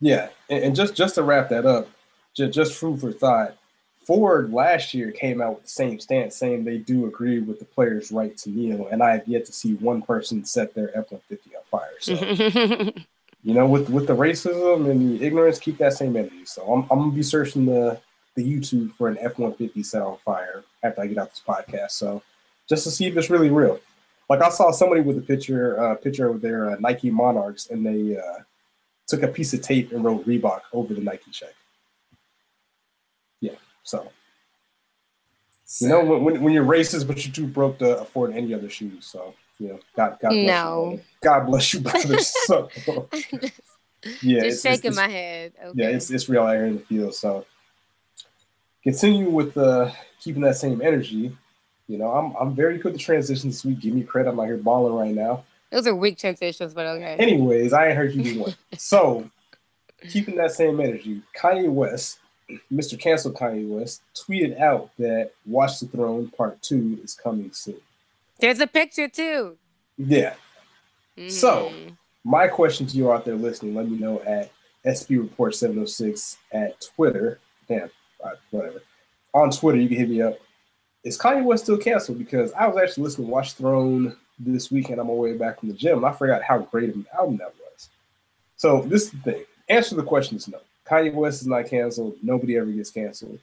Yeah, 0.00 0.28
and, 0.48 0.64
and 0.64 0.76
just 0.76 0.94
just 0.94 1.16
to 1.16 1.22
wrap 1.22 1.50
that 1.50 1.66
up, 1.66 1.90
just, 2.34 2.54
just 2.54 2.72
food 2.72 3.02
for 3.02 3.12
thought 3.12 3.58
Ford 4.06 4.52
last 4.52 4.94
year 4.94 5.10
came 5.10 5.42
out 5.42 5.56
with 5.56 5.64
the 5.64 5.68
same 5.68 5.98
stance, 5.98 6.36
saying 6.36 6.62
they 6.62 6.78
do 6.78 7.06
agree 7.06 7.40
with 7.40 7.58
the 7.58 7.64
players' 7.64 8.12
right 8.12 8.36
to 8.38 8.50
kneel, 8.50 8.86
and 8.86 9.02
I 9.02 9.10
have 9.10 9.26
yet 9.26 9.44
to 9.46 9.52
see 9.52 9.74
one 9.74 10.00
person 10.00 10.44
set 10.44 10.74
their 10.74 10.96
F 10.96 11.10
one 11.10 11.20
fifty 11.28 11.50
on 11.56 11.62
fire. 11.68 11.90
So, 11.98 12.14
you 13.42 13.52
know, 13.52 13.66
with 13.66 13.90
with 13.90 14.06
the 14.06 14.14
racism 14.14 14.88
and 14.88 15.18
the 15.18 15.26
ignorance, 15.26 15.58
keep 15.58 15.78
that 15.78 15.94
same 15.94 16.16
energy. 16.16 16.44
So, 16.44 16.72
I'm, 16.72 16.82
I'm 16.88 17.00
gonna 17.00 17.10
be 17.10 17.24
searching 17.24 17.66
the 17.66 18.00
the 18.36 18.44
YouTube 18.44 18.92
for 18.92 19.08
an 19.08 19.18
F 19.20 19.40
one 19.40 19.54
fifty 19.54 19.82
set 19.82 20.02
on 20.02 20.18
fire 20.18 20.62
after 20.84 21.00
I 21.00 21.08
get 21.08 21.18
out 21.18 21.30
this 21.30 21.42
podcast. 21.44 21.90
So, 21.90 22.22
just 22.68 22.84
to 22.84 22.92
see 22.92 23.06
if 23.06 23.16
it's 23.16 23.28
really 23.28 23.50
real. 23.50 23.80
Like 24.30 24.40
I 24.40 24.50
saw 24.50 24.70
somebody 24.70 25.00
with 25.00 25.18
a 25.18 25.22
picture, 25.22 25.80
uh, 25.80 25.96
picture 25.96 26.28
of 26.28 26.40
their 26.40 26.70
uh, 26.70 26.76
Nike 26.78 27.10
Monarchs, 27.10 27.70
and 27.70 27.84
they 27.84 28.16
uh, 28.16 28.42
took 29.08 29.24
a 29.24 29.28
piece 29.28 29.52
of 29.52 29.62
tape 29.62 29.90
and 29.90 30.04
wrote 30.04 30.24
Reebok 30.26 30.60
over 30.72 30.94
the 30.94 31.00
Nike 31.00 31.32
check. 31.32 31.54
So 33.86 34.10
you 35.80 35.88
know 35.88 36.04
when, 36.04 36.42
when 36.42 36.52
you're 36.52 36.64
racist, 36.64 37.06
but 37.06 37.24
you're 37.24 37.32
too 37.32 37.46
broke 37.46 37.78
to 37.78 38.00
afford 38.00 38.34
any 38.34 38.52
other 38.52 38.68
shoes. 38.68 39.06
So 39.06 39.34
you 39.58 39.68
know, 39.68 39.80
God, 39.96 40.18
God 40.20 40.30
bless 40.30 40.46
no. 40.46 40.90
you. 40.92 41.00
God 41.22 41.46
bless 41.46 41.72
you, 41.72 41.80
brothers. 41.80 42.32
so, 42.46 42.68
yeah, 42.84 43.00
just 44.02 44.22
it's, 44.22 44.62
shaking 44.62 44.88
it's, 44.88 44.96
my 44.96 45.08
head. 45.08 45.52
Okay. 45.62 45.82
Yeah, 45.82 45.88
it's 45.88 46.10
it's 46.10 46.28
real 46.28 46.42
out 46.42 46.54
here 46.54 46.66
in 46.66 46.74
the 46.74 46.82
field. 46.82 47.14
So 47.14 47.46
continue 48.82 49.30
with 49.30 49.56
uh, 49.56 49.92
keeping 50.20 50.42
that 50.42 50.56
same 50.56 50.82
energy. 50.82 51.36
You 51.86 51.98
know, 51.98 52.10
I'm 52.10 52.34
I'm 52.36 52.54
very 52.54 52.78
good 52.78 52.94
to 52.94 52.98
transitions 52.98 53.54
this 53.54 53.64
week. 53.64 53.80
Give 53.80 53.94
me 53.94 54.02
credit. 54.02 54.30
I'm 54.30 54.40
out 54.40 54.46
here 54.46 54.56
balling 54.56 54.94
right 54.94 55.14
now. 55.14 55.44
Those 55.70 55.86
are 55.86 55.94
weak 55.94 56.18
transitions, 56.18 56.74
but 56.74 56.86
okay. 56.86 57.16
Anyways, 57.18 57.72
I 57.72 57.88
ain't 57.88 57.96
heard 57.96 58.14
you 58.14 58.22
do 58.22 58.40
one. 58.40 58.54
so 58.76 59.30
keeping 60.10 60.36
that 60.36 60.52
same 60.52 60.80
energy, 60.80 61.22
Kanye 61.36 61.70
West 61.70 62.18
Mr. 62.72 62.98
Cancel 62.98 63.32
Kanye 63.32 63.68
West 63.68 64.02
tweeted 64.14 64.60
out 64.60 64.90
that 64.98 65.32
Watch 65.46 65.80
the 65.80 65.86
Throne 65.86 66.28
Part 66.28 66.60
2 66.62 67.00
is 67.02 67.14
coming 67.14 67.50
soon. 67.52 67.80
There's 68.38 68.60
a 68.60 68.66
picture 68.66 69.08
too. 69.08 69.56
Yeah. 69.96 70.34
Mm. 71.16 71.30
So, 71.30 71.72
my 72.24 72.46
question 72.46 72.86
to 72.86 72.96
you 72.96 73.12
out 73.12 73.24
there 73.24 73.34
listening, 73.34 73.74
let 73.74 73.88
me 73.88 73.98
know 73.98 74.20
at 74.22 74.50
SB 74.84 75.18
Report 75.18 75.54
706 75.54 76.36
at 76.52 76.80
Twitter. 76.80 77.38
Damn, 77.68 77.90
right, 78.24 78.36
whatever. 78.50 78.82
On 79.34 79.50
Twitter, 79.50 79.78
you 79.78 79.88
can 79.88 79.96
hit 79.96 80.10
me 80.10 80.22
up. 80.22 80.34
Is 81.04 81.18
Kanye 81.18 81.44
West 81.44 81.64
still 81.64 81.78
canceled? 81.78 82.18
Because 82.18 82.52
I 82.52 82.66
was 82.66 82.76
actually 82.76 83.04
listening 83.04 83.28
to 83.28 83.32
Watch 83.32 83.54
Throne 83.54 84.16
this 84.38 84.70
weekend 84.70 85.00
on 85.00 85.06
my 85.06 85.12
way 85.12 85.36
back 85.36 85.60
from 85.60 85.68
the 85.68 85.74
gym, 85.74 85.98
and 85.98 86.06
I 86.06 86.12
forgot 86.12 86.42
how 86.42 86.58
great 86.58 86.90
of 86.90 86.96
an 86.96 87.06
album 87.18 87.38
that 87.38 87.54
was. 87.54 87.88
So, 88.56 88.82
this 88.82 89.04
is 89.04 89.10
the 89.12 89.18
thing. 89.18 89.44
Answer 89.68 89.96
the 89.96 90.02
question 90.02 90.36
is 90.36 90.46
no. 90.46 90.60
Kanye 90.88 91.12
West 91.12 91.42
is 91.42 91.48
not 91.48 91.66
canceled. 91.66 92.16
Nobody 92.22 92.56
ever 92.56 92.70
gets 92.70 92.90
canceled, 92.90 93.38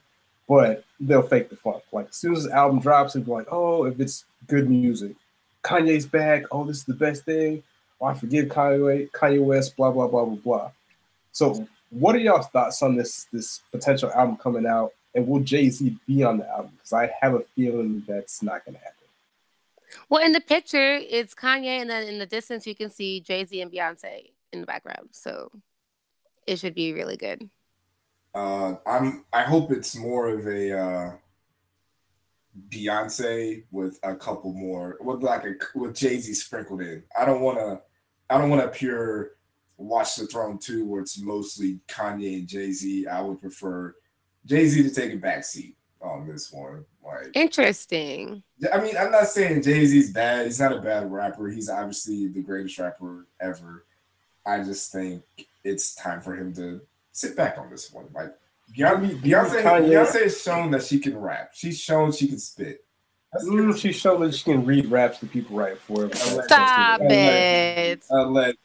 but 0.47 0.83
they'll 0.99 1.21
fake 1.21 1.49
the 1.49 1.55
funk. 1.55 1.83
Like 1.91 2.09
as 2.09 2.15
soon 2.15 2.35
as 2.35 2.45
the 2.45 2.53
album 2.53 2.79
drops, 2.79 3.15
it'll 3.15 3.25
be 3.25 3.31
like, 3.31 3.47
oh, 3.51 3.85
if 3.85 3.99
it's 3.99 4.25
good 4.47 4.69
music, 4.69 5.15
Kanye's 5.63 6.05
back. 6.05 6.43
Oh, 6.51 6.63
this 6.65 6.77
is 6.77 6.83
the 6.83 6.93
best 6.93 7.23
thing. 7.23 7.63
Oh, 7.99 8.05
I 8.05 8.13
forgive 8.13 8.47
Kanye, 8.47 9.09
Kanye 9.11 9.43
West. 9.43 9.75
Blah 9.75 9.91
blah 9.91 10.07
blah 10.07 10.25
blah 10.25 10.35
blah. 10.35 10.71
So, 11.31 11.67
what 11.89 12.15
are 12.15 12.19
y'all 12.19 12.41
thoughts 12.41 12.81
on 12.81 12.95
this 12.95 13.27
this 13.31 13.61
potential 13.71 14.11
album 14.11 14.37
coming 14.37 14.65
out? 14.65 14.91
And 15.15 15.27
will 15.27 15.41
Jay 15.41 15.69
Z 15.69 15.97
be 16.07 16.23
on 16.23 16.37
the 16.37 16.49
album? 16.49 16.71
Because 16.75 16.93
I 16.93 17.11
have 17.21 17.35
a 17.35 17.41
feeling 17.55 18.03
that's 18.07 18.41
not 18.41 18.65
going 18.65 18.75
to 18.75 18.81
happen. 18.81 18.93
Well, 20.09 20.25
in 20.25 20.31
the 20.31 20.41
picture, 20.41 20.95
it's 20.95 21.35
Kanye, 21.35 21.81
and 21.81 21.89
then 21.89 22.07
in 22.07 22.17
the 22.17 22.25
distance, 22.25 22.65
you 22.65 22.73
can 22.73 22.89
see 22.89 23.19
Jay 23.19 23.45
Z 23.45 23.61
and 23.61 23.71
Beyonce 23.71 24.31
in 24.51 24.61
the 24.61 24.65
background. 24.65 25.09
So 25.11 25.51
it 26.47 26.59
should 26.59 26.75
be 26.75 26.93
really 26.93 27.17
good. 27.17 27.49
Uh, 28.33 28.75
I'm. 28.85 29.25
I 29.31 29.43
hope 29.43 29.71
it's 29.71 29.95
more 29.95 30.29
of 30.29 30.47
a 30.47 30.77
uh, 30.77 31.11
Beyonce 32.69 33.63
with 33.71 33.99
a 34.03 34.15
couple 34.15 34.53
more, 34.53 34.97
with 35.01 35.21
like 35.21 35.45
a 35.45 35.53
with 35.75 35.95
Jay 35.95 36.19
Z 36.19 36.33
sprinkled 36.33 36.81
in. 36.81 37.03
I 37.17 37.25
don't 37.25 37.41
want 37.41 37.57
to. 37.59 37.81
I 38.29 38.37
don't 38.37 38.49
want 38.49 38.63
a 38.63 38.69
pure 38.69 39.31
Watch 39.77 40.15
the 40.15 40.27
Throne 40.27 40.57
two 40.57 40.85
where 40.85 41.01
it's 41.01 41.19
mostly 41.19 41.79
Kanye 41.87 42.39
and 42.39 42.47
Jay 42.47 42.71
Z. 42.71 43.07
I 43.07 43.21
would 43.21 43.41
prefer 43.41 43.95
Jay 44.45 44.65
Z 44.67 44.83
to 44.83 44.93
take 44.93 45.13
a 45.13 45.17
back 45.17 45.43
seat 45.43 45.75
on 46.01 46.27
this 46.27 46.51
one. 46.51 46.85
Like 47.03 47.31
interesting. 47.33 48.43
I 48.71 48.79
mean, 48.79 48.95
I'm 48.97 49.11
not 49.11 49.27
saying 49.27 49.63
Jay 49.63 49.85
Z's 49.85 50.11
bad. 50.11 50.45
He's 50.45 50.59
not 50.59 50.73
a 50.73 50.81
bad 50.81 51.11
rapper. 51.11 51.49
He's 51.49 51.69
obviously 51.69 52.27
the 52.27 52.41
greatest 52.41 52.79
rapper 52.79 53.27
ever. 53.41 53.85
I 54.45 54.63
just 54.63 54.91
think 54.91 55.23
it's 55.63 55.95
time 55.95 56.21
for 56.21 56.35
him 56.35 56.53
to 56.55 56.81
sit 57.11 57.35
back 57.35 57.57
on 57.57 57.69
this 57.69 57.91
one. 57.91 58.05
Like 58.13 58.33
Beyonce, 58.77 59.19
Beyonce, 59.21 59.61
Beyonce 59.61 60.23
has 60.23 60.41
shown 60.41 60.71
that 60.71 60.83
she 60.83 60.99
can 60.99 61.17
rap. 61.17 61.51
She's 61.53 61.79
shown 61.79 62.11
she 62.11 62.27
can 62.27 62.39
spit. 62.39 62.83
Mm, 63.41 63.75
she's 63.75 63.95
shown 63.95 64.21
that 64.21 64.35
she 64.35 64.43
can 64.43 64.63
read 64.63 64.85
raps 64.87 65.19
that 65.19 65.31
people 65.31 65.57
write 65.57 65.79
for 65.79 66.03
her. 66.03 66.13
Stop 66.13 67.01
it. 67.01 68.03
Let, 68.11 68.55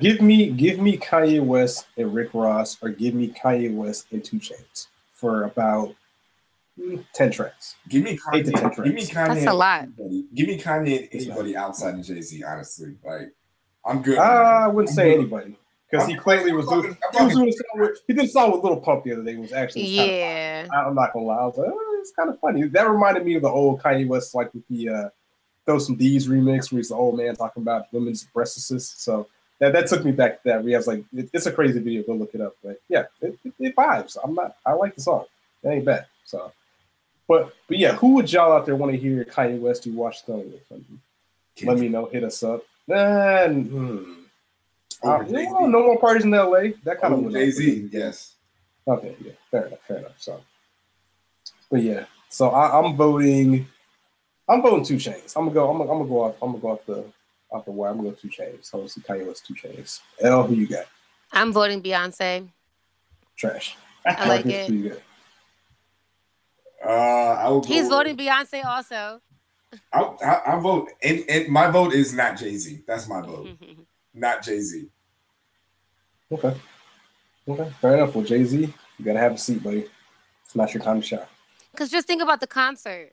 give 0.00 0.22
me, 0.22 0.50
give 0.50 0.78
me 0.78 0.96
Kanye 0.96 1.44
West 1.44 1.86
and 1.98 2.14
Rick 2.14 2.30
Ross, 2.32 2.78
or 2.82 2.88
give 2.88 3.12
me 3.14 3.28
Kanye 3.28 3.74
West 3.74 4.06
and 4.12 4.24
2 4.24 4.38
Chainz 4.38 4.86
for 5.12 5.44
about 5.44 5.94
ten 7.12 7.30
tracks. 7.30 7.76
Give 7.88 8.02
me 8.02 8.16
Kanye. 8.16 8.36
Eight 8.36 8.46
to 8.46 8.52
10 8.52 8.60
tracks. 8.62 8.80
Give 8.80 8.94
me 8.94 9.04
Kanye. 9.04 9.34
That's 9.34 9.46
a 9.46 9.52
lot. 9.52 9.82
Anybody. 9.82 10.24
Give 10.34 10.48
me 10.48 10.58
Kanye 10.60 10.98
and 10.98 11.08
anybody 11.12 11.56
outside 11.56 11.94
of 11.94 12.02
Jay 12.02 12.22
Z. 12.22 12.42
Honestly, 12.42 12.96
like 13.04 13.32
I'm 13.84 14.00
good. 14.00 14.16
Uh, 14.18 14.22
I 14.22 14.68
wouldn't 14.68 14.90
I'm 14.90 14.94
say 14.94 15.10
good. 15.10 15.20
anybody 15.20 15.56
because 15.90 16.06
he 16.06 16.16
clearly 16.16 16.52
was 16.52 16.66
doing. 16.66 16.96
He, 17.12 17.24
was 17.24 17.34
doing 17.34 17.52
with, 17.76 17.98
he 18.06 18.14
did 18.14 18.24
a 18.24 18.28
song 18.28 18.52
with 18.52 18.64
Lil 18.64 18.76
Pump 18.80 19.04
the 19.04 19.12
other 19.12 19.22
day. 19.22 19.32
It 19.32 19.38
was 19.38 19.52
actually 19.52 19.86
yeah. 19.86 20.62
Kind 20.62 20.74
of, 20.74 20.86
I'm 20.88 20.94
not 20.94 21.12
gonna 21.12 21.26
lie. 21.26 21.36
I 21.36 21.46
was 21.46 21.56
like, 21.56 21.70
oh, 21.70 21.98
it's 22.00 22.12
kind 22.12 22.28
of 22.28 22.38
funny. 22.40 22.64
That 22.64 22.88
reminded 22.88 23.24
me 23.24 23.34
of 23.36 23.42
the 23.42 23.48
old 23.48 23.80
Kanye 23.82 24.06
West, 24.06 24.34
like 24.34 24.52
with 24.52 24.66
the 24.68 24.88
uh, 24.88 25.08
"Throw 25.64 25.78
Some 25.78 25.96
D's" 25.96 26.28
remix, 26.28 26.72
where 26.72 26.78
he's 26.78 26.88
the 26.88 26.96
old 26.96 27.16
man 27.16 27.36
talking 27.36 27.62
about 27.62 27.86
women's 27.92 28.24
breasts. 28.24 29.02
So 29.02 29.28
that 29.58 29.72
that 29.72 29.86
took 29.86 30.04
me 30.04 30.12
back 30.12 30.42
to 30.42 30.48
that. 30.48 30.64
Where 30.64 30.74
I 30.74 30.76
was 30.76 30.86
like, 30.86 31.04
it, 31.14 31.30
it's 31.32 31.46
a 31.46 31.52
crazy 31.52 31.80
video. 31.80 32.02
Go 32.02 32.14
look 32.14 32.34
it 32.34 32.40
up. 32.40 32.56
But 32.62 32.80
yeah, 32.88 33.04
it, 33.20 33.38
it, 33.44 33.52
it 33.58 33.76
vibes. 33.76 34.16
I'm 34.22 34.34
not. 34.34 34.56
I 34.64 34.72
like 34.72 34.94
the 34.94 35.00
song. 35.00 35.24
It 35.62 35.68
ain't 35.68 35.84
bad. 35.84 36.06
So, 36.24 36.52
but 37.28 37.54
but 37.68 37.78
yeah, 37.78 37.92
who 37.92 38.14
would 38.14 38.32
y'all 38.32 38.52
out 38.52 38.66
there 38.66 38.76
want 38.76 38.92
to 38.92 38.98
hear 38.98 39.24
Kanye 39.24 39.60
West 39.60 39.84
do 39.84 39.92
Watch 39.92 40.24
Throne 40.24 40.52
with? 40.52 40.82
Let 41.62 41.78
me 41.78 41.88
know. 41.88 42.06
Hit 42.06 42.24
us 42.24 42.42
up. 42.42 42.62
And, 42.88 43.66
hmm. 43.66 44.12
Uh, 45.02 45.18
no 45.28 45.68
more 45.68 45.98
parties 45.98 46.24
in 46.24 46.30
LA. 46.30 46.72
That 46.84 47.00
kind 47.00 47.14
oh, 47.14 47.26
of 47.26 47.32
Jay 47.32 47.50
Z. 47.50 47.88
Yes. 47.92 48.34
Okay. 48.86 49.16
Yeah. 49.22 49.32
Fair 49.50 49.66
enough. 49.66 49.80
Fair 49.86 49.98
enough. 49.98 50.14
So, 50.18 50.40
but 51.70 51.82
yeah. 51.82 52.04
So 52.28 52.50
I, 52.50 52.84
am 52.84 52.96
voting. 52.96 53.66
I'm 54.48 54.62
voting 54.62 54.84
2 54.84 54.94
Chainz. 54.94 55.36
I'm 55.36 55.44
gonna 55.44 55.54
go. 55.54 55.70
I'm 55.70 55.78
gonna, 55.78 55.90
I'm 55.90 55.98
gonna 55.98 56.08
go 56.08 56.22
off. 56.22 56.36
I'm 56.42 56.50
gonna 56.52 56.62
go 56.62 56.70
off 56.70 56.86
the 56.86 57.04
off 57.50 57.64
the 57.64 57.72
wire. 57.72 57.90
I'm 57.90 57.98
gonna 57.98 58.10
go 58.10 58.16
2 58.16 58.28
Chainz. 58.28 58.66
So 58.66 58.78
want 58.78 58.90
to 58.90 59.00
see 59.00 59.06
Kanye 59.06 59.26
West 59.26 59.46
2 59.46 59.54
Chainz. 59.54 60.00
Elle, 60.20 60.46
who 60.46 60.54
you 60.54 60.66
got? 60.66 60.86
I'm 61.32 61.52
voting 61.52 61.82
Beyonce. 61.82 62.48
Trash. 63.36 63.76
I 64.06 64.28
like 64.28 64.46
it. 64.46 65.02
Uh, 66.84 66.88
I 66.88 67.48
will. 67.48 67.64
He's 67.64 67.88
voting 67.88 68.16
Beyonce 68.16 68.64
also. 68.64 69.20
I, 69.92 70.00
I, 70.00 70.42
I 70.54 70.60
vote, 70.60 70.90
and, 71.02 71.24
and 71.28 71.48
my 71.48 71.68
vote 71.68 71.92
is 71.92 72.14
not 72.14 72.38
Jay 72.38 72.56
Z. 72.56 72.82
That's 72.86 73.08
my 73.08 73.20
vote. 73.20 73.48
not 74.16 74.42
Jay 74.42 74.60
Z. 74.60 74.88
Okay. 76.32 76.56
Okay. 77.48 77.70
Fair 77.80 77.94
enough. 77.96 78.14
Well, 78.14 78.24
Jay 78.24 78.44
Z, 78.44 78.72
you 78.98 79.04
gotta 79.04 79.18
have 79.18 79.32
a 79.34 79.38
seat, 79.38 79.62
buddy. 79.62 79.88
It's 80.44 80.56
not 80.56 80.72
your 80.74 80.82
time 80.82 81.00
to 81.00 81.06
shine. 81.06 81.20
Because 81.70 81.90
just 81.90 82.06
think 82.06 82.22
about 82.22 82.40
the 82.40 82.46
concert, 82.46 83.12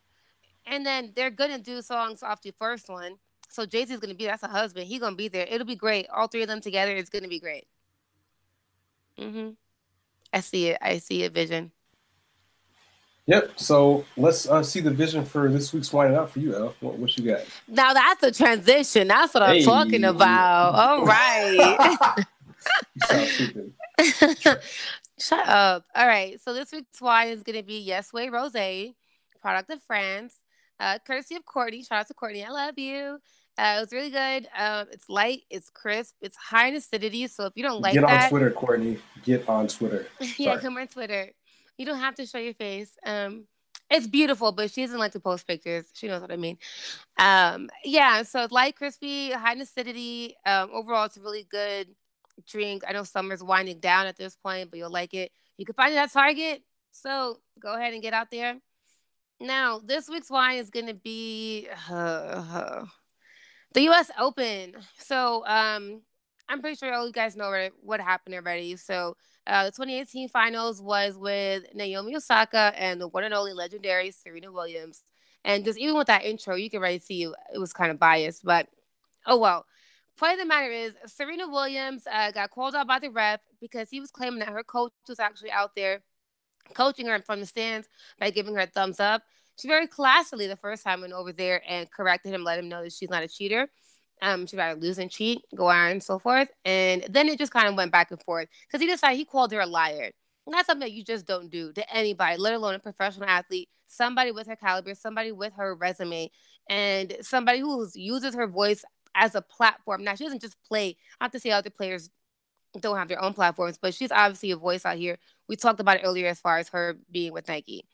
and 0.65 0.85
then 0.85 1.11
they're 1.15 1.29
gonna 1.31 1.59
do 1.59 1.81
songs 1.81 2.23
off 2.23 2.41
the 2.41 2.51
first 2.51 2.89
one. 2.89 3.17
So 3.49 3.65
Jay 3.65 3.85
Z 3.85 3.93
is 3.93 3.99
gonna 3.99 4.15
be 4.15 4.25
that's 4.25 4.43
a 4.43 4.47
husband. 4.47 4.87
He's 4.87 4.99
gonna 5.01 5.15
be 5.15 5.27
there. 5.27 5.45
It'll 5.49 5.67
be 5.67 5.75
great. 5.75 6.07
All 6.09 6.27
three 6.27 6.41
of 6.41 6.47
them 6.47 6.61
together. 6.61 6.95
It's 6.95 7.09
gonna 7.09 7.27
be 7.27 7.39
great. 7.39 7.67
hmm 9.17 9.49
I 10.31 10.39
see 10.39 10.69
it. 10.69 10.79
I 10.81 10.97
see 10.97 11.25
a 11.25 11.29
vision. 11.29 11.71
Yep. 13.25 13.51
So 13.55 14.03
let's 14.17 14.49
uh, 14.49 14.61
see 14.63 14.81
the 14.81 14.91
vision 14.91 15.23
for 15.23 15.49
this 15.49 15.71
week's 15.73 15.93
winding 15.93 16.17
up 16.17 16.31
for 16.31 16.39
you, 16.39 16.55
Elle. 16.55 16.75
What, 16.81 16.97
what 16.97 17.17
you 17.17 17.31
got? 17.31 17.41
Now 17.67 17.93
that's 17.93 18.23
a 18.23 18.31
transition. 18.31 19.07
That's 19.07 19.33
what 19.33 19.43
I'm 19.43 19.63
talking 19.63 20.03
about. 20.03 20.75
All 20.75 21.05
right. 21.05 22.25
Shut 25.19 25.47
up. 25.47 25.85
All 25.95 26.07
right. 26.07 26.41
So 26.41 26.53
this 26.53 26.71
week's 26.71 27.01
wine 27.01 27.29
is 27.29 27.43
going 27.43 27.57
to 27.57 27.63
be 27.63 27.79
Yes 27.79 28.11
Way 28.11 28.29
Rose, 28.29 28.51
product 29.41 29.69
of 29.69 29.81
France, 29.83 30.35
uh, 30.79 30.97
courtesy 31.05 31.35
of 31.35 31.45
Courtney. 31.45 31.83
Shout 31.83 31.99
out 31.99 32.07
to 32.07 32.13
Courtney. 32.13 32.43
I 32.43 32.49
love 32.49 32.77
you. 32.77 33.19
Uh, 33.57 33.75
it 33.77 33.81
was 33.81 33.91
really 33.91 34.09
good. 34.09 34.47
Um, 34.57 34.87
it's 34.91 35.07
light, 35.09 35.41
it's 35.49 35.69
crisp, 35.69 36.15
it's 36.21 36.35
high 36.35 36.69
in 36.69 36.75
acidity. 36.75 37.27
So 37.27 37.45
if 37.45 37.53
you 37.55 37.61
don't 37.61 37.81
like 37.81 37.93
get 37.93 38.01
that, 38.01 38.23
on 38.23 38.29
Twitter, 38.29 38.49
Courtney. 38.49 38.97
Get 39.23 39.47
on 39.47 39.67
Twitter. 39.67 40.07
yeah, 40.37 40.57
come 40.57 40.77
on 40.77 40.87
Twitter. 40.87 41.29
You 41.77 41.85
don't 41.85 41.99
have 41.99 42.15
to 42.15 42.25
show 42.25 42.37
your 42.37 42.53
face. 42.53 42.97
Um, 43.05 43.45
it's 43.89 44.07
beautiful, 44.07 44.51
but 44.51 44.71
she 44.71 44.81
doesn't 44.81 44.97
like 44.97 45.11
to 45.11 45.19
post 45.19 45.45
pictures. 45.47 45.85
She 45.93 46.07
knows 46.07 46.21
what 46.21 46.31
I 46.31 46.37
mean. 46.37 46.57
Um, 47.17 47.69
yeah, 47.83 48.23
so 48.23 48.43
it's 48.43 48.51
light, 48.51 48.75
crispy, 48.75 49.31
high 49.31 49.53
in 49.53 49.61
acidity. 49.61 50.35
Um, 50.45 50.69
overall, 50.73 51.05
it's 51.05 51.17
a 51.17 51.21
really 51.21 51.45
good 51.49 51.87
drink. 52.47 52.83
I 52.87 52.93
know 52.93 53.03
summer's 53.03 53.43
winding 53.43 53.79
down 53.79 54.07
at 54.07 54.17
this 54.17 54.35
point, 54.35 54.69
but 54.69 54.79
you'll 54.79 54.91
like 54.91 55.13
it. 55.13 55.31
You 55.57 55.65
can 55.65 55.75
find 55.75 55.93
it 55.93 55.97
at 55.97 56.11
Target. 56.11 56.63
So 56.91 57.39
go 57.59 57.75
ahead 57.75 57.93
and 57.93 58.01
get 58.01 58.13
out 58.13 58.31
there. 58.31 58.59
Now, 59.39 59.79
this 59.83 60.09
week's 60.09 60.29
whine 60.29 60.57
is 60.57 60.69
going 60.69 60.87
to 60.87 60.93
be 60.93 61.67
uh, 61.89 61.93
uh, 61.93 62.85
the 63.73 63.81
U.S. 63.83 64.09
Open. 64.17 64.75
So 64.99 65.45
um, 65.45 66.01
I'm 66.49 66.61
pretty 66.61 66.75
sure 66.75 66.93
all 66.93 67.07
you 67.07 67.13
guys 67.13 67.35
know 67.35 67.69
what 67.81 67.99
happened 67.99 68.35
already. 68.35 68.75
So 68.75 69.15
uh, 69.47 69.65
the 69.65 69.71
2018 69.71 70.29
finals 70.29 70.81
was 70.81 71.17
with 71.17 71.63
Naomi 71.73 72.15
Osaka 72.15 72.73
and 72.77 72.99
the 72.99 73.07
one 73.07 73.23
and 73.23 73.33
only 73.33 73.53
legendary 73.53 74.11
Serena 74.11 74.51
Williams. 74.51 75.03
And 75.45 75.65
just 75.65 75.79
even 75.79 75.97
with 75.97 76.07
that 76.07 76.23
intro, 76.23 76.55
you 76.55 76.69
can 76.69 76.79
already 76.79 76.99
see 76.99 77.23
it 77.23 77.59
was 77.59 77.73
kind 77.73 77.91
of 77.91 77.99
biased, 77.99 78.43
but 78.45 78.67
oh 79.25 79.37
well. 79.37 79.65
point 80.17 80.33
of 80.33 80.39
the 80.39 80.45
matter 80.45 80.71
is, 80.71 80.93
Serena 81.07 81.49
Williams 81.49 82.03
uh, 82.09 82.31
got 82.31 82.51
called 82.51 82.75
out 82.75 82.87
by 82.87 82.99
the 82.99 83.09
ref 83.09 83.41
because 83.59 83.89
he 83.89 83.99
was 83.99 84.11
claiming 84.11 84.39
that 84.39 84.49
her 84.49 84.63
coach 84.63 84.93
was 85.09 85.19
actually 85.19 85.51
out 85.51 85.75
there 85.75 86.01
coaching 86.73 87.07
her 87.07 87.19
from 87.19 87.39
the 87.39 87.45
stands 87.45 87.87
by 88.19 88.29
giving 88.29 88.53
her 88.55 88.61
a 88.61 88.67
thumbs 88.67 88.99
up. 88.99 89.23
She 89.59 89.67
very 89.67 89.87
classily 89.87 90.47
the 90.47 90.55
first 90.55 90.83
time 90.83 91.01
went 91.01 91.13
over 91.13 91.31
there 91.31 91.61
and 91.67 91.91
corrected 91.91 92.33
him, 92.33 92.43
let 92.43 92.57
him 92.57 92.69
know 92.69 92.83
that 92.83 92.93
she's 92.93 93.09
not 93.09 93.23
a 93.23 93.27
cheater. 93.27 93.69
Um, 94.23 94.47
she 94.47 94.55
rather 94.55 94.79
lose 94.79 94.99
and 94.99 95.11
cheat, 95.11 95.43
go 95.53 95.67
on 95.67 95.91
and 95.91 96.03
so 96.03 96.17
forth. 96.17 96.49
And 96.63 97.05
then 97.09 97.27
it 97.27 97.37
just 97.37 97.51
kind 97.51 97.67
of 97.67 97.75
went 97.75 97.91
back 97.91 98.09
and 98.09 98.23
forth 98.23 98.47
because 98.65 98.79
he 98.79 98.87
decided 98.87 99.17
he 99.17 99.25
called 99.25 99.51
her 99.51 99.59
a 99.59 99.65
liar. 99.65 100.11
And 100.45 100.53
that's 100.53 100.67
something 100.67 100.87
that 100.87 100.93
you 100.93 101.03
just 101.03 101.27
don't 101.27 101.49
do 101.49 101.73
to 101.73 101.93
anybody, 101.93 102.37
let 102.37 102.53
alone 102.53 102.73
a 102.73 102.79
professional 102.79 103.27
athlete, 103.27 103.69
somebody 103.85 104.31
with 104.31 104.47
her 104.47 104.55
caliber, 104.55 104.95
somebody 104.95 105.33
with 105.33 105.53
her 105.53 105.75
resume, 105.75 106.31
and 106.69 107.17
somebody 107.21 107.59
who 107.59 107.85
uses 107.95 108.33
her 108.33 108.47
voice 108.47 108.85
as 109.13 109.35
a 109.35 109.41
platform. 109.41 110.03
Now, 110.03 110.15
she 110.15 110.23
doesn't 110.23 110.41
just 110.41 110.57
play. 110.63 110.95
I 111.19 111.25
have 111.25 111.31
to 111.33 111.39
say 111.39 111.51
other 111.51 111.69
players 111.69 112.09
don't 112.79 112.97
have 112.97 113.09
their 113.09 113.21
own 113.21 113.33
platforms, 113.33 113.77
but 113.81 113.93
she's 113.93 114.11
obviously 114.11 114.51
a 114.51 114.57
voice 114.57 114.85
out 114.85 114.97
here. 114.97 115.17
We 115.47 115.55
talked 115.57 115.79
about 115.79 115.97
it 115.97 116.03
earlier 116.03 116.27
as 116.27 116.39
far 116.39 116.57
as 116.57 116.69
her 116.69 116.97
being 117.11 117.33
with 117.33 117.47
Nike. 117.47 117.85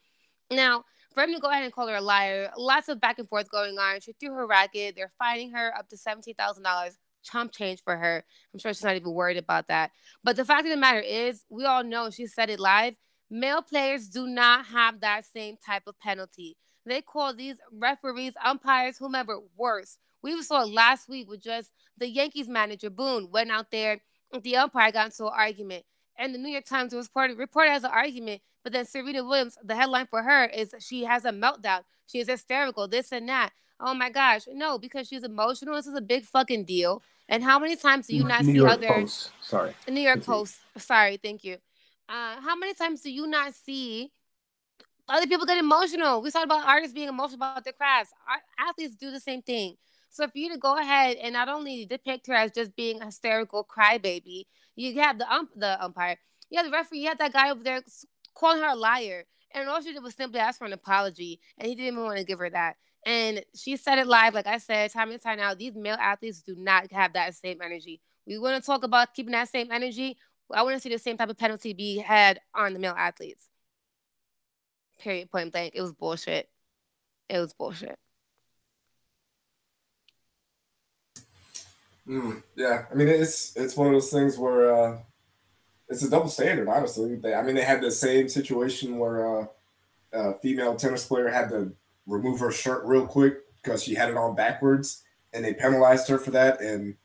Now, 0.52 0.86
for 1.14 1.24
him 1.24 1.34
to 1.34 1.40
go 1.40 1.50
ahead 1.50 1.64
and 1.64 1.74
call 1.74 1.88
her 1.88 1.96
a 1.96 2.02
liar, 2.02 2.52
lots 2.58 2.90
of 2.90 3.02
back 3.02 3.20
and 3.20 3.28
forth 3.28 3.50
going 3.50 3.78
on. 3.78 4.02
She 4.02 4.14
threw 4.14 4.34
her 4.34 4.48
racket. 4.48 4.96
They're 4.96 5.12
fining 5.18 5.52
her 5.52 5.74
up 5.78 5.90
to 5.90 5.96
$17,000 5.96 6.98
chump 7.24 7.52
change 7.52 7.84
for 7.84 7.98
her. 7.98 8.24
I'm 8.54 8.60
sure 8.60 8.74
she's 8.74 8.84
not 8.84 8.96
even 8.96 9.14
worried 9.14 9.38
about 9.38 9.68
that. 9.68 9.92
But 10.24 10.36
the 10.36 10.46
fact 10.46 10.66
of 10.66 10.72
the 10.72 10.78
matter 10.78 11.00
is, 11.00 11.44
we 11.50 11.66
all 11.66 11.84
know 11.84 12.10
she 12.10 12.28
said 12.28 12.50
it 12.50 12.60
live. 12.60 12.96
Male 13.30 13.62
players 13.62 14.08
do 14.08 14.28
not 14.28 14.66
have 14.68 15.02
that 15.02 15.26
same 15.26 15.58
type 15.64 15.84
of 15.86 16.00
penalty. 16.00 16.58
They 16.86 17.02
call 17.02 17.36
these 17.36 17.58
referees, 17.72 18.34
umpires, 18.44 18.98
whomever 18.98 19.40
worse. 19.56 19.98
We 20.22 20.42
saw 20.42 20.64
last 20.64 21.08
week 21.08 21.30
with 21.30 21.44
just 21.44 21.72
the 21.98 22.10
Yankees 22.10 22.50
manager 22.50 22.90
Boone 22.90 23.30
went 23.32 23.52
out 23.52 23.72
there. 23.72 24.02
The 24.42 24.58
umpire 24.58 24.92
got 24.92 25.08
into 25.08 25.26
an 25.26 25.34
argument, 25.34 25.86
and 26.20 26.36
the 26.36 26.38
New 26.38 26.50
York 26.50 26.66
Times 26.66 26.94
was 26.94 27.08
reported 27.08 27.38
reported 27.38 27.72
as 27.72 27.84
an 27.84 27.92
argument. 27.92 28.42
But 28.64 28.74
then 28.74 28.86
Serena 28.86 29.24
Williams, 29.24 29.58
the 29.64 29.76
headline 29.76 30.06
for 30.08 30.22
her 30.22 30.46
is 30.46 30.76
she 30.80 31.06
has 31.06 31.26
a 31.26 31.32
meltdown. 31.32 31.82
She 32.06 32.20
is 32.20 32.28
hysterical, 32.28 32.88
this 32.88 33.12
and 33.12 33.28
that. 33.30 33.52
Oh 33.80 33.94
my 33.94 34.10
gosh, 34.10 34.42
no, 34.52 34.78
because 34.78 35.08
she's 35.08 35.24
emotional. 35.24 35.76
This 35.76 35.88
is 35.88 35.96
a 35.96 36.02
big 36.02 36.26
fucking 36.26 36.66
deal. 36.66 37.02
And 37.30 37.44
how 37.44 37.58
many 37.60 37.76
times 37.76 38.08
do 38.08 38.16
you 38.16 38.24
not 38.26 38.44
New 38.44 38.52
see 38.52 38.58
York 38.58 38.72
other 38.72 38.88
Post. 38.88 39.32
Sorry. 39.42 39.74
the 39.86 39.92
New 39.92 40.02
York 40.02 40.16
Continue. 40.16 40.40
Post? 40.40 40.58
Sorry, 40.78 41.18
thank 41.18 41.44
you. 41.44 41.58
Uh, 42.10 42.42
how 42.42 42.56
many 42.56 42.74
times 42.74 43.02
do 43.02 43.12
you 43.12 43.28
not 43.28 43.54
see 43.54 44.12
other 45.08 45.28
people 45.28 45.46
get 45.46 45.60
emotional? 45.60 46.22
We 46.22 46.32
talked 46.32 46.46
about 46.46 46.68
artists 46.68 46.94
being 46.94 47.08
emotional 47.08 47.36
about 47.36 47.64
their 47.64 47.74
crafts. 47.74 48.12
Our 48.28 48.68
athletes 48.68 48.96
do 48.96 49.12
the 49.12 49.20
same 49.20 49.42
thing. 49.44 49.78
So 50.10 50.28
for 50.28 50.38
you 50.38 50.52
to 50.52 50.58
go 50.58 50.78
ahead 50.78 51.18
and 51.18 51.34
not 51.34 51.50
only 51.50 51.86
depict 51.86 52.28
her 52.28 52.34
as 52.34 52.52
just 52.52 52.76
being 52.76 53.02
a 53.02 53.06
hysterical 53.06 53.64
crybaby, 53.64 54.46
you 54.76 55.00
have 55.00 55.20
the 55.20 55.32
ump, 55.32 55.52
the 55.56 55.82
umpire, 55.84 56.18
you 56.50 56.58
have 56.58 56.66
the 56.66 56.72
referee, 56.72 57.00
you 57.00 57.08
have 57.08 57.20
that 57.20 57.34
guy 57.34 57.52
over 57.52 57.64
there 57.64 57.82
calling 58.34 58.62
her 58.62 58.70
a 58.70 58.76
liar, 58.76 59.26
and 59.52 59.70
all 59.70 59.82
she 59.82 59.94
did 59.94 60.04
was 60.04 60.16
simply 60.16 60.40
ask 60.40 60.60
for 60.60 60.66
an 60.66 60.74
apology, 60.74 61.40
and 61.58 61.68
he 61.68 61.76
didn't 61.76 61.94
even 61.94 62.04
want 62.04 62.18
to 62.18 62.24
give 62.24 62.40
her 62.40 62.50
that. 62.50 62.78
And 63.06 63.44
she 63.56 63.78
said 63.78 63.98
it 63.98 64.08
live, 64.08 64.34
like 64.34 64.48
I 64.48 64.58
said, 64.58 64.92
time 64.92 65.12
and 65.12 65.22
time 65.22 65.40
out. 65.40 65.58
These 65.58 65.76
male 65.76 65.98
athletes 66.00 66.42
do 66.42 66.56
not 66.58 66.92
have 66.92 67.14
that 67.14 67.36
same 67.36 67.62
energy. 67.62 68.02
We 68.28 68.38
want 68.38 68.62
to 68.62 68.66
talk 68.66 68.84
about 68.84 69.14
keeping 69.14 69.32
that 69.32 69.50
same 69.50 69.72
energy. 69.72 70.18
I 70.52 70.64
want 70.64 70.76
to 70.76 70.82
see 70.82 70.90
the 70.90 71.00
same 71.00 71.18
type 71.18 71.30
of 71.30 71.38
penalty 71.38 71.74
be 71.74 71.98
had 71.98 72.40
on 72.54 72.74
the 72.74 72.80
male 72.80 72.96
athletes. 72.98 73.48
Period. 75.00 75.32
Point 75.32 75.52
blank. 75.52 75.74
It 75.76 75.82
was 75.82 75.94
bullshit. 75.94 76.50
It 77.30 77.40
was 77.40 77.54
bullshit. 77.54 77.98
Mm, 82.10 82.42
yeah, 82.56 82.86
I 82.92 82.96
mean 82.96 83.08
it's 83.08 83.56
it's 83.56 83.78
one 83.78 83.88
of 83.88 83.94
those 83.94 84.12
things 84.12 84.38
where 84.38 84.74
uh, 84.74 84.98
it's 85.90 86.04
a 86.04 86.10
double 86.10 86.28
standard. 86.30 86.68
Honestly, 86.68 87.16
they, 87.16 87.36
I 87.36 87.44
mean 87.44 87.54
they 87.56 87.64
had 87.64 87.82
the 87.82 87.92
same 87.92 88.28
situation 88.28 88.98
where 88.98 89.42
uh, 89.42 89.46
a 90.14 90.34
female 90.40 90.76
tennis 90.76 91.06
player 91.06 91.28
had 91.30 91.50
to 91.50 91.72
remove 92.08 92.40
her 92.40 92.52
shirt 92.52 92.84
real 92.86 93.06
quick 93.06 93.42
because 93.62 93.84
she 93.84 93.94
had 93.94 94.10
it 94.10 94.18
on 94.18 94.36
backwards, 94.36 95.04
and 95.34 95.46
they 95.46 95.54
penalized 95.54 96.08
her 96.10 96.18
for 96.18 96.32
that. 96.32 96.62
And 96.62 96.96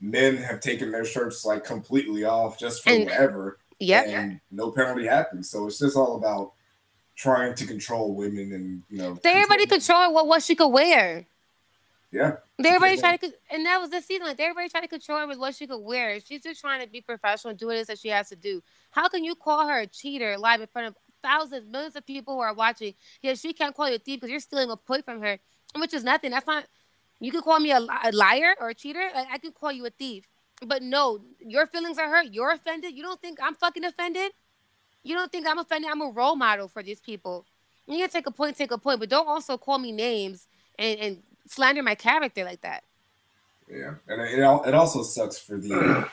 men 0.00 0.38
have 0.38 0.60
taken 0.60 0.90
their 0.90 1.04
shirts 1.04 1.44
like 1.44 1.64
completely 1.64 2.24
off 2.24 2.58
just 2.58 2.82
for 2.82 2.90
And- 2.90 3.04
whatever, 3.04 3.58
Yep. 3.80 4.06
and 4.06 4.40
no 4.50 4.70
penalty 4.70 5.06
happens. 5.06 5.50
So 5.50 5.66
it's 5.66 5.78
just 5.78 5.96
all 5.96 6.16
about 6.16 6.52
trying 7.16 7.54
to 7.54 7.66
control 7.66 8.14
women 8.14 8.52
and 8.52 8.82
you 8.88 8.96
know. 8.98 9.18
They 9.22 9.32
everybody 9.32 9.66
control- 9.66 9.98
control 9.98 10.14
what, 10.14 10.26
what 10.26 10.42
she 10.42 10.54
could 10.54 10.68
wear. 10.68 11.26
Yeah, 12.14 12.36
They 12.58 12.68
everybody 12.68 12.96
tried 12.96 13.20
to, 13.22 13.32
and 13.50 13.66
that 13.66 13.80
was 13.80 13.90
this 13.90 14.06
season. 14.06 14.24
Like 14.24 14.38
everybody 14.38 14.68
tried 14.68 14.82
to 14.82 14.88
control 14.88 15.18
her 15.18 15.26
with 15.26 15.36
what 15.36 15.56
she 15.56 15.66
could 15.66 15.80
wear. 15.80 16.20
She's 16.20 16.42
just 16.42 16.60
trying 16.60 16.80
to 16.80 16.88
be 16.88 17.00
professional, 17.00 17.50
and 17.50 17.58
do 17.58 17.66
what 17.66 17.76
it 17.76 17.80
is 17.80 17.86
that 17.88 17.98
she 17.98 18.06
has 18.06 18.28
to 18.28 18.36
do. 18.36 18.62
How 18.92 19.08
can 19.08 19.24
you 19.24 19.34
call 19.34 19.66
her 19.66 19.80
a 19.80 19.86
cheater 19.88 20.38
live 20.38 20.60
in 20.60 20.68
front 20.68 20.86
of 20.86 20.94
thousands, 21.24 21.66
millions 21.68 21.96
of 21.96 22.06
people 22.06 22.34
who 22.34 22.40
are 22.40 22.54
watching? 22.54 22.94
Yeah, 23.20 23.34
she 23.34 23.52
can't 23.52 23.74
call 23.74 23.88
you 23.88 23.96
a 23.96 23.98
thief 23.98 24.20
because 24.20 24.30
you're 24.30 24.38
stealing 24.38 24.70
a 24.70 24.76
point 24.76 25.04
from 25.04 25.20
her, 25.22 25.40
which 25.74 25.92
is 25.92 26.04
nothing. 26.04 26.30
That's 26.30 26.46
not. 26.46 26.66
You 27.18 27.32
can 27.32 27.42
call 27.42 27.58
me 27.58 27.72
a, 27.72 27.78
a 27.78 28.12
liar 28.12 28.54
or 28.60 28.68
a 28.68 28.74
cheater. 28.74 29.10
Like, 29.12 29.26
I 29.32 29.38
can 29.38 29.50
call 29.50 29.72
you 29.72 29.84
a 29.86 29.90
thief, 29.90 30.28
but 30.64 30.82
no, 30.84 31.18
your 31.40 31.66
feelings 31.66 31.98
are 31.98 32.08
hurt. 32.08 32.26
You're 32.30 32.52
offended. 32.52 32.94
You 32.94 33.02
don't 33.02 33.20
think 33.20 33.40
I'm 33.42 33.56
fucking 33.56 33.84
offended. 33.84 34.30
You 35.02 35.16
don't 35.16 35.32
think 35.32 35.48
I'm 35.48 35.58
offended. 35.58 35.90
I'm 35.90 36.00
a 36.00 36.10
role 36.10 36.36
model 36.36 36.68
for 36.68 36.80
these 36.80 37.00
people. 37.00 37.44
You 37.88 37.98
can 37.98 38.08
take 38.08 38.28
a 38.28 38.30
point, 38.30 38.56
take 38.56 38.70
a 38.70 38.78
point, 38.78 39.00
but 39.00 39.08
don't 39.08 39.26
also 39.26 39.58
call 39.58 39.78
me 39.78 39.90
names 39.90 40.46
and, 40.78 41.00
and 41.00 41.22
slander 41.48 41.82
my 41.82 41.94
character 41.94 42.44
like 42.44 42.60
that. 42.62 42.84
yeah, 43.68 43.94
and 44.08 44.20
it, 44.22 44.38
it 44.38 44.74
also 44.74 45.02
sucks 45.02 45.38
for 45.38 45.56
the 45.58 46.06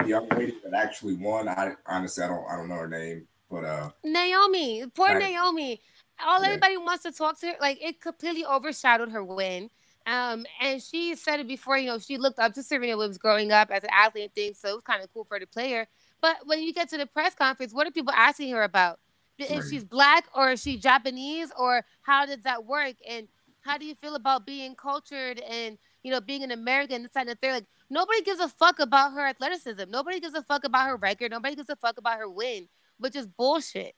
the 0.00 0.08
young 0.08 0.28
lady 0.30 0.56
that 0.64 0.74
actually 0.74 1.14
won. 1.14 1.48
I 1.48 1.74
honestly 1.86 2.24
I 2.24 2.28
don't 2.28 2.44
I 2.50 2.56
don't 2.56 2.68
know 2.68 2.76
her 2.76 2.88
name, 2.88 3.26
but 3.50 3.64
uh 3.64 3.90
Naomi, 4.04 4.84
poor 4.94 5.08
Right. 5.08 5.18
Naomi. 5.18 5.80
All 6.24 6.40
Yeah. 6.40 6.46
everybody 6.48 6.76
wants 6.76 7.02
to 7.04 7.12
talk 7.12 7.38
to 7.40 7.48
her, 7.48 7.54
like 7.60 7.82
it 7.82 8.00
completely 8.00 8.44
overshadowed 8.44 9.10
her 9.10 9.24
win. 9.24 9.70
Um, 10.06 10.44
and 10.60 10.82
she 10.82 11.14
said 11.16 11.40
it 11.40 11.48
before, 11.48 11.78
you 11.78 11.86
know, 11.86 11.98
she 11.98 12.18
looked 12.18 12.38
up 12.38 12.52
to 12.54 12.62
Serena 12.62 12.96
Williams 12.96 13.16
growing 13.18 13.52
up 13.52 13.70
as 13.70 13.82
an 13.84 13.90
athlete 13.90 14.24
and 14.24 14.34
things, 14.34 14.58
so 14.58 14.68
it 14.68 14.74
was 14.74 14.82
kind 14.84 15.02
of 15.02 15.12
cool 15.14 15.24
for 15.24 15.38
the 15.40 15.46
player. 15.46 15.86
But 16.20 16.36
when 16.44 16.62
you 16.62 16.74
get 16.74 16.90
to 16.90 16.98
the 16.98 17.06
press 17.06 17.34
conference, 17.34 17.72
what 17.72 17.86
are 17.86 17.90
people 17.90 18.12
asking 18.12 18.50
her 18.50 18.62
about? 18.62 19.00
If 19.38 19.50
Right. 19.50 19.64
she's 19.68 19.82
black 19.84 20.26
or 20.34 20.52
is 20.52 20.62
she 20.62 20.76
Japanese 20.76 21.50
or 21.58 21.84
how 22.02 22.26
does 22.26 22.42
that 22.42 22.64
work? 22.66 22.96
And 23.08 23.28
how 23.64 23.78
do 23.78 23.86
you 23.86 23.94
feel 23.94 24.14
about 24.14 24.46
being 24.46 24.74
cultured 24.74 25.40
and 25.40 25.78
you 26.02 26.10
know 26.10 26.20
being 26.20 26.42
an 26.42 26.50
American 26.50 27.08
and 27.16 27.28
the 27.28 27.34
third? 27.34 27.52
Like 27.52 27.66
nobody 27.88 28.22
gives 28.22 28.40
a 28.40 28.48
fuck 28.48 28.78
about 28.78 29.12
her 29.12 29.26
athleticism. 29.26 29.90
Nobody 29.90 30.20
gives 30.20 30.34
a 30.34 30.42
fuck 30.42 30.64
about 30.64 30.86
her 30.88 30.96
record. 30.96 31.30
Nobody 31.30 31.56
gives 31.56 31.70
a 31.70 31.76
fuck 31.76 31.98
about 31.98 32.18
her 32.18 32.28
win, 32.28 32.68
which 32.98 33.16
is 33.16 33.26
bullshit. 33.26 33.94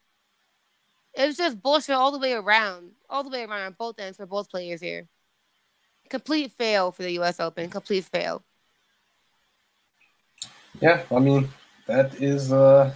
It 1.13 1.25
was 1.25 1.37
just 1.37 1.61
bullshit 1.61 1.95
all 1.95 2.11
the 2.11 2.19
way 2.19 2.33
around, 2.33 2.91
all 3.09 3.23
the 3.23 3.29
way 3.29 3.43
around 3.43 3.61
on 3.65 3.75
both 3.77 3.99
ends 3.99 4.17
for 4.17 4.25
both 4.25 4.49
players 4.49 4.81
here. 4.81 5.07
Complete 6.09 6.51
fail 6.53 6.91
for 6.91 7.03
the 7.03 7.11
U.S. 7.13 7.39
Open. 7.39 7.69
Complete 7.69 8.05
fail. 8.05 8.43
Yeah, 10.79 11.03
I 11.11 11.19
mean 11.19 11.49
that 11.87 12.21
is 12.21 12.53
uh 12.53 12.93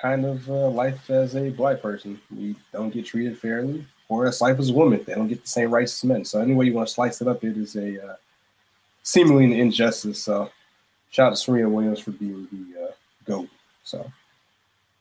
kind 0.00 0.24
of 0.24 0.48
uh, 0.48 0.68
life 0.68 1.10
as 1.10 1.36
a 1.36 1.50
black 1.50 1.82
person. 1.82 2.20
We 2.34 2.56
don't 2.72 2.90
get 2.90 3.06
treated 3.06 3.38
fairly, 3.38 3.86
or 4.08 4.26
as 4.26 4.40
life 4.40 4.58
as 4.58 4.70
a 4.70 4.72
woman, 4.72 5.02
they 5.06 5.14
don't 5.14 5.28
get 5.28 5.42
the 5.42 5.48
same 5.48 5.70
rights 5.70 5.92
as 5.92 6.04
men. 6.04 6.24
So 6.24 6.40
any 6.40 6.54
way 6.54 6.66
you 6.66 6.74
want 6.74 6.88
to 6.88 6.94
slice 6.94 7.20
it 7.20 7.28
up, 7.28 7.44
it 7.44 7.56
is 7.56 7.76
a 7.76 8.10
uh, 8.10 8.16
seemingly 9.02 9.44
an 9.44 9.52
injustice. 9.52 10.22
So 10.22 10.50
shout 11.10 11.28
out 11.28 11.30
to 11.30 11.36
Serena 11.36 11.68
Williams 11.68 12.00
for 12.00 12.12
being 12.12 12.46
the 12.52 12.84
uh, 12.84 12.92
goat. 13.24 13.48
So 13.84 14.10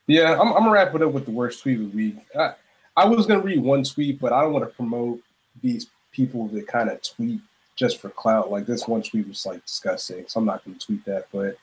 yeah, 0.08 0.34
I'm, 0.34 0.48
I'm 0.48 0.60
gonna 0.60 0.72
wrap 0.72 0.96
it 0.96 1.02
up 1.02 1.12
with 1.12 1.26
the 1.26 1.32
worst 1.32 1.62
tweet 1.62 1.80
of 1.80 1.92
the 1.92 1.98
week. 1.98 2.16
I, 2.38 2.54
I 2.96 3.06
was 3.06 3.26
gonna 3.26 3.42
read 3.42 3.62
one 3.62 3.84
tweet, 3.84 4.20
but 4.20 4.34
I 4.34 4.42
don't 4.42 4.54
want 4.54 4.66
to 4.66 4.76
promote 4.76 5.22
these 5.62 5.88
people 6.12 6.48
that 6.48 6.68
kind 6.68 6.90
of 6.90 7.02
tweet 7.02 7.42
just 7.76 8.02
for 8.02 8.10
clout. 8.10 8.52
Like 8.52 8.66
this 8.66 8.88
one 8.88 9.04
tweet 9.04 9.28
was 9.28 9.46
like 9.46 9.64
disgusting, 9.66 10.26
so 10.28 10.40
I'm 10.40 10.46
not 10.46 10.64
to 10.64 10.74
tweet 10.74 11.06
that. 11.06 11.28
But 11.32 11.58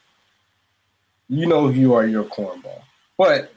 you 1.28 1.46
know 1.46 1.68
who 1.68 1.80
you 1.80 1.94
are, 1.94 2.06
you're 2.06 2.22
a 2.22 2.28
cornball. 2.28 2.82
But 3.16 3.52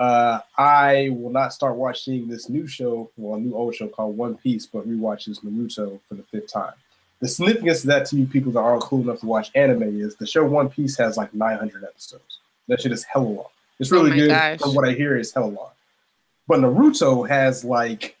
uh, 0.00 0.40
I 0.56 1.10
will 1.12 1.30
not 1.30 1.52
start 1.52 1.76
watching 1.76 2.26
this 2.26 2.48
new 2.48 2.66
show, 2.66 3.10
well, 3.18 3.36
a 3.36 3.40
new 3.40 3.54
old 3.54 3.74
show 3.74 3.86
called 3.86 4.16
One 4.16 4.34
Piece, 4.34 4.64
but 4.64 4.88
rewatch 4.88 5.26
this 5.26 5.40
Naruto 5.40 6.00
for 6.08 6.14
the 6.14 6.22
fifth 6.22 6.50
time. 6.50 6.72
The 7.20 7.28
significance 7.28 7.80
of 7.80 7.88
that 7.88 8.06
to 8.06 8.16
you 8.16 8.26
people 8.26 8.52
that 8.52 8.60
aren't 8.60 8.82
cool 8.82 9.02
enough 9.02 9.20
to 9.20 9.26
watch 9.26 9.50
anime 9.54 10.00
is 10.00 10.16
the 10.16 10.26
show 10.26 10.44
One 10.44 10.70
Piece 10.70 10.96
has 10.96 11.16
like 11.16 11.34
900 11.34 11.84
episodes. 11.84 12.38
That 12.68 12.80
shit 12.80 12.92
is 12.92 13.04
hella 13.04 13.24
long. 13.24 13.46
It's 13.78 13.92
Oh 13.92 13.96
really 13.96 14.10
my 14.10 14.16
good. 14.16 14.28
gosh. 14.28 14.58
From 14.60 14.74
what 14.74 14.88
I 14.88 14.92
hear, 14.92 15.18
is 15.18 15.32
hella 15.32 15.46
long. 15.46 15.70
But 16.48 16.60
Naruto 16.60 17.28
has 17.28 17.64
like 17.64 18.16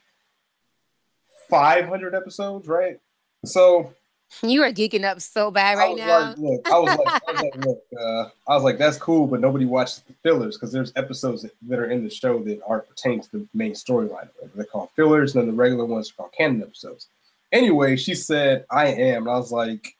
500 1.48 2.14
episodes, 2.14 2.68
right? 2.68 3.00
So 3.44 3.94
you 4.42 4.62
are 4.62 4.70
geeking 4.70 5.04
up 5.04 5.20
so 5.20 5.50
bad 5.50 5.76
right 5.78 5.96
now. 5.96 6.28
Like, 6.28 6.38
look, 6.38 6.70
I 6.70 6.78
was 6.78 6.98
like, 6.98 7.22
I 7.28 7.32
was 7.32 7.40
like, 7.42 7.56
look, 7.66 7.82
uh, 7.98 8.24
I 8.48 8.54
was 8.54 8.62
like, 8.62 8.78
that's 8.78 8.96
cool, 8.96 9.26
but 9.26 9.40
nobody 9.40 9.64
watches 9.64 10.02
the 10.06 10.14
fillers 10.22 10.56
because 10.56 10.72
there's 10.72 10.92
episodes 10.94 11.42
that, 11.42 11.52
that, 11.68 11.78
are 11.78 11.90
in 11.90 12.04
the 12.04 12.10
show 12.10 12.38
that 12.44 12.60
aren't 12.66 12.88
pertaining 12.88 13.22
to 13.22 13.30
the 13.32 13.48
main 13.54 13.72
storyline. 13.72 14.28
They're 14.54 14.64
called 14.66 14.90
fillers, 14.94 15.34
and 15.34 15.42
then 15.42 15.48
the 15.48 15.60
regular 15.60 15.84
ones 15.84 16.10
are 16.10 16.14
called 16.14 16.32
canon 16.32 16.62
episodes. 16.62 17.08
Anyway, 17.52 17.96
she 17.96 18.14
said, 18.14 18.64
I 18.70 18.86
am. 18.86 19.22
And 19.22 19.30
I 19.30 19.36
was 19.36 19.52
like, 19.52 19.96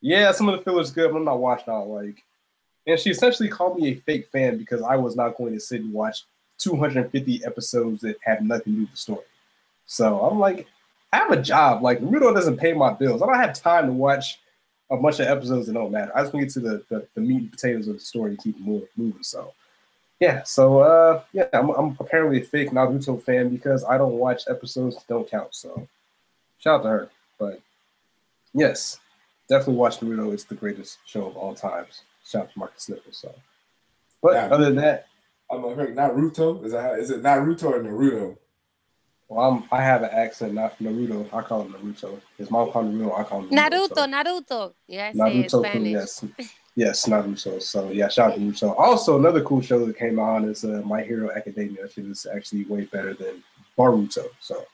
yeah, 0.00 0.32
some 0.32 0.48
of 0.48 0.58
the 0.58 0.64
fillers 0.64 0.90
good, 0.90 1.10
but 1.10 1.18
I'm 1.18 1.24
not 1.24 1.38
watching 1.38 1.72
all 1.72 1.94
like. 1.94 2.22
And 2.86 2.98
she 2.98 3.10
essentially 3.10 3.48
called 3.48 3.78
me 3.78 3.90
a 3.90 3.94
fake 3.94 4.26
fan 4.28 4.58
because 4.58 4.82
I 4.82 4.96
was 4.96 5.16
not 5.16 5.36
going 5.36 5.54
to 5.54 5.60
sit 5.60 5.80
and 5.80 5.92
watch 5.92 6.24
250 6.58 7.44
episodes 7.44 8.00
that 8.00 8.16
have 8.24 8.42
nothing 8.42 8.64
to 8.64 8.70
do 8.72 8.80
with 8.82 8.90
the 8.90 8.96
story. 8.96 9.24
So 9.86 10.20
I'm 10.20 10.38
like, 10.38 10.66
I 11.12 11.18
have 11.18 11.30
a 11.30 11.40
job. 11.40 11.82
Like 11.82 12.00
Naruto 12.00 12.34
doesn't 12.34 12.56
pay 12.56 12.72
my 12.72 12.92
bills. 12.92 13.22
I 13.22 13.26
don't 13.26 13.36
have 13.36 13.54
time 13.54 13.86
to 13.86 13.92
watch 13.92 14.40
a 14.90 14.96
bunch 14.96 15.20
of 15.20 15.26
episodes 15.26 15.66
that 15.66 15.74
don't 15.74 15.92
matter. 15.92 16.12
I 16.16 16.22
just 16.22 16.34
want 16.34 16.42
to 16.42 16.46
get 16.46 16.52
to 16.54 16.60
the, 16.60 16.84
the, 16.88 17.06
the 17.14 17.20
meat 17.20 17.42
and 17.42 17.50
potatoes 17.50 17.88
of 17.88 17.94
the 17.94 18.00
story 18.00 18.30
and 18.30 18.42
keep 18.42 18.58
moving. 18.60 18.88
moving. 18.96 19.22
So 19.22 19.52
yeah, 20.20 20.42
so 20.44 20.80
uh, 20.80 21.22
yeah, 21.32 21.48
I'm, 21.52 21.70
I'm 21.70 21.96
apparently 21.98 22.40
a 22.40 22.44
fake 22.44 22.70
Naruto 22.70 23.20
fan 23.20 23.48
because 23.48 23.84
I 23.84 23.98
don't 23.98 24.12
watch 24.14 24.42
episodes 24.48 24.96
that 24.96 25.08
don't 25.08 25.28
count. 25.28 25.54
So 25.54 25.88
shout 26.62 26.80
out 26.80 26.82
to 26.84 26.88
her. 26.88 27.10
But 27.38 27.60
yes, 28.54 29.00
definitely 29.48 29.74
watch 29.74 30.00
Naruto. 30.00 30.32
It's 30.32 30.44
the 30.44 30.54
greatest 30.54 30.98
show 31.06 31.26
of 31.26 31.36
all 31.36 31.54
times. 31.54 32.02
Shout 32.24 32.44
out 32.44 32.52
to 32.52 32.58
Marcus 32.58 32.84
Sniffles. 32.84 33.16
So, 33.16 33.34
but 34.22 34.34
yeah. 34.34 34.46
other 34.46 34.66
than 34.66 34.76
that, 34.76 35.06
I'm 35.50 35.62
like, 35.62 35.76
Naruto. 35.76 36.64
Is 36.64 36.72
that 36.72 36.98
is 36.98 37.10
it 37.10 37.22
Naruto 37.22 37.64
or 37.64 37.80
Naruto? 37.80 38.36
Well, 39.28 39.50
I'm, 39.50 39.64
I 39.72 39.82
have 39.82 40.02
an 40.02 40.10
accent, 40.12 40.52
not 40.52 40.78
Naruto. 40.78 41.32
I 41.32 41.42
call 41.42 41.62
him 41.62 41.72
Naruto. 41.72 42.20
His 42.36 42.50
mom 42.50 42.70
called 42.70 42.86
Naruto. 42.86 43.18
I 43.18 43.24
call 43.24 43.40
him 43.40 43.48
Naruto. 43.48 43.88
Naruto, 43.88 43.94
so. 43.94 44.06
Naruto. 44.06 44.74
Yeah, 44.86 45.12
Naruto. 45.12 45.60
Spanish. 45.60 45.92
Yes, 45.92 46.24
yes, 46.74 47.06
Naruto. 47.06 47.62
So 47.62 47.90
yeah, 47.90 48.08
shout 48.08 48.32
out 48.32 48.34
to 48.36 48.40
Naruto. 48.40 48.78
Also, 48.78 49.18
another 49.18 49.42
cool 49.42 49.62
show 49.62 49.84
that 49.84 49.98
came 49.98 50.18
on 50.18 50.44
is 50.44 50.64
uh, 50.64 50.82
My 50.84 51.02
Hero 51.02 51.30
Academia. 51.34 51.84
It 51.84 51.98
is 51.98 52.26
actually 52.32 52.64
way 52.64 52.84
better 52.84 53.14
than 53.14 53.42
Boruto. 53.76 54.26
So, 54.40 54.64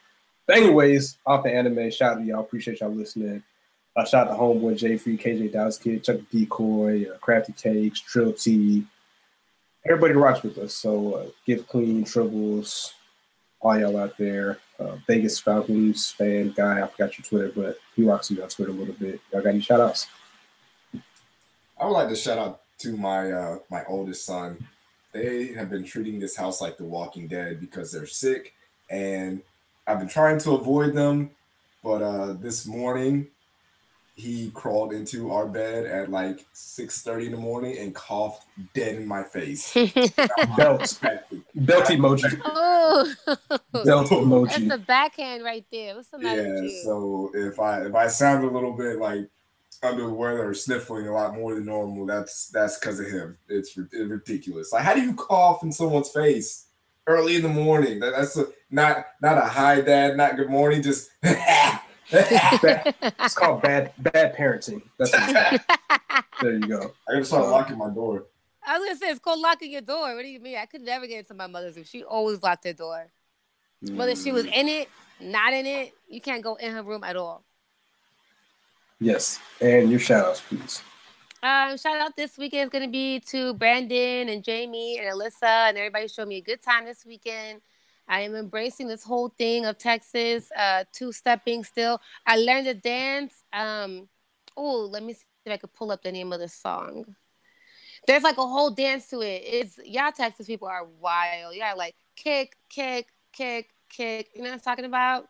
but 0.49 0.57
anyways, 0.57 1.19
off 1.27 1.45
the 1.45 1.55
anime. 1.55 1.91
Shout 1.91 2.15
out 2.15 2.19
to 2.21 2.25
y'all. 2.25 2.41
Appreciate 2.41 2.81
y'all 2.81 2.91
listening. 2.91 3.43
Uh, 3.95 4.05
shout 4.07 4.29
out 4.29 4.33
to 4.33 4.39
Homeboy 4.39 4.79
J 4.79 4.97
Free, 4.97 5.19
KJ 5.19 5.53
Dallas 5.53 5.77
Kid, 5.77 6.03
Chuck 6.03 6.17
Decoy, 6.33 7.05
uh, 7.05 7.19
Crafty 7.19 7.53
Cakes, 7.53 8.01
Trill 8.01 8.33
T. 8.33 8.87
Everybody 9.85 10.15
rocks 10.15 10.43
with 10.43 10.57
us. 10.57 10.73
So, 10.73 11.15
uh, 11.15 11.27
Give 11.45 11.69
Clean, 11.69 12.03
Tribbles, 12.03 12.93
all 13.61 13.79
y'all 13.79 13.99
out 13.99 14.17
there. 14.17 14.59
Uh, 14.81 14.97
Vegas 15.07 15.39
Falcons 15.39 16.13
fan 16.13 16.55
guy. 16.57 16.81
I 16.81 16.87
forgot 16.87 17.19
your 17.19 17.27
Twitter, 17.27 17.53
but 17.55 17.79
he 17.95 18.05
rocks 18.05 18.31
me 18.31 18.41
on 18.41 18.49
Twitter 18.49 18.71
a 18.71 18.75
little 18.75 18.95
bit. 18.95 19.21
Y'all 19.31 19.43
got 19.43 19.51
any 19.51 19.61
shout 19.61 19.81
outs? 19.81 20.07
I 21.79 21.85
would 21.85 21.93
like 21.93 22.09
to 22.09 22.17
shout 22.17 22.39
out 22.39 22.61
to 22.79 22.97
my 22.97 23.31
uh, 23.31 23.59
my 23.71 23.85
oldest 23.87 24.25
son. 24.25 24.67
They 25.13 25.49
have 25.49 25.69
been 25.69 25.85
treating 25.85 26.19
this 26.19 26.37
house 26.37 26.63
like 26.63 26.79
The 26.79 26.85
Walking 26.85 27.29
Dead 27.29 27.61
because 27.61 27.93
they're 27.93 28.07
sick, 28.07 28.55
and 28.89 29.43
I've 29.89 29.99
been 29.99 30.09
trying 30.09 30.39
to 30.41 30.53
avoid 30.53 30.95
them. 30.95 31.31
But 31.83 32.03
uh, 32.03 32.33
this 32.35 32.67
morning, 32.67 33.29
he 34.15 34.51
crawled 34.51 34.93
into 34.93 35.31
our 35.31 35.47
bed 35.47 35.87
at 35.87 36.11
like 36.11 36.45
6 36.53 37.03
30 37.03 37.27
in 37.27 37.33
the 37.33 37.39
morning 37.39 37.79
and 37.79 37.95
coughed 37.95 38.47
dead 38.75 38.97
in 38.97 39.07
my 39.07 39.23
face. 39.23 39.73
Belt. 40.57 41.01
Belt 41.55 41.85
emoji. 41.87 42.41
Oh 42.45 43.15
belt 43.73 44.09
emoji. 44.09 44.51
That's 44.51 44.69
the 44.69 44.85
backhand 44.87 45.45
right 45.45 45.65
there. 45.71 45.95
What's 45.95 46.11
the 46.11 46.19
matter 46.19 46.65
yeah, 46.65 46.83
so 46.83 47.31
if 47.33 47.61
I 47.61 47.83
if 47.83 47.95
I 47.95 48.09
sound 48.09 48.45
a 48.45 48.51
little 48.51 48.73
bit 48.73 48.99
like 48.99 49.31
under 49.85 50.07
the 50.07 50.13
weather 50.13 50.49
or 50.49 50.55
sniffling 50.55 51.07
a 51.07 51.13
lot 51.13 51.35
more 51.35 51.55
than 51.55 51.67
normal, 51.67 52.05
that's 52.05 52.49
that's 52.49 52.79
because 52.79 52.99
of 52.99 53.07
him. 53.07 53.39
It's, 53.49 53.79
it's 53.79 53.95
ridiculous. 53.95 54.73
Like 54.73 54.83
how 54.83 54.95
do 54.95 55.01
you 55.01 55.15
cough 55.15 55.63
in 55.63 55.71
someone's 55.71 56.11
face 56.11 56.68
early 57.09 57.37
in 57.37 57.43
the 57.43 57.49
morning? 57.49 57.99
That, 57.99 58.13
that's 58.15 58.37
a, 58.37 58.47
not 58.71 59.07
not 59.21 59.39
a 59.39 59.43
hi 59.43 59.81
dad, 59.81 60.17
not 60.17 60.37
good 60.37 60.51
morning, 60.51 60.83
just 60.83 61.11
bad, 61.23 61.81
it's 62.11 63.35
called 63.35 63.63
bad 63.63 63.93
bad 63.99 64.37
parenting. 64.37 64.83
That's 64.99 65.11
there 66.43 66.53
you 66.53 66.69
go. 66.69 66.93
I 67.09 67.15
gotta 67.15 67.25
start 67.25 67.49
locking 67.49 67.79
my 67.79 67.91
door. 67.91 68.27
I 68.65 68.79
was 68.79 68.87
gonna 68.87 68.99
say 68.99 69.11
it's 69.11 69.19
called 69.19 69.41
locking 69.41 69.73
your 69.73 69.81
door. 69.81 70.15
What 70.15 70.23
do 70.23 70.29
you 70.29 70.41
mean? 70.41 70.59
I 70.59 70.67
could 70.67 70.83
never 70.83 71.07
get 71.07 71.21
into 71.21 71.35
my 71.35 71.47
mother's 71.47 71.75
room. 71.75 71.87
She 71.87 72.05
always 72.05 72.43
locked 72.43 72.65
her 72.65 72.73
door. 72.73 73.09
Mm. 73.85 73.97
Whether 73.97 74.15
she 74.15 74.31
was 74.31 74.45
in 74.45 74.69
it, 74.69 74.89
not 75.21 75.53
in 75.53 75.67
it, 75.67 75.95
you 76.09 76.21
can't 76.21 76.43
go 76.43 76.57
in 76.57 76.73
her 76.73 76.83
room 76.83 77.03
at 77.03 77.17
all. 77.17 77.45
Yes, 79.01 79.39
and 79.61 79.91
your 79.91 80.01
shout 80.01 80.27
outs, 80.27 80.41
please. 80.41 80.83
Um, 81.41 81.77
shout 81.77 82.01
out 82.01 82.17
this 82.17 82.37
weekend 82.37 82.65
is 82.65 82.71
gonna 82.71 82.89
be 82.89 83.21
to 83.29 83.55
Brandon 83.55 84.29
and 84.29 84.43
Jamie 84.43 84.99
and 84.99 85.09
Alyssa 85.09 85.69
and 85.69 85.79
everybody 85.79 86.09
showed 86.09 86.27
me 86.27 86.39
a 86.39 86.41
good 86.41 86.61
time 86.61 86.85
this 86.85 87.07
weekend. 87.07 87.61
I 88.09 88.23
am 88.23 88.35
embracing 88.35 88.89
this 88.89 89.05
whole 89.05 89.29
thing 89.29 89.65
of 89.65 89.79
Texas, 89.79 90.51
uh, 90.57 90.83
two 90.93 91.13
stepping 91.13 91.63
still. 91.63 92.01
I 92.27 92.39
learned 92.39 92.67
to 92.67 92.75
dance. 92.75 93.45
Um, 93.53 94.09
oh, 94.57 94.89
let 94.91 95.05
me 95.05 95.13
see 95.13 95.25
if 95.47 95.53
I 95.53 95.59
could 95.59 95.73
pull 95.75 95.93
up 95.93 96.03
the 96.03 96.11
name 96.11 96.33
of 96.33 96.41
the 96.41 96.49
song. 96.49 97.15
There's 98.09 98.25
like 98.25 98.39
a 98.39 98.47
whole 98.47 98.71
dance 98.71 99.09
to 99.11 99.21
it. 99.21 99.43
It's 99.45 99.79
y'all 99.85 100.11
Texas 100.11 100.49
people 100.49 100.67
are 100.67 100.87
wild. 101.01 101.55
Yeah, 101.55 101.75
like 101.75 101.95
kick, 102.17 102.57
kick, 102.69 103.07
kick, 103.33 103.69
kick. 103.89 104.31
You 104.35 104.43
know 104.43 104.49
what 104.49 104.55
I'm 104.55 104.61
talking 104.61 104.87
about? 104.87 105.29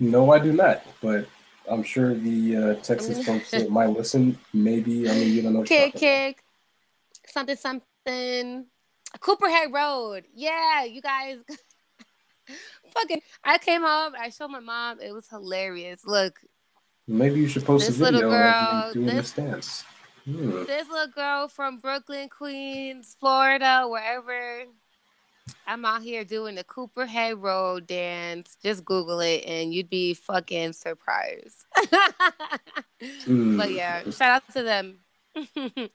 No, 0.00 0.32
I 0.32 0.40
do 0.40 0.52
not. 0.52 0.82
But 1.00 1.28
I'm 1.70 1.82
sure 1.82 2.14
the 2.14 2.56
uh, 2.56 2.74
Texas 2.82 3.24
folks 3.24 3.50
that 3.50 3.70
might 3.70 3.90
listen, 3.90 4.38
maybe. 4.52 5.08
I 5.08 5.14
mean, 5.14 5.32
you 5.32 5.42
don't 5.42 5.54
know. 5.54 5.62
Kick, 5.62 5.94
kick, 5.94 6.42
something, 7.26 7.56
something. 7.56 8.66
Copperhead 9.20 9.72
Road. 9.72 10.24
Yeah, 10.34 10.84
you 10.84 11.00
guys. 11.00 11.38
fucking. 12.94 13.20
I 13.44 13.58
came 13.58 13.82
home. 13.82 14.14
I 14.18 14.30
showed 14.30 14.48
my 14.48 14.60
mom. 14.60 15.00
It 15.00 15.12
was 15.12 15.28
hilarious. 15.28 16.04
Look. 16.04 16.40
Maybe 17.08 17.40
you 17.40 17.48
should 17.48 17.64
post 17.64 17.86
this 17.86 17.96
a 17.96 18.04
video 18.04 18.28
little 18.28 18.30
girl, 18.30 18.92
doing 18.92 19.06
this, 19.06 19.30
the 19.32 19.42
dance. 19.42 19.84
Hmm. 20.24 20.64
This 20.64 20.88
little 20.88 21.12
girl 21.14 21.46
from 21.46 21.78
Brooklyn, 21.78 22.28
Queens, 22.28 23.16
Florida, 23.20 23.86
wherever. 23.88 24.64
I'm 25.66 25.84
out 25.84 26.02
here 26.02 26.24
doing 26.24 26.54
the 26.54 26.64
Copperhead 26.64 27.38
Road 27.38 27.86
dance. 27.86 28.56
Just 28.62 28.84
Google 28.84 29.20
it 29.20 29.44
and 29.46 29.72
you'd 29.74 29.90
be 29.90 30.14
fucking 30.14 30.72
surprised. 30.72 31.64
mm. 33.00 33.56
But 33.58 33.72
yeah, 33.72 34.08
shout 34.10 34.42
out 34.42 34.52
to 34.54 34.62
them. 34.62 34.98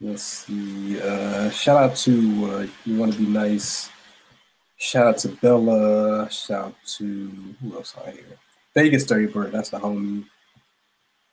Let's 0.00 0.22
see. 0.22 1.00
Uh, 1.00 1.50
shout 1.50 1.90
out 1.90 1.96
to 1.98 2.12
uh, 2.12 2.66
You 2.84 2.98
Want 2.98 3.12
to 3.12 3.18
Be 3.18 3.26
Nice. 3.26 3.90
Shout 4.76 5.06
out 5.06 5.18
to 5.18 5.28
Bella. 5.28 6.28
Shout 6.30 6.66
out 6.66 6.74
to 6.98 7.54
who 7.62 7.74
else 7.74 7.94
I 8.04 8.10
here? 8.10 8.38
Vegas 8.74 9.06
Dirty 9.06 9.26
Bird. 9.26 9.52
That's 9.52 9.70
the 9.70 9.78
homie. 9.78 10.24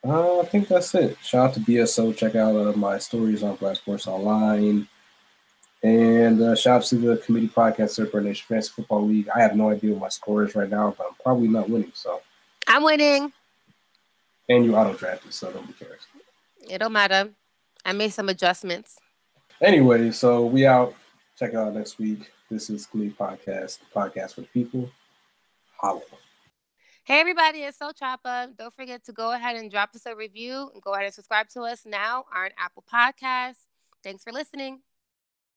Uh, 0.05 0.39
I 0.39 0.45
think 0.45 0.67
that's 0.67 0.93
it. 0.95 1.17
Shout 1.23 1.49
out 1.49 1.53
to 1.55 1.59
BSO. 1.59 2.15
Check 2.15 2.35
out 2.35 2.55
uh, 2.55 2.73
my 2.73 2.97
stories 2.97 3.43
on 3.43 3.55
Black 3.55 3.77
Sports 3.77 4.07
Online. 4.07 4.87
And 5.83 6.41
uh, 6.41 6.55
shout 6.55 6.81
out 6.81 6.83
to 6.87 6.95
the 6.95 7.17
committee 7.17 7.47
podcast, 7.47 7.91
Super 7.91 8.21
Nation 8.21 8.45
Fantasy 8.47 8.71
Football 8.75 9.07
League. 9.07 9.29
I 9.35 9.41
have 9.41 9.55
no 9.55 9.71
idea 9.71 9.93
what 9.93 10.01
my 10.01 10.09
score 10.09 10.43
is 10.43 10.55
right 10.55 10.69
now, 10.69 10.93
but 10.95 11.07
I'm 11.07 11.15
probably 11.23 11.47
not 11.47 11.69
winning. 11.69 11.91
So 11.95 12.21
I'm 12.67 12.83
winning. 12.83 13.31
And 14.47 14.65
you 14.65 14.75
auto 14.75 14.93
drafted, 14.93 15.33
so 15.33 15.49
nobody 15.49 15.73
cares. 15.73 16.01
It 16.69 16.77
don't 16.77 16.93
matter. 16.93 17.29
I 17.83 17.93
made 17.93 18.13
some 18.13 18.29
adjustments. 18.29 18.99
Anyway, 19.59 20.11
so 20.11 20.45
we 20.45 20.67
out. 20.67 20.93
Check 21.37 21.51
it 21.53 21.55
out 21.55 21.73
next 21.73 21.97
week. 21.97 22.31
This 22.49 22.69
is 22.69 22.85
Glee 22.85 23.15
Podcast, 23.17 23.79
the 23.79 23.85
podcast 23.95 24.35
for 24.35 24.41
the 24.41 24.47
people. 24.47 24.89
Holla. 25.77 26.01
Hey 27.03 27.19
everybody, 27.19 27.59
it's 27.59 27.79
So 27.79 27.91
Chopper. 27.91 28.49
Don't 28.57 28.73
forget 28.73 29.03
to 29.05 29.11
go 29.11 29.31
ahead 29.31 29.55
and 29.55 29.71
drop 29.71 29.95
us 29.95 30.05
a 30.05 30.15
review 30.15 30.69
and 30.73 30.81
go 30.83 30.93
ahead 30.93 31.05
and 31.05 31.13
subscribe 31.13 31.49
to 31.49 31.61
us 31.61 31.83
now 31.85 32.25
on 32.35 32.51
Apple 32.59 32.83
Podcasts. 32.91 33.65
Thanks 34.03 34.23
for 34.23 34.31
listening. 34.31 34.81